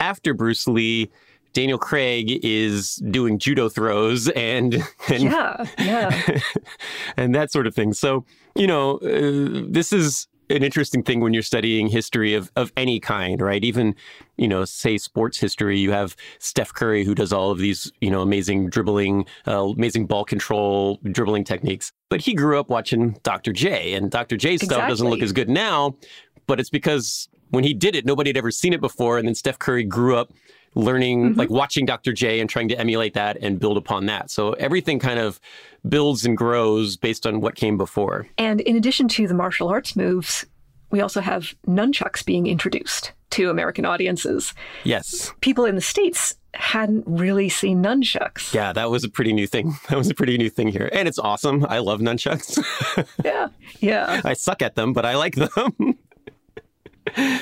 After 0.00 0.34
Bruce 0.34 0.66
Lee, 0.66 1.10
Daniel 1.52 1.78
Craig 1.78 2.40
is 2.44 2.96
doing 3.10 3.38
judo 3.38 3.68
throws 3.68 4.28
and, 4.28 4.74
and 5.08 5.22
yeah, 5.22 5.64
yeah, 5.78 6.40
and 7.16 7.34
that 7.34 7.50
sort 7.50 7.66
of 7.66 7.74
thing. 7.74 7.92
So 7.92 8.24
you 8.54 8.66
know, 8.66 8.96
uh, 8.98 9.66
this 9.68 9.92
is 9.92 10.28
an 10.50 10.62
interesting 10.62 11.02
thing 11.02 11.20
when 11.20 11.34
you're 11.34 11.42
studying 11.42 11.88
history 11.88 12.34
of, 12.34 12.50
of 12.56 12.72
any 12.76 12.98
kind, 13.00 13.40
right? 13.40 13.62
Even, 13.62 13.94
you 14.36 14.48
know, 14.48 14.64
say 14.64 14.98
sports 14.98 15.38
history, 15.38 15.78
you 15.78 15.90
have 15.90 16.16
Steph 16.38 16.72
Curry 16.72 17.04
who 17.04 17.14
does 17.14 17.32
all 17.32 17.50
of 17.50 17.58
these, 17.58 17.92
you 18.00 18.10
know, 18.10 18.22
amazing 18.22 18.70
dribbling, 18.70 19.26
uh, 19.46 19.64
amazing 19.68 20.06
ball 20.06 20.24
control, 20.24 20.98
dribbling 21.12 21.44
techniques. 21.44 21.92
But 22.08 22.20
he 22.20 22.34
grew 22.34 22.58
up 22.58 22.70
watching 22.70 23.18
Dr. 23.22 23.52
J, 23.52 23.94
and 23.94 24.10
Dr. 24.10 24.36
J's 24.36 24.62
exactly. 24.62 24.76
stuff 24.76 24.88
doesn't 24.88 25.08
look 25.08 25.22
as 25.22 25.32
good 25.32 25.48
now, 25.48 25.96
but 26.46 26.58
it's 26.58 26.70
because 26.70 27.28
when 27.50 27.64
he 27.64 27.74
did 27.74 27.94
it, 27.94 28.04
nobody 28.04 28.30
had 28.30 28.36
ever 28.36 28.50
seen 28.50 28.72
it 28.72 28.80
before. 28.80 29.18
And 29.18 29.26
then 29.26 29.34
Steph 29.34 29.58
Curry 29.58 29.84
grew 29.84 30.16
up 30.16 30.32
learning, 30.74 31.30
mm-hmm. 31.30 31.38
like 31.38 31.50
watching 31.50 31.86
Dr. 31.86 32.12
J 32.12 32.40
and 32.40 32.48
trying 32.48 32.68
to 32.68 32.78
emulate 32.78 33.14
that 33.14 33.38
and 33.40 33.58
build 33.58 33.76
upon 33.76 34.06
that. 34.06 34.30
So 34.30 34.52
everything 34.54 34.98
kind 34.98 35.18
of 35.18 35.40
builds 35.88 36.24
and 36.24 36.36
grows 36.36 36.96
based 36.96 37.26
on 37.26 37.40
what 37.40 37.54
came 37.54 37.76
before. 37.76 38.28
And 38.36 38.60
in 38.60 38.76
addition 38.76 39.08
to 39.08 39.26
the 39.26 39.34
martial 39.34 39.68
arts 39.68 39.96
moves, 39.96 40.46
we 40.90 41.00
also 41.00 41.20
have 41.20 41.54
nunchucks 41.66 42.24
being 42.24 42.46
introduced 42.46 43.12
to 43.30 43.50
American 43.50 43.84
audiences. 43.84 44.54
Yes. 44.84 45.32
People 45.40 45.66
in 45.66 45.74
the 45.74 45.82
States 45.82 46.34
hadn't 46.54 47.04
really 47.06 47.48
seen 47.48 47.82
nunchucks. 47.82 48.54
Yeah, 48.54 48.72
that 48.72 48.90
was 48.90 49.04
a 49.04 49.10
pretty 49.10 49.32
new 49.32 49.46
thing. 49.46 49.74
That 49.90 49.98
was 49.98 50.10
a 50.10 50.14
pretty 50.14 50.38
new 50.38 50.50
thing 50.50 50.68
here. 50.68 50.88
And 50.92 51.06
it's 51.06 51.18
awesome. 51.18 51.64
I 51.68 51.78
love 51.78 52.00
nunchucks. 52.00 52.58
yeah. 53.24 53.48
Yeah. 53.80 54.20
I 54.24 54.32
suck 54.32 54.62
at 54.62 54.74
them, 54.74 54.92
but 54.92 55.04
I 55.04 55.16
like 55.16 55.34
them. 55.34 55.74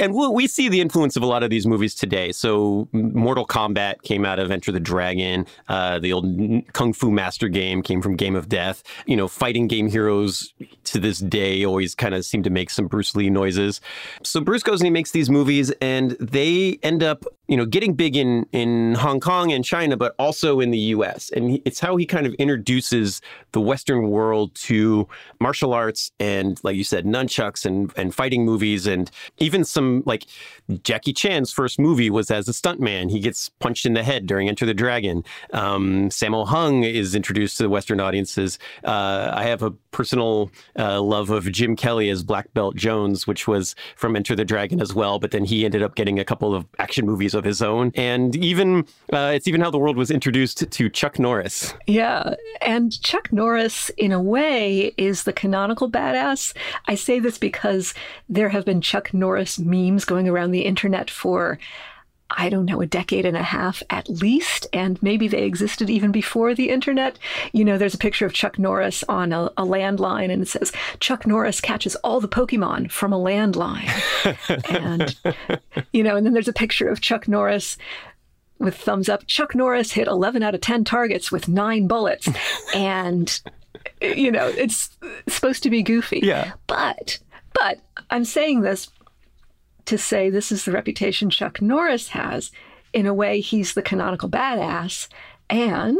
And 0.00 0.14
we 0.14 0.46
see 0.46 0.68
the 0.68 0.80
influence 0.80 1.16
of 1.16 1.24
a 1.24 1.26
lot 1.26 1.42
of 1.42 1.50
these 1.50 1.66
movies 1.66 1.92
today. 1.92 2.30
So, 2.30 2.88
Mortal 2.92 3.44
Kombat 3.44 4.02
came 4.02 4.24
out 4.24 4.38
of 4.38 4.52
Enter 4.52 4.70
the 4.70 4.78
Dragon. 4.78 5.44
Uh, 5.68 5.98
the 5.98 6.12
old 6.12 6.72
Kung 6.72 6.92
Fu 6.92 7.10
Master 7.10 7.48
game 7.48 7.82
came 7.82 8.00
from 8.00 8.14
Game 8.14 8.36
of 8.36 8.48
Death. 8.48 8.84
You 9.06 9.16
know, 9.16 9.26
fighting 9.26 9.66
game 9.66 9.88
heroes 9.88 10.54
to 10.84 11.00
this 11.00 11.18
day 11.18 11.64
always 11.64 11.96
kind 11.96 12.14
of 12.14 12.24
seem 12.24 12.44
to 12.44 12.50
make 12.50 12.70
some 12.70 12.86
Bruce 12.86 13.16
Lee 13.16 13.28
noises. 13.28 13.80
So, 14.22 14.40
Bruce 14.40 14.62
goes 14.62 14.80
and 14.80 14.86
he 14.86 14.90
makes 14.90 15.10
these 15.10 15.30
movies, 15.30 15.72
and 15.80 16.12
they 16.20 16.78
end 16.84 17.02
up 17.02 17.24
you 17.48 17.56
know, 17.56 17.64
getting 17.64 17.94
big 17.94 18.14
in 18.14 18.46
in 18.52 18.94
Hong 18.94 19.20
Kong 19.20 19.52
and 19.52 19.64
China, 19.64 19.96
but 19.96 20.14
also 20.18 20.60
in 20.60 20.70
the 20.70 20.78
U.S. 20.78 21.30
And 21.30 21.50
he, 21.50 21.62
it's 21.64 21.80
how 21.80 21.96
he 21.96 22.04
kind 22.04 22.26
of 22.26 22.34
introduces 22.34 23.22
the 23.52 23.60
Western 23.60 24.10
world 24.10 24.54
to 24.56 25.08
martial 25.40 25.72
arts 25.72 26.12
and, 26.20 26.60
like 26.62 26.76
you 26.76 26.84
said, 26.84 27.06
nunchucks 27.06 27.64
and 27.64 27.90
and 27.96 28.14
fighting 28.14 28.44
movies, 28.44 28.86
and 28.86 29.10
even 29.38 29.64
some 29.64 30.02
like 30.04 30.26
Jackie 30.82 31.14
Chan's 31.14 31.50
first 31.50 31.78
movie 31.78 32.10
was 32.10 32.30
as 32.30 32.48
a 32.48 32.52
stuntman. 32.52 33.10
He 33.10 33.18
gets 33.18 33.48
punched 33.48 33.86
in 33.86 33.94
the 33.94 34.02
head 34.02 34.26
during 34.26 34.48
Enter 34.48 34.66
the 34.66 34.74
Dragon. 34.74 35.24
Um, 35.54 36.10
Sammo 36.10 36.46
Hung 36.46 36.84
is 36.84 37.14
introduced 37.14 37.56
to 37.56 37.62
the 37.62 37.70
Western 37.70 37.98
audiences. 37.98 38.58
Uh, 38.84 39.32
I 39.34 39.44
have 39.44 39.62
a 39.62 39.70
personal 39.90 40.50
uh, 40.78 41.00
love 41.00 41.30
of 41.30 41.50
Jim 41.50 41.76
Kelly 41.76 42.10
as 42.10 42.22
Black 42.22 42.52
Belt 42.52 42.76
Jones, 42.76 43.26
which 43.26 43.48
was 43.48 43.74
from 43.96 44.16
Enter 44.16 44.36
the 44.36 44.44
Dragon 44.44 44.82
as 44.82 44.94
well. 44.94 45.18
But 45.18 45.30
then 45.30 45.44
he 45.44 45.64
ended 45.64 45.82
up 45.82 45.94
getting 45.94 46.18
a 46.18 46.24
couple 46.24 46.54
of 46.54 46.66
action 46.78 47.06
movies 47.06 47.34
of 47.38 47.44
his 47.44 47.62
own, 47.62 47.92
and 47.94 48.36
even 48.36 48.80
uh, 49.12 49.32
it's 49.34 49.48
even 49.48 49.62
how 49.62 49.70
the 49.70 49.78
world 49.78 49.96
was 49.96 50.10
introduced 50.10 50.70
to 50.70 50.90
Chuck 50.90 51.18
Norris. 51.18 51.72
Yeah, 51.86 52.34
and 52.60 53.00
Chuck 53.02 53.32
Norris, 53.32 53.90
in 53.90 54.12
a 54.12 54.20
way, 54.20 54.92
is 54.98 55.24
the 55.24 55.32
canonical 55.32 55.90
badass. 55.90 56.54
I 56.86 56.94
say 56.94 57.18
this 57.18 57.38
because 57.38 57.94
there 58.28 58.50
have 58.50 58.64
been 58.64 58.80
Chuck 58.80 59.14
Norris 59.14 59.58
memes 59.58 60.04
going 60.04 60.28
around 60.28 60.50
the 60.50 60.66
internet 60.66 61.10
for 61.10 61.58
I 62.30 62.50
don't 62.50 62.66
know, 62.66 62.82
a 62.82 62.86
decade 62.86 63.24
and 63.24 63.36
a 63.36 63.42
half 63.42 63.82
at 63.88 64.08
least, 64.08 64.66
and 64.72 65.02
maybe 65.02 65.28
they 65.28 65.44
existed 65.44 65.88
even 65.88 66.12
before 66.12 66.54
the 66.54 66.68
internet. 66.68 67.18
You 67.52 67.64
know, 67.64 67.78
there's 67.78 67.94
a 67.94 67.98
picture 67.98 68.26
of 68.26 68.34
Chuck 68.34 68.58
Norris 68.58 69.02
on 69.08 69.32
a, 69.32 69.44
a 69.56 69.64
landline, 69.64 70.30
and 70.30 70.42
it 70.42 70.48
says, 70.48 70.72
Chuck 71.00 71.26
Norris 71.26 71.60
catches 71.60 71.94
all 71.96 72.20
the 72.20 72.28
Pokemon 72.28 72.90
from 72.90 73.14
a 73.14 73.18
landline. 73.18 73.88
and, 74.70 75.16
you 75.92 76.02
know, 76.02 76.16
and 76.16 76.26
then 76.26 76.34
there's 76.34 76.48
a 76.48 76.52
picture 76.52 76.88
of 76.88 77.00
Chuck 77.00 77.28
Norris 77.28 77.78
with 78.58 78.76
thumbs 78.76 79.08
up. 79.08 79.26
Chuck 79.26 79.54
Norris 79.54 79.92
hit 79.92 80.06
11 80.06 80.42
out 80.42 80.54
of 80.54 80.60
10 80.60 80.84
targets 80.84 81.32
with 81.32 81.48
nine 81.48 81.86
bullets. 81.86 82.28
and, 82.74 83.40
you 84.02 84.30
know, 84.30 84.48
it's 84.48 84.96
supposed 85.28 85.62
to 85.62 85.70
be 85.70 85.82
goofy. 85.82 86.20
Yeah. 86.22 86.52
But, 86.66 87.18
but 87.54 87.78
I'm 88.10 88.24
saying 88.24 88.60
this 88.60 88.90
to 89.88 89.98
say 89.98 90.28
this 90.28 90.52
is 90.52 90.64
the 90.64 90.72
reputation 90.72 91.30
Chuck 91.30 91.60
Norris 91.62 92.08
has. 92.08 92.50
In 92.92 93.06
a 93.06 93.14
way, 93.14 93.40
he's 93.40 93.74
the 93.74 93.82
canonical 93.82 94.28
badass. 94.28 95.08
And 95.50 95.98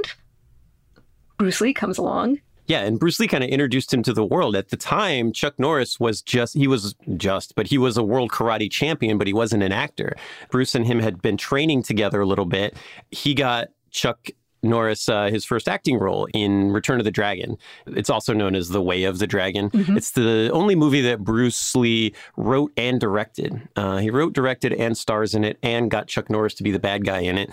Bruce 1.39 1.61
Lee 1.61 1.72
comes 1.72 1.99
along. 1.99 2.41
Yeah, 2.66 2.82
and 2.82 3.01
Bruce 3.01 3.18
Lee 3.18 3.28
kind 3.28 3.43
of 3.43 3.49
introduced 3.49 3.93
him 3.95 4.03
to 4.03 4.12
the 4.12 4.26
world. 4.26 4.55
At 4.55 4.68
the 4.68 4.76
time, 4.76 5.32
Chuck 5.32 5.59
Norris 5.59 5.99
was 5.99 6.20
just, 6.20 6.53
he 6.53 6.68
was 6.68 6.95
just, 7.16 7.55
but 7.55 7.66
he 7.66 7.78
was 7.78 7.97
a 7.97 8.03
world 8.03 8.30
karate 8.30 8.70
champion, 8.70 9.16
but 9.16 9.26
he 9.26 9.32
wasn't 9.32 9.62
an 9.62 9.72
actor. 9.72 10.14
Bruce 10.51 10.74
and 10.74 10.86
him 10.86 10.99
had 10.99 11.22
been 11.22 11.39
training 11.39 11.82
together 11.82 12.20
a 12.20 12.26
little 12.26 12.45
bit. 12.45 12.76
He 13.11 13.32
got 13.32 13.68
Chuck 13.91 14.28
Norris 14.62 15.09
uh, 15.09 15.26
his 15.26 15.44
first 15.44 15.68
acting 15.68 15.98
role 15.98 16.28
in 16.34 16.72
Return 16.72 17.00
of 17.00 17.04
the 17.04 17.11
Dragon. 17.11 17.56
It's 17.86 18.11
also 18.11 18.32
known 18.32 18.54
as 18.54 18.68
The 18.68 18.82
Way 18.82 19.04
of 19.04 19.18
the 19.18 19.26
Dragon. 19.26 19.70
Mm-hmm. 19.70 19.96
It's 19.96 20.12
the 20.12 20.50
only 20.52 20.74
movie 20.74 21.00
that 21.02 21.24
Bruce 21.24 21.74
Lee 21.74 22.14
wrote 22.36 22.72
and 22.76 23.00
directed. 23.00 23.68
Uh, 23.76 23.98
he 23.98 24.11
wrote, 24.11 24.32
directed, 24.32 24.72
and 24.72 24.96
stars 24.96 25.34
in 25.34 25.44
it, 25.44 25.59
and 25.62 25.90
got 25.90 26.09
Chuck 26.09 26.30
Norris 26.30 26.54
to 26.54 26.62
be 26.62 26.70
the 26.70 26.78
bad 26.78 27.04
guy 27.04 27.20
in 27.20 27.38
it. 27.38 27.50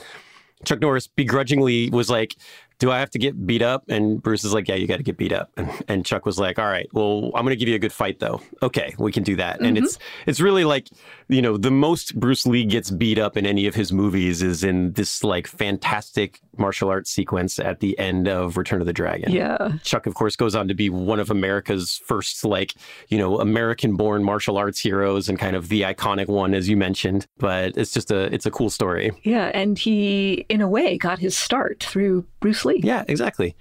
Chuck 0.63 0.79
Norris 0.79 1.07
begrudgingly 1.07 1.89
was 1.89 2.09
like, 2.09 2.35
do 2.80 2.91
I 2.91 2.99
have 2.99 3.09
to 3.11 3.19
get 3.19 3.45
beat 3.45 3.61
up? 3.61 3.84
And 3.88 4.21
Bruce 4.21 4.43
is 4.43 4.53
like, 4.53 4.67
yeah, 4.67 4.76
you 4.76 4.88
got 4.88 4.97
to 4.97 5.03
get 5.03 5.17
beat 5.17 5.32
up. 5.32 5.51
And, 5.57 5.69
and, 5.88 6.05
Chuck 6.05 6.26
was 6.26 6.38
like, 6.38 6.59
all 6.59 6.67
right, 6.67 6.88
well, 6.93 7.32
I'm 7.34 7.43
going 7.43 7.49
to 7.49 7.55
give 7.55 7.69
you 7.69 7.76
a 7.76 7.80
good 7.80 7.93
fight 7.93 8.19
though. 8.19 8.41
Okay, 8.61 8.93
we 8.99 9.11
can 9.11 9.23
do 9.23 9.36
that. 9.38 9.55
Mm-hmm. 9.55 9.65
And 9.65 9.78
it's 9.78 9.97
it's 10.28 10.39
really 10.39 10.65
like, 10.65 10.89
you 11.28 11.41
know, 11.41 11.57
the 11.57 11.71
most 11.71 12.19
Bruce 12.19 12.45
Lee 12.45 12.65
gets 12.65 12.91
beat 12.91 13.17
up 13.17 13.38
in 13.38 13.45
any 13.45 13.65
of 13.65 13.76
his 13.76 13.91
movies 13.91 14.43
is 14.43 14.63
in 14.63 14.93
this 14.93 15.23
like 15.23 15.47
fantastic 15.47 16.41
martial 16.57 16.89
arts 16.89 17.09
sequence 17.09 17.59
at 17.59 17.80
the 17.80 17.97
end 17.97 18.28
of 18.28 18.57
Return 18.57 18.82
of 18.82 18.88
the 18.88 18.93
Dragon. 18.93 19.32
Yeah. 19.32 19.73
Chuck, 19.84 20.05
of 20.05 20.13
course, 20.13 20.36
goes 20.36 20.55
on 20.55 20.67
to 20.67 20.73
be 20.73 20.89
one 20.89 21.19
of 21.19 21.32
America's 21.32 22.01
first 22.05 22.45
like, 22.45 22.76
you 23.07 23.17
know, 23.17 23.39
American-born 23.39 24.23
martial 24.23 24.57
arts 24.57 24.80
heroes 24.80 25.30
and 25.30 25.39
kind 25.39 25.55
of 25.55 25.69
the 25.69 25.82
iconic 25.82 26.28
one, 26.28 26.53
as 26.53 26.69
you 26.69 26.78
mentioned. 26.78 27.26
But 27.38 27.78
it's 27.78 27.91
just 27.91 28.11
a 28.11 28.34
it's 28.34 28.45
a 28.45 28.51
cool 28.51 28.69
story. 28.69 29.11
Yeah, 29.23 29.51
and 29.53 29.78
he, 29.78 30.45
in 30.49 30.61
a 30.61 30.67
way, 30.67 30.97
got 30.97 31.19
his 31.19 31.36
start 31.38 31.84
through 31.84 32.26
Bruce 32.39 32.64
Yeah, 32.84 33.03
exactly. 33.07 33.55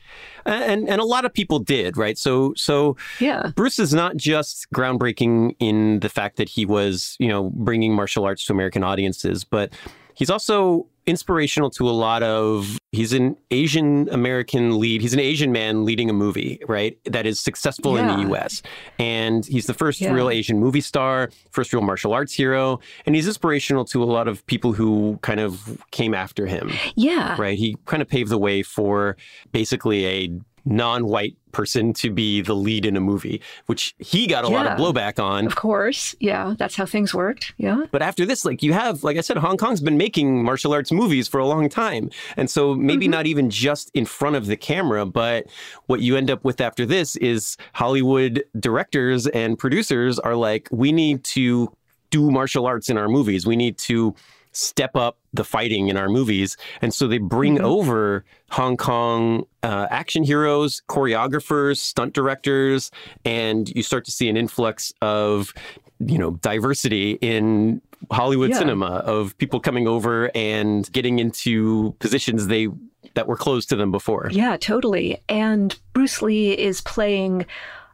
And 0.47 0.89
and 0.89 1.01
a 1.01 1.05
lot 1.05 1.25
of 1.25 1.33
people 1.33 1.59
did, 1.59 1.97
right? 1.97 2.19
So 2.19 2.55
so 2.57 2.97
yeah. 3.21 3.53
Bruce 3.55 3.79
is 3.79 3.95
not 3.95 4.17
just 4.17 4.67
groundbreaking 4.75 5.57
in 5.59 6.01
the 6.01 6.09
fact 6.09 6.37
that 6.37 6.49
he 6.49 6.67
was, 6.67 7.17
you 7.19 7.29
know, 7.29 7.51
bringing 7.55 7.95
martial 7.95 8.25
arts 8.25 8.45
to 8.47 8.53
American 8.53 8.83
audiences, 8.83 9.45
but 9.45 9.73
he's 10.15 10.31
also 10.31 10.87
inspirational 11.07 11.71
to 11.71 11.89
a 11.89 11.93
lot 11.93 12.23
of 12.23 12.79
he's 12.93 13.13
an 13.13 13.37
asian 13.51 14.09
american 14.11 14.79
lead 14.81 15.03
he's 15.03 15.13
an 15.13 15.21
asian 15.21 15.53
man 15.53 15.85
leading 15.85 16.09
a 16.09 16.13
movie 16.13 16.59
right 16.67 16.99
that 17.05 17.27
is 17.27 17.39
successful 17.39 17.97
yeah. 17.97 18.19
in 18.19 18.29
the 18.29 18.35
us 18.35 18.63
and 18.99 19.45
he's 19.45 19.67
the 19.67 19.75
first 19.75 20.01
yeah. 20.01 20.11
real 20.11 20.31
asian 20.31 20.59
movie 20.59 20.81
star 20.81 21.31
first 21.51 21.73
real 21.73 21.83
martial 21.83 22.15
arts 22.15 22.33
hero 22.33 22.81
and 23.05 23.15
he's 23.15 23.27
inspirational 23.27 23.85
to 23.85 24.03
a 24.03 24.07
lot 24.07 24.29
of 24.29 24.45
people 24.47 24.73
who 24.73 25.19
kind 25.21 25.41
of 25.41 25.83
came 25.91 26.15
after 26.15 26.47
him 26.47 26.71
yeah 26.95 27.37
right 27.39 27.59
he 27.59 27.77
kind 27.85 28.01
of 28.01 28.09
paved 28.09 28.31
the 28.31 28.39
way 28.39 28.63
for 28.63 29.17
basically 29.53 30.07
a 30.07 30.31
non-white 30.65 31.37
person 31.55 31.93
to 31.95 32.11
be 32.11 32.43
the 32.43 32.55
lead 32.55 32.85
in 32.85 32.97
a 32.97 33.01
movie, 33.01 33.41
which 33.67 33.95
he 33.99 34.27
got 34.27 34.45
a 34.45 34.49
yeah, 34.49 34.55
lot 34.55 34.67
of 34.67 34.79
blowback 34.79 35.23
on. 35.23 35.47
Of 35.47 35.57
course. 35.57 36.15
Yeah, 36.21 36.55
that's 36.59 36.77
how 36.77 36.85
things 36.87 37.15
worked. 37.15 37.55
Yeah. 37.57 37.85
But 37.91 38.03
after 38.03 38.27
this, 38.27 38.45
like 38.45 38.63
you 38.63 38.73
have, 38.73 39.03
like 39.05 39.17
I 39.17 39.21
said, 39.21 39.37
Hong 39.39 39.57
Kong's 39.57 39.81
been 39.81 39.97
making 39.97 40.45
martial 40.45 40.73
arts 40.73 40.93
movies 40.93 41.29
for 41.29 41.39
a 41.39 41.47
long 41.47 41.69
time. 41.69 42.11
And 42.37 42.51
so 42.51 42.75
maybe 42.75 43.07
mm-hmm. 43.07 43.13
not 43.13 43.27
even 43.27 43.49
just 43.49 43.91
in 43.95 44.05
front 44.05 44.37
of 44.37 44.47
the 44.47 44.57
camera, 44.57 45.07
but 45.07 45.47
what 45.87 46.01
you 46.01 46.17
end 46.17 46.31
up 46.31 46.45
with 46.45 46.61
after 46.61 46.85
this 46.85 47.17
is 47.17 47.57
Hollywood 47.73 48.45
directors 48.59 49.27
and 49.29 49.59
producers 49.59 50.19
are 50.19 50.35
like, 50.35 50.69
we 50.71 50.93
need 50.93 51.25
to 51.25 51.73
do 52.11 52.31
martial 52.31 52.67
arts 52.67 52.89
in 52.89 52.99
our 52.99 53.09
movies. 53.09 53.47
We 53.47 53.57
need 53.57 53.79
to 53.79 54.15
step 54.57 54.97
up 54.97 55.19
the 55.33 55.45
fighting 55.45 55.89
in 55.89 55.97
our 55.97 56.09
movies. 56.09 56.57
And 56.81 56.95
so 56.95 57.07
they 57.09 57.19
bring 57.19 57.57
Mm-hmm. 57.57 57.65
over 57.65 58.25
Hong 58.51 58.77
Kong 58.77 59.45
uh, 59.63 59.87
action 59.91 60.23
heroes, 60.25 60.83
choreographers, 60.89 61.79
stunt 61.79 62.15
directors, 62.15 62.91
and 63.25 63.69
you 63.75 63.83
start 63.83 64.05
to 64.07 64.11
see 64.11 64.29
an 64.29 64.37
influx 64.37 64.93
of, 65.03 65.53
you 65.99 66.19
know, 66.19 66.33
diversity 66.43 67.19
in 67.21 67.81
Hollywood 68.11 68.51
Yeah. 68.51 68.59
cinema 68.59 68.87
of 68.87 69.37
people 69.39 69.61
coming 69.61 69.89
over 69.89 70.31
and 70.35 70.91
getting 70.93 71.19
into 71.19 71.95
positions 71.99 72.47
they 72.47 72.69
that 73.15 73.27
were 73.27 73.37
closed 73.37 73.69
to 73.71 73.77
them 73.77 73.91
before. 73.91 74.29
Yeah, 74.33 74.57
totally. 74.57 75.19
And 75.29 75.79
Bruce 75.93 76.21
Lee 76.23 76.53
is 76.53 76.81
playing 76.81 77.47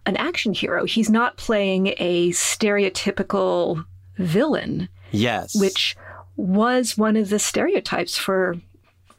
an 0.06 0.16
action 0.16 0.54
hero. 0.54 0.84
He's 0.86 1.10
not 1.10 1.36
playing 1.36 1.88
a 1.98 2.30
stereotypical 2.30 3.84
villain, 4.16 4.88
Yes. 5.10 5.54
which 5.60 5.96
was 6.40 6.96
one 6.98 7.16
of 7.16 7.28
the 7.28 7.38
stereotypes 7.38 8.16
for 8.16 8.56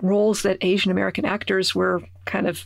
roles 0.01 0.41
that 0.43 0.57
Asian 0.61 0.91
American 0.91 1.25
actors 1.25 1.75
were 1.75 2.01
kind 2.25 2.47
of 2.47 2.65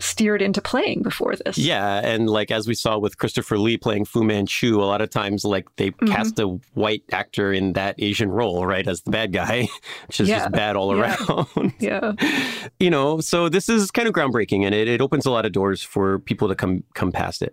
steered 0.00 0.40
into 0.40 0.62
playing 0.62 1.02
before 1.02 1.34
this. 1.34 1.58
Yeah, 1.58 2.00
and 2.04 2.30
like 2.30 2.52
as 2.52 2.68
we 2.68 2.74
saw 2.74 2.98
with 2.98 3.18
Christopher 3.18 3.58
Lee 3.58 3.76
playing 3.76 4.04
Fu 4.04 4.22
Manchu, 4.22 4.80
a 4.80 4.86
lot 4.86 5.00
of 5.00 5.10
times 5.10 5.44
like 5.44 5.66
they 5.76 5.90
Mm-hmm. 5.90 6.06
cast 6.14 6.38
a 6.38 6.46
white 6.74 7.02
actor 7.10 7.52
in 7.52 7.72
that 7.72 7.96
Asian 7.98 8.30
role, 8.30 8.64
right, 8.64 8.86
as 8.86 9.02
the 9.02 9.10
bad 9.10 9.32
guy, 9.32 9.68
which 10.06 10.20
is 10.20 10.28
Yeah, 10.28 10.38
just 10.38 10.52
bad 10.52 10.76
all 10.76 10.96
yeah. 10.96 11.16
around. 11.28 11.72
Yeah. 11.80 12.12
you 12.80 12.90
know, 12.90 13.20
so 13.20 13.48
this 13.48 13.68
is 13.68 13.90
kind 13.90 14.06
of 14.06 14.14
groundbreaking, 14.14 14.64
and 14.64 14.72
it, 14.74 14.86
it 14.86 15.00
opens 15.00 15.26
a 15.26 15.30
lot 15.32 15.44
of 15.44 15.50
doors 15.52 15.82
for 15.82 16.20
people 16.20 16.46
to 16.48 16.54
come 16.54 16.84
come 16.94 17.10
past 17.10 17.42
it. 17.42 17.52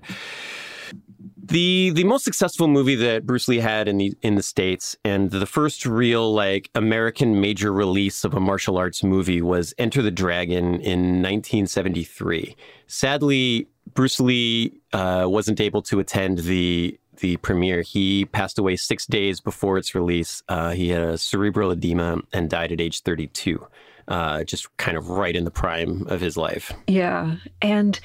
The 1.48 1.92
the 1.92 2.04
most 2.04 2.26
successful 2.26 2.68
movie 2.68 2.96
that 2.96 3.26
Bruce 3.26 3.48
Lee 3.48 3.60
had 3.60 3.88
in 3.88 3.98
the 3.98 4.14
in 4.24 4.34
the 4.34 4.42
states, 4.42 4.98
and 5.06 5.30
the 5.30 5.46
first 5.46 5.86
real 5.86 6.34
like 6.34 6.72
American 6.74 7.40
major 7.40 7.72
release 7.72 8.24
of 8.24 8.34
a 8.34 8.40
martial 8.40 8.78
arts 8.78 9.04
movie 9.04 9.44
was 9.44 9.74
Enter 9.78 10.02
the 10.02 10.10
Dragon 10.10 10.76
in 10.82 11.22
1973. 11.22 12.56
Sadly, 12.88 13.68
Bruce 13.94 14.20
Lee 14.20 14.74
uh, 14.92 15.26
wasn't 15.28 15.62
able 15.62 15.84
to 15.84 16.00
attend 16.00 16.40
the 16.40 17.00
the 17.18 17.38
premiere. 17.38 17.82
He 17.84 18.26
passed 18.26 18.58
away 18.58 18.76
six 18.76 19.06
days 19.06 19.40
before 19.40 19.78
its 19.78 19.94
release. 19.94 20.42
Uh, 20.50 20.72
he 20.72 20.90
had 20.90 21.04
a 21.04 21.18
cerebral 21.18 21.72
edema 21.72 22.20
and 22.34 22.50
died 22.50 22.72
at 22.72 22.82
age 22.82 23.02
32. 23.02 23.66
Uh, 24.08 24.44
just 24.44 24.76
kind 24.78 24.98
of 24.98 25.10
right 25.10 25.36
in 25.36 25.46
the 25.46 25.52
prime 25.52 26.06
of 26.08 26.22
his 26.22 26.38
life. 26.38 26.74
Yeah. 26.88 27.38
And 27.62 28.00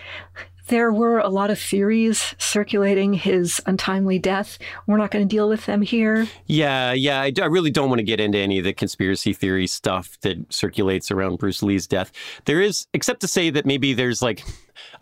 there 0.70 0.92
were 0.92 1.18
a 1.18 1.28
lot 1.28 1.50
of 1.50 1.58
theories 1.58 2.34
circulating 2.38 3.12
his 3.12 3.60
untimely 3.66 4.18
death. 4.18 4.58
We're 4.86 4.96
not 4.96 5.10
going 5.10 5.28
to 5.28 5.34
deal 5.36 5.48
with 5.48 5.66
them 5.66 5.82
here. 5.82 6.26
Yeah, 6.46 6.92
yeah. 6.92 7.20
I 7.20 7.46
really 7.46 7.70
don't 7.70 7.88
want 7.88 7.98
to 7.98 8.04
get 8.04 8.20
into 8.20 8.38
any 8.38 8.58
of 8.58 8.64
the 8.64 8.72
conspiracy 8.72 9.32
theory 9.32 9.66
stuff 9.66 10.18
that 10.22 10.52
circulates 10.52 11.10
around 11.10 11.38
Bruce 11.38 11.62
Lee's 11.62 11.86
death. 11.86 12.12
There 12.44 12.60
is, 12.60 12.86
except 12.94 13.20
to 13.20 13.28
say 13.28 13.50
that 13.50 13.66
maybe 13.66 13.92
there's 13.92 14.22
like 14.22 14.44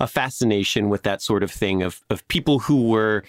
a 0.00 0.06
fascination 0.06 0.88
with 0.88 1.02
that 1.02 1.22
sort 1.22 1.42
of 1.42 1.50
thing 1.50 1.82
of 1.82 2.02
of 2.10 2.26
people 2.28 2.58
who 2.60 2.88
were 2.88 3.22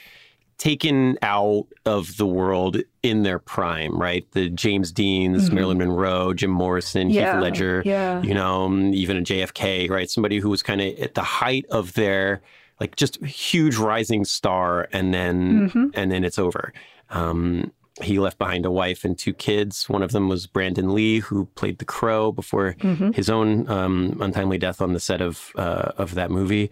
taken 0.60 1.18
out 1.24 1.66
of 1.86 2.18
the 2.18 2.26
world 2.28 2.78
in 3.02 3.24
their 3.24 3.40
prime, 3.40 3.98
right? 4.00 4.30
The 4.34 4.50
James 4.50 4.92
Deans, 4.92 5.50
Marilyn 5.52 5.78
Monroe, 5.80 6.34
Jim 6.34 6.52
Morrison, 6.52 7.10
Yeah, 7.10 7.34
Heath 7.34 7.42
Ledger, 7.42 7.82
yeah. 7.86 8.22
you 8.22 8.34
know, 8.36 8.66
um, 8.66 8.94
even 8.94 9.18
a 9.18 9.22
JFK, 9.22 9.90
right? 9.90 10.10
Somebody 10.10 10.38
who 10.40 10.50
was 10.50 10.62
kind 10.62 10.82
of 10.82 11.00
at 11.00 11.16
the 11.16 11.24
height 11.24 11.66
of 11.72 11.94
their 11.94 12.42
like 12.80 12.96
just 12.98 13.24
huge 13.26 13.78
rising 13.78 14.24
star, 14.26 14.88
and 14.94 15.14
then 15.14 15.70
Mm-hmm. 15.70 15.86
and 15.96 16.12
then 16.12 16.24
it's 16.24 16.38
over. 16.40 16.72
Um, 17.10 17.72
he 18.02 18.20
left 18.20 18.38
behind 18.38 18.66
a 18.66 18.72
wife 18.72 19.04
and 19.04 19.18
two 19.18 19.34
kids. 19.34 19.90
One 19.90 20.02
of 20.04 20.12
them 20.14 20.30
was 20.30 20.48
Brandon 20.48 20.94
Lee, 20.94 21.20
who 21.20 21.46
played 21.56 21.80
the 21.80 21.86
Crow 21.86 22.32
before 22.32 22.76
Mm-hmm. 22.80 23.12
his 23.12 23.30
own 23.30 23.68
um, 23.70 24.18
untimely 24.22 24.58
death 24.58 24.82
on 24.82 24.94
the 24.94 25.00
set 25.00 25.22
of 25.22 25.52
uh, 25.56 25.92
of 25.98 26.16
that 26.16 26.32
movie. 26.32 26.70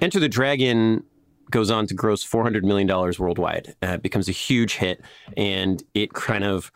Enter 0.00 0.20
the 0.20 0.28
Dragon 0.28 1.02
goes 1.50 1.70
on 1.70 1.86
to 1.86 1.94
gross 1.94 2.26
$400 2.26 2.62
million 2.62 2.88
worldwide. 3.18 3.74
Uh, 3.82 3.94
it 3.94 4.02
becomes 4.02 4.28
a 4.28 4.32
huge 4.32 4.76
hit, 4.76 5.00
and 5.36 5.82
it 5.94 6.12
kind 6.12 6.44
of 6.44 6.72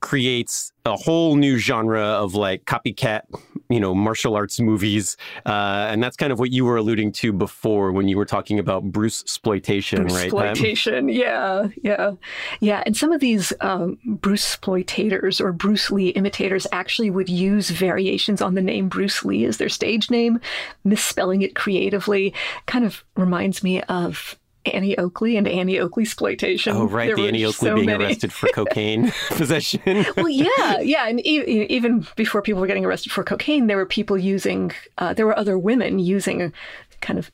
creates 0.00 0.72
a 0.84 0.96
whole 0.96 1.36
new 1.36 1.58
genre 1.58 2.02
of 2.02 2.34
like 2.34 2.64
copycat, 2.64 3.22
you 3.68 3.80
know, 3.80 3.94
martial 3.94 4.34
arts 4.36 4.60
movies. 4.60 5.16
Uh, 5.44 5.88
and 5.90 6.02
that's 6.02 6.16
kind 6.16 6.32
of 6.32 6.38
what 6.38 6.50
you 6.50 6.64
were 6.64 6.76
alluding 6.76 7.12
to 7.12 7.32
before 7.32 7.92
when 7.92 8.08
you 8.08 8.16
were 8.16 8.24
talking 8.24 8.58
about 8.58 8.84
Bruce 8.84 9.22
exploitation, 9.22 10.06
right? 10.06 10.24
Exploitation, 10.24 11.08
yeah, 11.08 11.68
yeah, 11.82 12.12
yeah. 12.60 12.82
And 12.86 12.96
some 12.96 13.12
of 13.12 13.20
these 13.20 13.52
um, 13.60 13.98
Bruce 14.06 14.56
exploitators 14.56 15.40
or 15.40 15.52
Bruce 15.52 15.90
Lee 15.90 16.08
imitators 16.10 16.66
actually 16.72 17.10
would 17.10 17.28
use 17.28 17.70
variations 17.70 18.40
on 18.40 18.54
the 18.54 18.62
name 18.62 18.88
Bruce 18.88 19.24
Lee 19.24 19.44
as 19.44 19.58
their 19.58 19.68
stage 19.68 20.10
name, 20.10 20.40
misspelling 20.84 21.42
it 21.42 21.54
creatively. 21.54 22.32
Kind 22.66 22.84
of 22.84 23.04
reminds 23.16 23.62
me 23.62 23.82
of 23.82 24.37
Annie 24.64 24.98
Oakley 24.98 25.36
and 25.36 25.48
Annie 25.48 25.78
Oakley 25.78 26.02
exploitation. 26.02 26.76
Oh, 26.76 26.86
right. 26.86 27.06
There 27.06 27.16
the 27.16 27.28
Annie 27.28 27.44
Oakley 27.44 27.68
so 27.68 27.74
being 27.76 27.86
many. 27.86 28.04
arrested 28.04 28.32
for 28.32 28.48
cocaine 28.48 29.12
possession. 29.30 30.04
well, 30.16 30.28
yeah, 30.28 30.78
yeah, 30.80 31.08
and 31.08 31.24
e- 31.26 31.66
even 31.68 32.06
before 32.16 32.42
people 32.42 32.60
were 32.60 32.66
getting 32.66 32.84
arrested 32.84 33.12
for 33.12 33.24
cocaine, 33.24 33.66
there 33.66 33.76
were 33.76 33.86
people 33.86 34.18
using. 34.18 34.72
Uh, 34.98 35.14
there 35.14 35.26
were 35.26 35.38
other 35.38 35.58
women 35.58 35.98
using 35.98 36.52
kind 37.00 37.18
of 37.18 37.30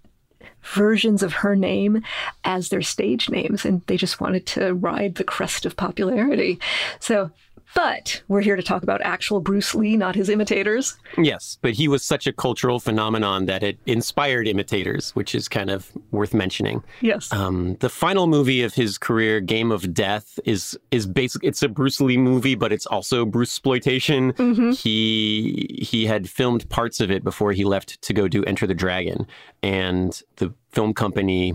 versions 0.63 1.23
of 1.23 1.33
her 1.35 1.55
name 1.55 2.03
as 2.45 2.69
their 2.69 2.83
stage 2.83 3.29
names, 3.29 3.65
and 3.65 3.83
they 3.87 3.97
just 3.97 4.21
wanted 4.21 4.47
to 4.47 4.75
ride 4.75 5.17
the 5.17 5.25
crest 5.25 5.67
of 5.67 5.77
popularity. 5.77 6.59
So, 7.01 7.31
but 7.75 8.23
we're 8.29 8.41
here 8.41 8.57
to 8.57 8.63
talk 8.63 8.83
about 8.83 9.01
actual 9.03 9.41
Bruce 9.41 9.75
Lee, 9.75 9.97
not 9.97 10.15
his 10.15 10.29
imitators. 10.29 10.97
Yes, 11.19 11.59
but 11.61 11.73
he 11.73 11.89
was 11.89 12.03
such 12.03 12.27
a 12.27 12.33
cultural 12.33 12.81
phenomenon 12.81 13.47
that 13.47 13.63
it 13.63 13.79
inspired 13.87 14.47
imitators, 14.47 15.11
which 15.17 15.35
is 15.35 15.49
kind 15.49 15.71
of 15.71 15.91
worth 16.11 16.35
mentioning. 16.35 16.83
Yes. 17.01 17.33
Um, 17.33 17.77
the 17.81 17.89
final 17.89 18.27
movie 18.27 18.63
of 18.63 18.75
his 18.75 18.99
career, 18.99 19.41
Game 19.41 19.73
of 19.73 19.93
Death, 19.95 20.39
is 20.45 20.79
is 20.91 21.07
basically 21.07 21.49
it's 21.49 21.63
a 21.63 21.69
Bruce 21.69 22.01
Lee 22.01 22.17
movie, 22.17 22.55
but 22.55 22.73
it's 22.73 22.87
also 22.87 23.25
Bruce 23.25 23.51
exploitation. 23.55 24.35
He 24.73 25.79
he 25.81 26.07
had 26.07 26.29
filmed 26.29 26.69
parts 26.69 27.01
of 27.01 27.11
it 27.11 27.25
before 27.25 27.53
he 27.53 27.65
left 27.65 28.01
to 28.03 28.13
go 28.13 28.29
do 28.29 28.45
Enter 28.45 28.67
the 28.67 28.75
Dragon, 28.75 29.27
and 29.63 30.23
the 30.37 30.53
film 30.73 30.93
company 30.93 31.55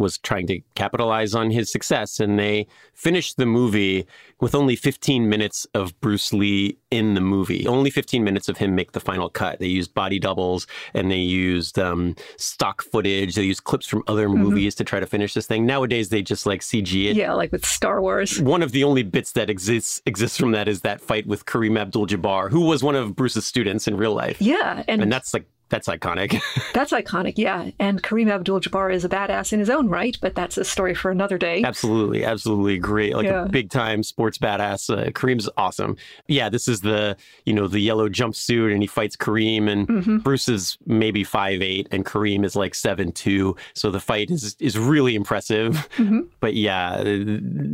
was 0.00 0.18
trying 0.18 0.46
to 0.48 0.60
capitalize 0.74 1.34
on 1.34 1.50
his 1.50 1.70
success, 1.70 2.18
and 2.18 2.38
they 2.38 2.66
finished 2.94 3.36
the 3.36 3.46
movie 3.46 4.06
with 4.40 4.54
only 4.54 4.74
15 4.74 5.28
minutes 5.28 5.66
of 5.74 5.98
Bruce 6.00 6.32
Lee 6.32 6.78
in 6.90 7.14
the 7.14 7.20
movie. 7.20 7.66
Only 7.66 7.90
15 7.90 8.24
minutes 8.24 8.48
of 8.48 8.56
him 8.56 8.74
make 8.74 8.92
the 8.92 9.00
final 9.00 9.28
cut. 9.28 9.58
They 9.58 9.66
used 9.66 9.94
body 9.94 10.18
doubles 10.18 10.66
and 10.94 11.10
they 11.10 11.18
used 11.18 11.78
um, 11.78 12.16
stock 12.36 12.82
footage. 12.82 13.34
They 13.34 13.42
used 13.42 13.64
clips 13.64 13.86
from 13.86 14.02
other 14.06 14.28
movies 14.28 14.74
to 14.76 14.84
try 14.84 14.98
to 14.98 15.06
finish 15.06 15.34
this 15.34 15.46
thing. 15.46 15.66
Nowadays, 15.66 16.08
they 16.08 16.22
just 16.22 16.46
like 16.46 16.62
CG 16.62 17.10
it. 17.10 17.16
yeah, 17.16 17.32
like 17.32 17.52
with 17.52 17.64
Star 17.64 18.00
Wars. 18.00 18.40
One 18.40 18.62
of 18.62 18.72
the 18.72 18.82
only 18.84 19.02
bits 19.02 19.32
that 19.32 19.50
exists 19.50 20.00
exists 20.06 20.38
from 20.38 20.52
that 20.52 20.66
is 20.66 20.80
that 20.80 21.00
fight 21.00 21.26
with 21.26 21.44
Kareem 21.44 21.78
Abdul-Jabbar, 21.78 22.50
who 22.50 22.62
was 22.62 22.82
one 22.82 22.96
of 22.96 23.14
Bruce's 23.14 23.46
students 23.46 23.86
in 23.86 23.96
real 23.96 24.14
life. 24.14 24.40
Yeah, 24.40 24.82
and, 24.88 25.02
And 25.02 25.12
that's 25.12 25.34
like 25.34 25.46
that's 25.70 25.88
iconic. 25.88 26.40
that's 26.74 26.92
iconic. 26.92 27.34
Yeah, 27.36 27.70
and 27.78 28.02
Kareem 28.02 28.30
Abdul-Jabbar 28.30 28.92
is 28.92 29.04
a 29.04 29.08
badass 29.08 29.52
in 29.52 29.58
his 29.60 29.70
own 29.70 29.88
right, 29.88 30.16
but 30.20 30.34
that's 30.34 30.58
a 30.58 30.64
story 30.64 30.94
for 30.94 31.10
another 31.10 31.38
day. 31.38 31.62
Absolutely, 31.64 32.24
absolutely 32.24 32.78
great. 32.78 33.14
Like 33.14 33.26
Yeah. 33.26 33.44
a 33.44 33.48
big 33.48 33.70
time 33.70 34.02
sports 34.02 34.38
badass. 34.38 34.90
Uh, 34.90 35.10
Kareem's 35.10 35.48
awesome. 35.56 35.96
Yeah, 36.28 36.48
this 36.48 36.68
is 36.68 36.80
the 36.82 37.16
you 37.44 37.54
know 37.54 37.66
the 37.68 37.80
yellow 37.80 38.08
jumpsuit, 38.08 38.72
and 38.72 38.82
he 38.82 38.86
fights 38.86 39.16
Kareem, 39.16 39.68
and 39.68 39.88
Mm-hmm. 39.88 40.18
Bruce 40.18 40.48
is 40.48 40.76
maybe 40.86 41.24
five 41.24 41.62
eight, 41.62 41.88
and 41.90 42.04
Kareem 42.04 42.44
is 42.44 42.54
like 42.56 42.74
seven 42.74 43.12
two. 43.12 43.56
So 43.74 43.90
the 43.90 44.00
fight 44.00 44.30
is 44.30 44.56
is 44.60 44.78
really 44.78 45.14
impressive. 45.14 45.88
Mm-hmm. 45.96 46.20
But 46.40 46.54
yeah, 46.54 46.92
uh, 46.92 47.04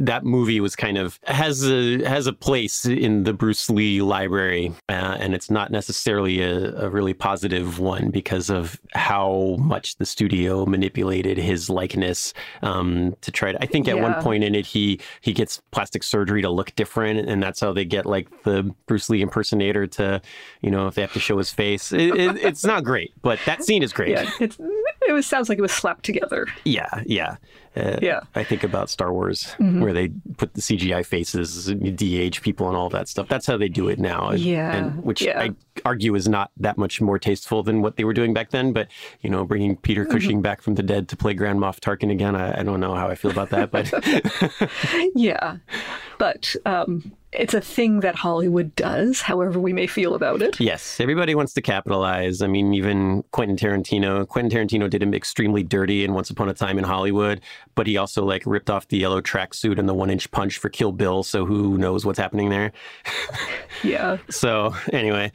that 0.08 0.24
movie 0.24 0.60
was 0.60 0.74
kind 0.76 0.98
of 0.98 1.18
has 1.24 1.64
a 1.70 2.02
has 2.04 2.26
a 2.26 2.32
place 2.32 2.84
in 2.84 3.22
the 3.24 3.32
Bruce 3.32 3.70
Lee 3.70 4.02
library, 4.02 4.72
uh, 4.88 5.16
and 5.20 5.34
it's 5.34 5.50
not 5.50 5.70
necessarily 5.70 6.40
a, 6.42 6.74
a 6.86 6.88
really 6.88 7.14
positive 7.14 7.78
one 7.86 8.10
because 8.10 8.50
of 8.50 8.78
how 8.94 9.56
much 9.58 9.96
the 9.96 10.04
studio 10.04 10.66
manipulated 10.66 11.38
his 11.38 11.70
likeness 11.70 12.34
um, 12.62 13.16
to 13.22 13.30
try 13.30 13.52
to. 13.52 13.62
I 13.62 13.66
think 13.66 13.88
at 13.88 13.98
one 13.98 14.14
point 14.22 14.44
in 14.44 14.54
it, 14.54 14.66
he 14.66 15.00
he 15.20 15.32
gets 15.32 15.62
plastic 15.70 16.02
surgery 16.02 16.42
to 16.42 16.50
look 16.50 16.74
different, 16.76 17.28
and 17.28 17.42
that's 17.42 17.60
how 17.60 17.72
they 17.72 17.84
get 17.84 18.04
like 18.04 18.28
the 18.42 18.74
Bruce 18.86 19.08
Lee 19.08 19.22
impersonator 19.22 19.86
to, 19.86 20.20
you 20.60 20.70
know, 20.70 20.86
if 20.88 20.94
they 20.96 21.02
have 21.02 21.12
to 21.14 21.20
show 21.20 21.38
his 21.38 21.50
face. 21.50 21.92
It, 21.92 22.14
it, 22.14 22.36
it's 22.44 22.64
not 22.64 22.84
great, 22.84 23.12
but 23.22 23.38
that 23.46 23.62
scene 23.62 23.82
is 23.82 23.92
great. 23.92 24.10
Yeah, 24.10 24.28
it's, 24.40 24.58
it 25.08 25.12
was 25.12 25.26
sounds 25.26 25.48
like 25.48 25.58
it 25.58 25.62
was 25.62 25.72
slapped 25.72 26.04
together. 26.04 26.46
Yeah, 26.64 27.02
yeah. 27.06 27.36
Uh, 27.76 27.98
Yeah. 28.02 28.20
I 28.34 28.42
think 28.44 28.64
about 28.64 28.88
Star 28.90 29.12
Wars, 29.12 29.54
where 29.58 29.92
they 29.92 30.08
put 30.38 30.54
the 30.54 30.60
CGI 30.62 31.04
faces, 31.04 31.66
de-age 31.66 32.40
people, 32.42 32.68
and 32.68 32.76
all 32.76 32.88
that 32.90 33.08
stuff. 33.08 33.28
That's 33.28 33.46
how 33.46 33.56
they 33.56 33.68
do 33.68 33.88
it 33.88 33.98
now. 33.98 34.28
and- 34.30 34.40
Yeah, 34.40 34.74
and, 34.74 35.04
which 35.04 35.22
yeah. 35.22 35.40
I 35.40 35.50
argue 35.84 36.14
is 36.14 36.26
not 36.28 36.50
that 36.56 36.78
much 36.78 37.00
more 37.00 37.18
tasteful 37.18 37.62
than 37.62 37.82
what 37.82 37.96
they 37.96 38.04
were 38.04 38.14
doing 38.14 38.32
back 38.32 38.50
then. 38.50 38.72
But 38.72 38.88
you 39.20 39.28
know, 39.30 39.44
bringing 39.44 39.76
Peter 39.76 40.04
Cushing 40.06 40.40
back 40.42 40.62
from 40.62 40.74
the 40.76 40.82
dead 40.82 41.08
to 41.08 41.16
play 41.16 41.34
Grand 41.34 41.58
Moff 41.60 41.78
Tarkin 41.80 42.10
again, 42.10 42.34
I, 42.34 42.60
I 42.60 42.62
don't 42.62 42.80
know 42.80 42.94
how 42.94 43.08
I 43.08 43.14
feel 43.14 43.30
about 43.30 43.50
that. 43.50 43.70
But 43.70 43.92
Yeah. 45.14 45.56
but 46.18 46.54
um, 46.64 47.12
it's 47.32 47.52
a 47.54 47.60
thing 47.60 48.00
that 48.00 48.14
Hollywood 48.14 48.74
does, 48.76 49.20
however 49.20 49.60
we 49.60 49.72
may 49.72 49.86
feel 49.86 50.14
about 50.14 50.40
it. 50.42 50.58
Yes, 50.60 50.98
everybody 51.00 51.34
wants 51.34 51.52
to 51.54 51.60
capitalize. 51.62 52.40
I 52.40 52.46
mean, 52.46 52.72
even 52.74 53.22
Quentin 53.32 53.56
Tarantino. 53.56 54.26
Quentin 54.26 54.50
Tarantino 54.66 54.88
did 54.88 55.02
him 55.02 55.12
extremely 55.12 55.62
dirty 55.62 56.04
in 56.04 56.14
Once 56.14 56.30
Upon 56.30 56.48
a 56.48 56.54
Time 56.54 56.78
in 56.78 56.84
Hollywood, 56.84 57.40
but 57.76 57.86
he 57.86 57.96
also 57.96 58.24
like 58.24 58.42
ripped 58.44 58.68
off 58.68 58.88
the 58.88 58.96
yellow 58.98 59.20
tracksuit 59.20 59.78
and 59.78 59.88
the 59.88 59.94
one 59.94 60.10
inch 60.10 60.28
punch 60.32 60.58
for 60.58 60.68
Kill 60.68 60.90
Bill. 60.90 61.22
So 61.22 61.46
who 61.46 61.78
knows 61.78 62.04
what's 62.04 62.18
happening 62.18 62.48
there? 62.48 62.72
yeah. 63.84 64.16
So 64.28 64.74
anyway, 64.92 65.30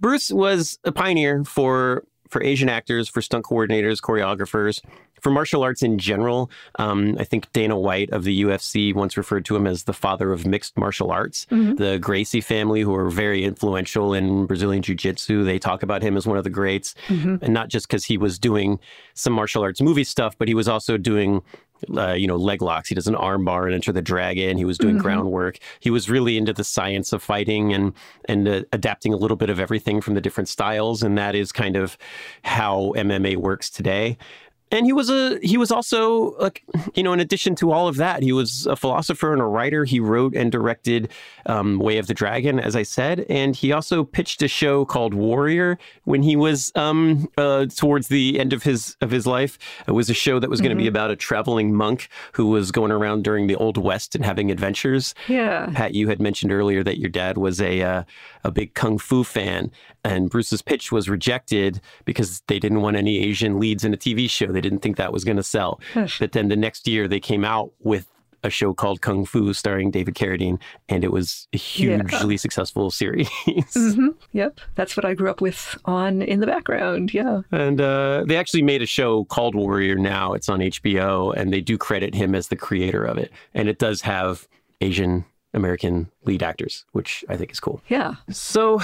Bruce 0.00 0.32
was 0.32 0.78
a 0.84 0.92
pioneer 0.92 1.44
for 1.44 2.04
for 2.30 2.42
Asian 2.42 2.68
actors, 2.68 3.08
for 3.08 3.20
stunt 3.20 3.44
coordinators, 3.44 4.00
choreographers, 4.00 4.80
for 5.20 5.30
martial 5.30 5.62
arts 5.62 5.82
in 5.82 5.98
general. 5.98 6.50
Um, 6.78 7.16
I 7.18 7.24
think 7.24 7.50
Dana 7.52 7.78
White 7.78 8.10
of 8.10 8.24
the 8.24 8.42
UFC 8.42 8.94
once 8.94 9.16
referred 9.16 9.44
to 9.46 9.56
him 9.56 9.66
as 9.66 9.84
the 9.84 9.92
father 9.92 10.32
of 10.32 10.46
mixed 10.46 10.76
martial 10.76 11.10
arts. 11.10 11.46
Mm-hmm. 11.50 11.76
The 11.76 11.98
Gracie 11.98 12.40
family, 12.40 12.82
who 12.82 12.94
are 12.94 13.10
very 13.10 13.44
influential 13.44 14.14
in 14.14 14.46
Brazilian 14.46 14.82
Jiu 14.82 14.94
Jitsu, 14.94 15.44
they 15.44 15.58
talk 15.58 15.82
about 15.82 16.02
him 16.02 16.16
as 16.16 16.26
one 16.26 16.38
of 16.38 16.44
the 16.44 16.50
greats. 16.50 16.94
Mm-hmm. 17.08 17.36
And 17.42 17.54
not 17.54 17.68
just 17.68 17.88
because 17.88 18.04
he 18.04 18.18
was 18.18 18.38
doing 18.38 18.78
some 19.14 19.32
martial 19.32 19.62
arts 19.62 19.80
movie 19.80 20.04
stuff, 20.04 20.36
but 20.38 20.48
he 20.48 20.54
was 20.54 20.68
also 20.68 20.96
doing 20.96 21.42
uh, 21.96 22.12
you 22.12 22.26
know, 22.26 22.36
leg 22.36 22.62
locks. 22.62 22.88
He 22.88 22.94
does 22.94 23.06
an 23.06 23.14
armbar 23.14 23.64
and 23.66 23.74
enter 23.74 23.92
the 23.92 24.02
dragon. 24.02 24.56
He 24.56 24.64
was 24.64 24.78
doing 24.78 24.94
mm-hmm. 24.94 25.02
groundwork. 25.02 25.58
He 25.80 25.90
was 25.90 26.08
really 26.08 26.36
into 26.36 26.52
the 26.52 26.64
science 26.64 27.12
of 27.12 27.22
fighting 27.22 27.72
and 27.72 27.92
and 28.26 28.48
uh, 28.48 28.62
adapting 28.72 29.12
a 29.12 29.16
little 29.16 29.36
bit 29.36 29.50
of 29.50 29.60
everything 29.60 30.00
from 30.00 30.14
the 30.14 30.20
different 30.20 30.48
styles. 30.48 31.02
And 31.02 31.16
that 31.18 31.34
is 31.34 31.52
kind 31.52 31.76
of 31.76 31.98
how 32.42 32.94
MMA 32.96 33.36
works 33.36 33.70
today 33.70 34.16
and 34.70 34.84
he 34.84 34.92
was 34.92 35.10
a 35.10 35.38
he 35.42 35.56
was 35.56 35.70
also 35.70 36.36
like 36.38 36.64
you 36.94 37.02
know 37.02 37.12
in 37.12 37.20
addition 37.20 37.54
to 37.54 37.70
all 37.70 37.86
of 37.86 37.96
that 37.96 38.22
he 38.22 38.32
was 38.32 38.66
a 38.66 38.76
philosopher 38.76 39.32
and 39.32 39.40
a 39.40 39.44
writer. 39.44 39.84
He 39.84 40.00
wrote 40.00 40.34
and 40.34 40.50
directed 40.50 41.10
um, 41.46 41.78
way 41.78 41.98
of 41.98 42.06
the 42.06 42.14
dragon 42.14 42.58
as 42.58 42.74
i 42.74 42.82
said. 42.82 43.24
And 43.28 43.54
he 43.54 43.72
also 43.72 44.04
pitched 44.04 44.42
a 44.42 44.48
show 44.48 44.84
called 44.84 45.14
warrior 45.14 45.78
when 46.04 46.22
he 46.22 46.36
was 46.36 46.72
um, 46.74 47.28
uh, 47.38 47.66
towards 47.66 48.08
the 48.08 48.38
end 48.40 48.52
of 48.52 48.62
his 48.62 48.96
of 49.00 49.10
his 49.10 49.26
life. 49.26 49.58
It 49.86 49.92
was 49.92 50.10
a 50.10 50.14
show 50.14 50.38
that 50.40 50.50
was 50.50 50.60
going 50.60 50.70
to 50.70 50.76
mm-hmm. 50.76 50.84
be 50.84 50.88
about 50.88 51.10
a 51.10 51.16
traveling 51.16 51.74
monk 51.74 52.08
who 52.32 52.46
was 52.46 52.72
going 52.72 52.90
around 52.90 53.24
during 53.24 53.46
the 53.46 53.56
old 53.56 53.78
west 53.78 54.14
and 54.14 54.24
having 54.24 54.50
adventures. 54.50 55.14
Yeah. 55.28 55.70
Pat 55.74 55.94
you 55.94 56.08
had 56.08 56.20
mentioned 56.20 56.52
earlier 56.52 56.82
that 56.82 56.98
your 56.98 57.10
dad 57.10 57.38
was 57.38 57.60
a 57.60 57.82
uh, 57.82 58.04
a 58.42 58.50
big 58.50 58.74
kung 58.74 58.98
fu 58.98 59.24
fan 59.24 59.70
and 60.04 60.30
bruce's 60.30 60.62
pitch 60.62 60.92
was 60.92 61.08
rejected 61.08 61.80
because 62.04 62.42
they 62.46 62.60
didn't 62.60 62.80
want 62.80 62.96
any 62.96 63.18
asian 63.18 63.58
leads 63.58 63.84
in 63.84 63.92
a 63.92 63.96
tv 63.96 64.30
show. 64.30 64.46
They 64.46 64.60
didn't 64.68 64.82
think 64.82 64.96
that 64.96 65.12
was 65.12 65.24
going 65.24 65.36
to 65.36 65.42
sell. 65.42 65.80
but 65.94 66.32
then 66.32 66.48
the 66.48 66.56
next 66.56 66.88
year 66.88 67.08
they 67.08 67.20
came 67.20 67.44
out 67.44 67.72
with 67.80 68.06
a 68.42 68.50
show 68.50 68.72
called 68.72 69.02
Kung 69.02 69.24
Fu 69.24 69.52
starring 69.52 69.90
David 69.90 70.14
Carradine, 70.14 70.58
and 70.88 71.04
it 71.04 71.12
was 71.12 71.48
a 71.52 71.58
hugely 71.58 72.34
yeah. 72.34 72.38
successful 72.38 72.90
series. 72.90 73.28
mm-hmm. 73.46 74.08
Yep, 74.32 74.60
that's 74.74 74.96
what 74.96 75.04
I 75.04 75.14
grew 75.14 75.30
up 75.30 75.40
with 75.40 75.76
on 75.84 76.22
in 76.22 76.40
the 76.40 76.46
background. 76.46 77.12
Yeah, 77.12 77.42
and 77.50 77.80
uh, 77.80 78.24
they 78.26 78.36
actually 78.36 78.62
made 78.62 78.82
a 78.82 78.86
show 78.86 79.24
called 79.24 79.54
Warrior. 79.54 79.96
Now 79.96 80.32
it's 80.32 80.48
on 80.48 80.60
HBO, 80.60 81.34
and 81.36 81.52
they 81.52 81.60
do 81.60 81.76
credit 81.76 82.14
him 82.14 82.34
as 82.34 82.48
the 82.48 82.56
creator 82.56 83.04
of 83.04 83.18
it, 83.18 83.30
and 83.54 83.68
it 83.68 83.78
does 83.78 84.00
have 84.02 84.48
Asian 84.80 85.24
American 85.56 86.08
lead 86.24 86.42
actors, 86.42 86.84
which 86.92 87.24
I 87.28 87.36
think 87.36 87.50
is 87.50 87.58
cool. 87.58 87.80
Yeah. 87.88 88.14
So 88.30 88.80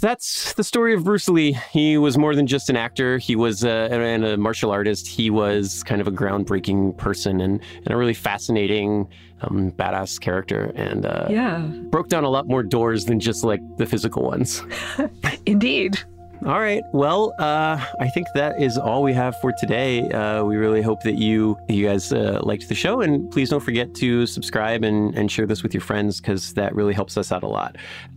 that's 0.00 0.54
the 0.54 0.64
story 0.64 0.94
of 0.94 1.04
Bruce 1.04 1.28
Lee. 1.28 1.52
He 1.70 1.98
was 1.98 2.18
more 2.18 2.34
than 2.34 2.46
just 2.46 2.70
an 2.70 2.76
actor. 2.76 3.18
He 3.18 3.36
was 3.36 3.62
a, 3.62 3.88
and 3.92 4.24
a 4.24 4.36
martial 4.36 4.70
artist. 4.70 5.06
He 5.06 5.30
was 5.30 5.84
kind 5.84 6.00
of 6.00 6.08
a 6.08 6.12
groundbreaking 6.12 6.96
person 6.96 7.40
and, 7.40 7.60
and 7.76 7.90
a 7.90 7.96
really 7.96 8.14
fascinating, 8.14 9.08
um, 9.42 9.70
badass 9.72 10.18
character. 10.18 10.72
And 10.74 11.04
uh, 11.04 11.28
yeah, 11.30 11.58
broke 11.90 12.08
down 12.08 12.24
a 12.24 12.30
lot 12.30 12.48
more 12.48 12.62
doors 12.62 13.04
than 13.04 13.20
just 13.20 13.44
like 13.44 13.60
the 13.76 13.86
physical 13.86 14.22
ones. 14.22 14.62
Indeed. 15.46 15.98
All 16.44 16.60
right. 16.60 16.84
Well, 16.92 17.34
uh, 17.38 17.82
I 17.98 18.08
think 18.08 18.28
that 18.34 18.60
is 18.60 18.76
all 18.76 19.02
we 19.02 19.14
have 19.14 19.40
for 19.40 19.52
today. 19.52 20.08
Uh, 20.10 20.44
we 20.44 20.56
really 20.56 20.82
hope 20.82 21.02
that 21.02 21.16
you 21.16 21.58
you 21.68 21.86
guys 21.86 22.12
uh, 22.12 22.40
liked 22.42 22.68
the 22.68 22.74
show, 22.74 23.00
and 23.00 23.30
please 23.32 23.48
don't 23.48 23.62
forget 23.62 23.94
to 23.96 24.26
subscribe 24.26 24.84
and, 24.84 25.16
and 25.16 25.32
share 25.32 25.46
this 25.46 25.62
with 25.62 25.72
your 25.72 25.80
friends 25.80 26.20
because 26.20 26.52
that 26.52 26.74
really 26.74 26.92
helps 26.92 27.16
us 27.16 27.32
out 27.32 27.42
a 27.42 27.48
lot. 27.48 27.76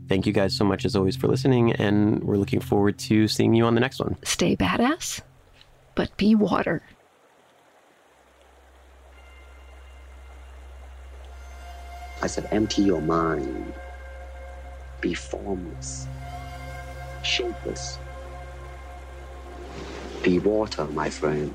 Thank 0.10 0.28
you 0.28 0.34
guys 0.34 0.56
so 0.56 0.66
much 0.66 0.84
as 0.86 0.98
always 0.98 1.16
for 1.16 1.28
listening, 1.28 1.72
and 1.74 2.22
we're 2.24 2.36
looking 2.36 2.60
forward 2.60 3.00
to 3.00 3.28
seeing 3.30 3.54
you 3.54 3.64
on 3.64 3.74
the 3.74 3.82
next 3.82 4.00
one. 4.00 4.18
Stay 4.24 4.56
badass, 4.56 5.22
but 5.96 6.16
be 6.18 6.36
water. 6.36 6.84
I 12.22 12.28
said, 12.28 12.50
empty 12.52 12.82
your 12.82 13.02
mind. 13.02 13.74
Be 15.00 15.14
formless, 15.14 16.06
shapeless 17.24 17.98
be 20.24 20.40
water, 20.40 20.86
my 20.86 21.10
friend. 21.10 21.54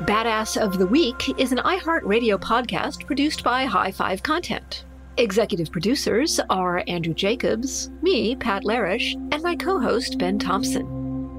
Badass 0.00 0.60
of 0.60 0.78
the 0.78 0.86
Week 0.86 1.38
is 1.38 1.52
an 1.52 1.58
iHeartRadio 1.58 2.38
podcast 2.38 3.06
produced 3.06 3.42
by 3.42 3.64
High 3.64 3.90
Five 3.90 4.22
Content. 4.22 4.84
Executive 5.16 5.72
producers 5.72 6.38
are 6.50 6.84
Andrew 6.86 7.14
Jacobs, 7.14 7.88
me, 8.02 8.36
Pat 8.36 8.64
Larash, 8.64 9.14
and 9.32 9.42
my 9.42 9.56
co 9.56 9.80
host, 9.80 10.18
Ben 10.18 10.38
Thompson. 10.38 10.86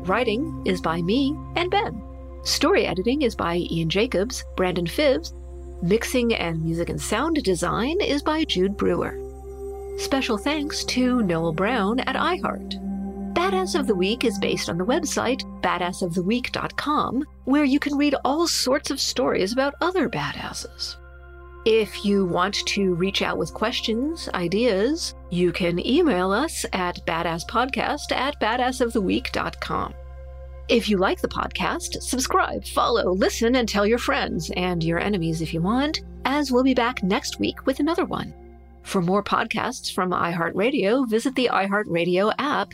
Writing 0.03 0.63
is 0.65 0.81
by 0.81 1.01
me 1.03 1.37
and 1.55 1.69
Ben. 1.69 2.01
Story 2.43 2.87
editing 2.87 3.21
is 3.21 3.35
by 3.35 3.57
Ian 3.69 3.89
Jacobs, 3.89 4.43
Brandon 4.55 4.87
Phibbs. 4.87 5.33
Mixing 5.83 6.33
and 6.33 6.63
music 6.63 6.89
and 6.89 6.99
sound 6.99 7.43
design 7.43 8.01
is 8.01 8.23
by 8.23 8.43
Jude 8.45 8.75
Brewer. 8.75 9.15
Special 9.99 10.39
thanks 10.39 10.83
to 10.85 11.21
Noel 11.21 11.53
Brown 11.53 11.99
at 11.99 12.15
iHeart. 12.15 12.86
Badass 13.37 13.79
of 13.79 13.85
the 13.85 13.93
Week 13.93 14.25
is 14.25 14.39
based 14.39 14.67
on 14.67 14.79
the 14.79 14.83
website 14.83 15.43
badassoftheweek.com, 15.61 17.23
where 17.45 17.65
you 17.65 17.79
can 17.79 17.95
read 17.95 18.15
all 18.25 18.47
sorts 18.47 18.89
of 18.89 18.99
stories 18.99 19.53
about 19.53 19.75
other 19.79 20.09
badasses. 20.09 20.95
If 21.63 22.03
you 22.03 22.25
want 22.25 22.55
to 22.55 22.95
reach 22.95 23.21
out 23.21 23.37
with 23.37 23.53
questions, 23.53 24.27
ideas, 24.33 25.13
you 25.29 25.51
can 25.51 25.85
email 25.85 26.31
us 26.31 26.65
at 26.73 27.05
badasspodcast 27.05 28.11
at 28.11 28.41
badassoftheweek.com. 28.41 29.93
If 30.67 30.89
you 30.89 30.97
like 30.97 31.21
the 31.21 31.27
podcast, 31.27 32.01
subscribe, 32.01 32.65
follow, 32.65 33.13
listen, 33.13 33.57
and 33.57 33.69
tell 33.69 33.85
your 33.85 33.99
friends 33.99 34.49
and 34.57 34.83
your 34.83 34.97
enemies 34.97 35.43
if 35.43 35.53
you 35.53 35.61
want, 35.61 36.01
as 36.25 36.51
we'll 36.51 36.63
be 36.63 36.73
back 36.73 37.03
next 37.03 37.39
week 37.39 37.67
with 37.67 37.79
another 37.79 38.05
one. 38.05 38.33
For 38.81 38.99
more 38.99 39.21
podcasts 39.21 39.93
from 39.93 40.09
iHeartRadio, 40.09 41.07
visit 41.07 41.35
the 41.35 41.51
iHeartRadio 41.53 42.33
app 42.39 42.73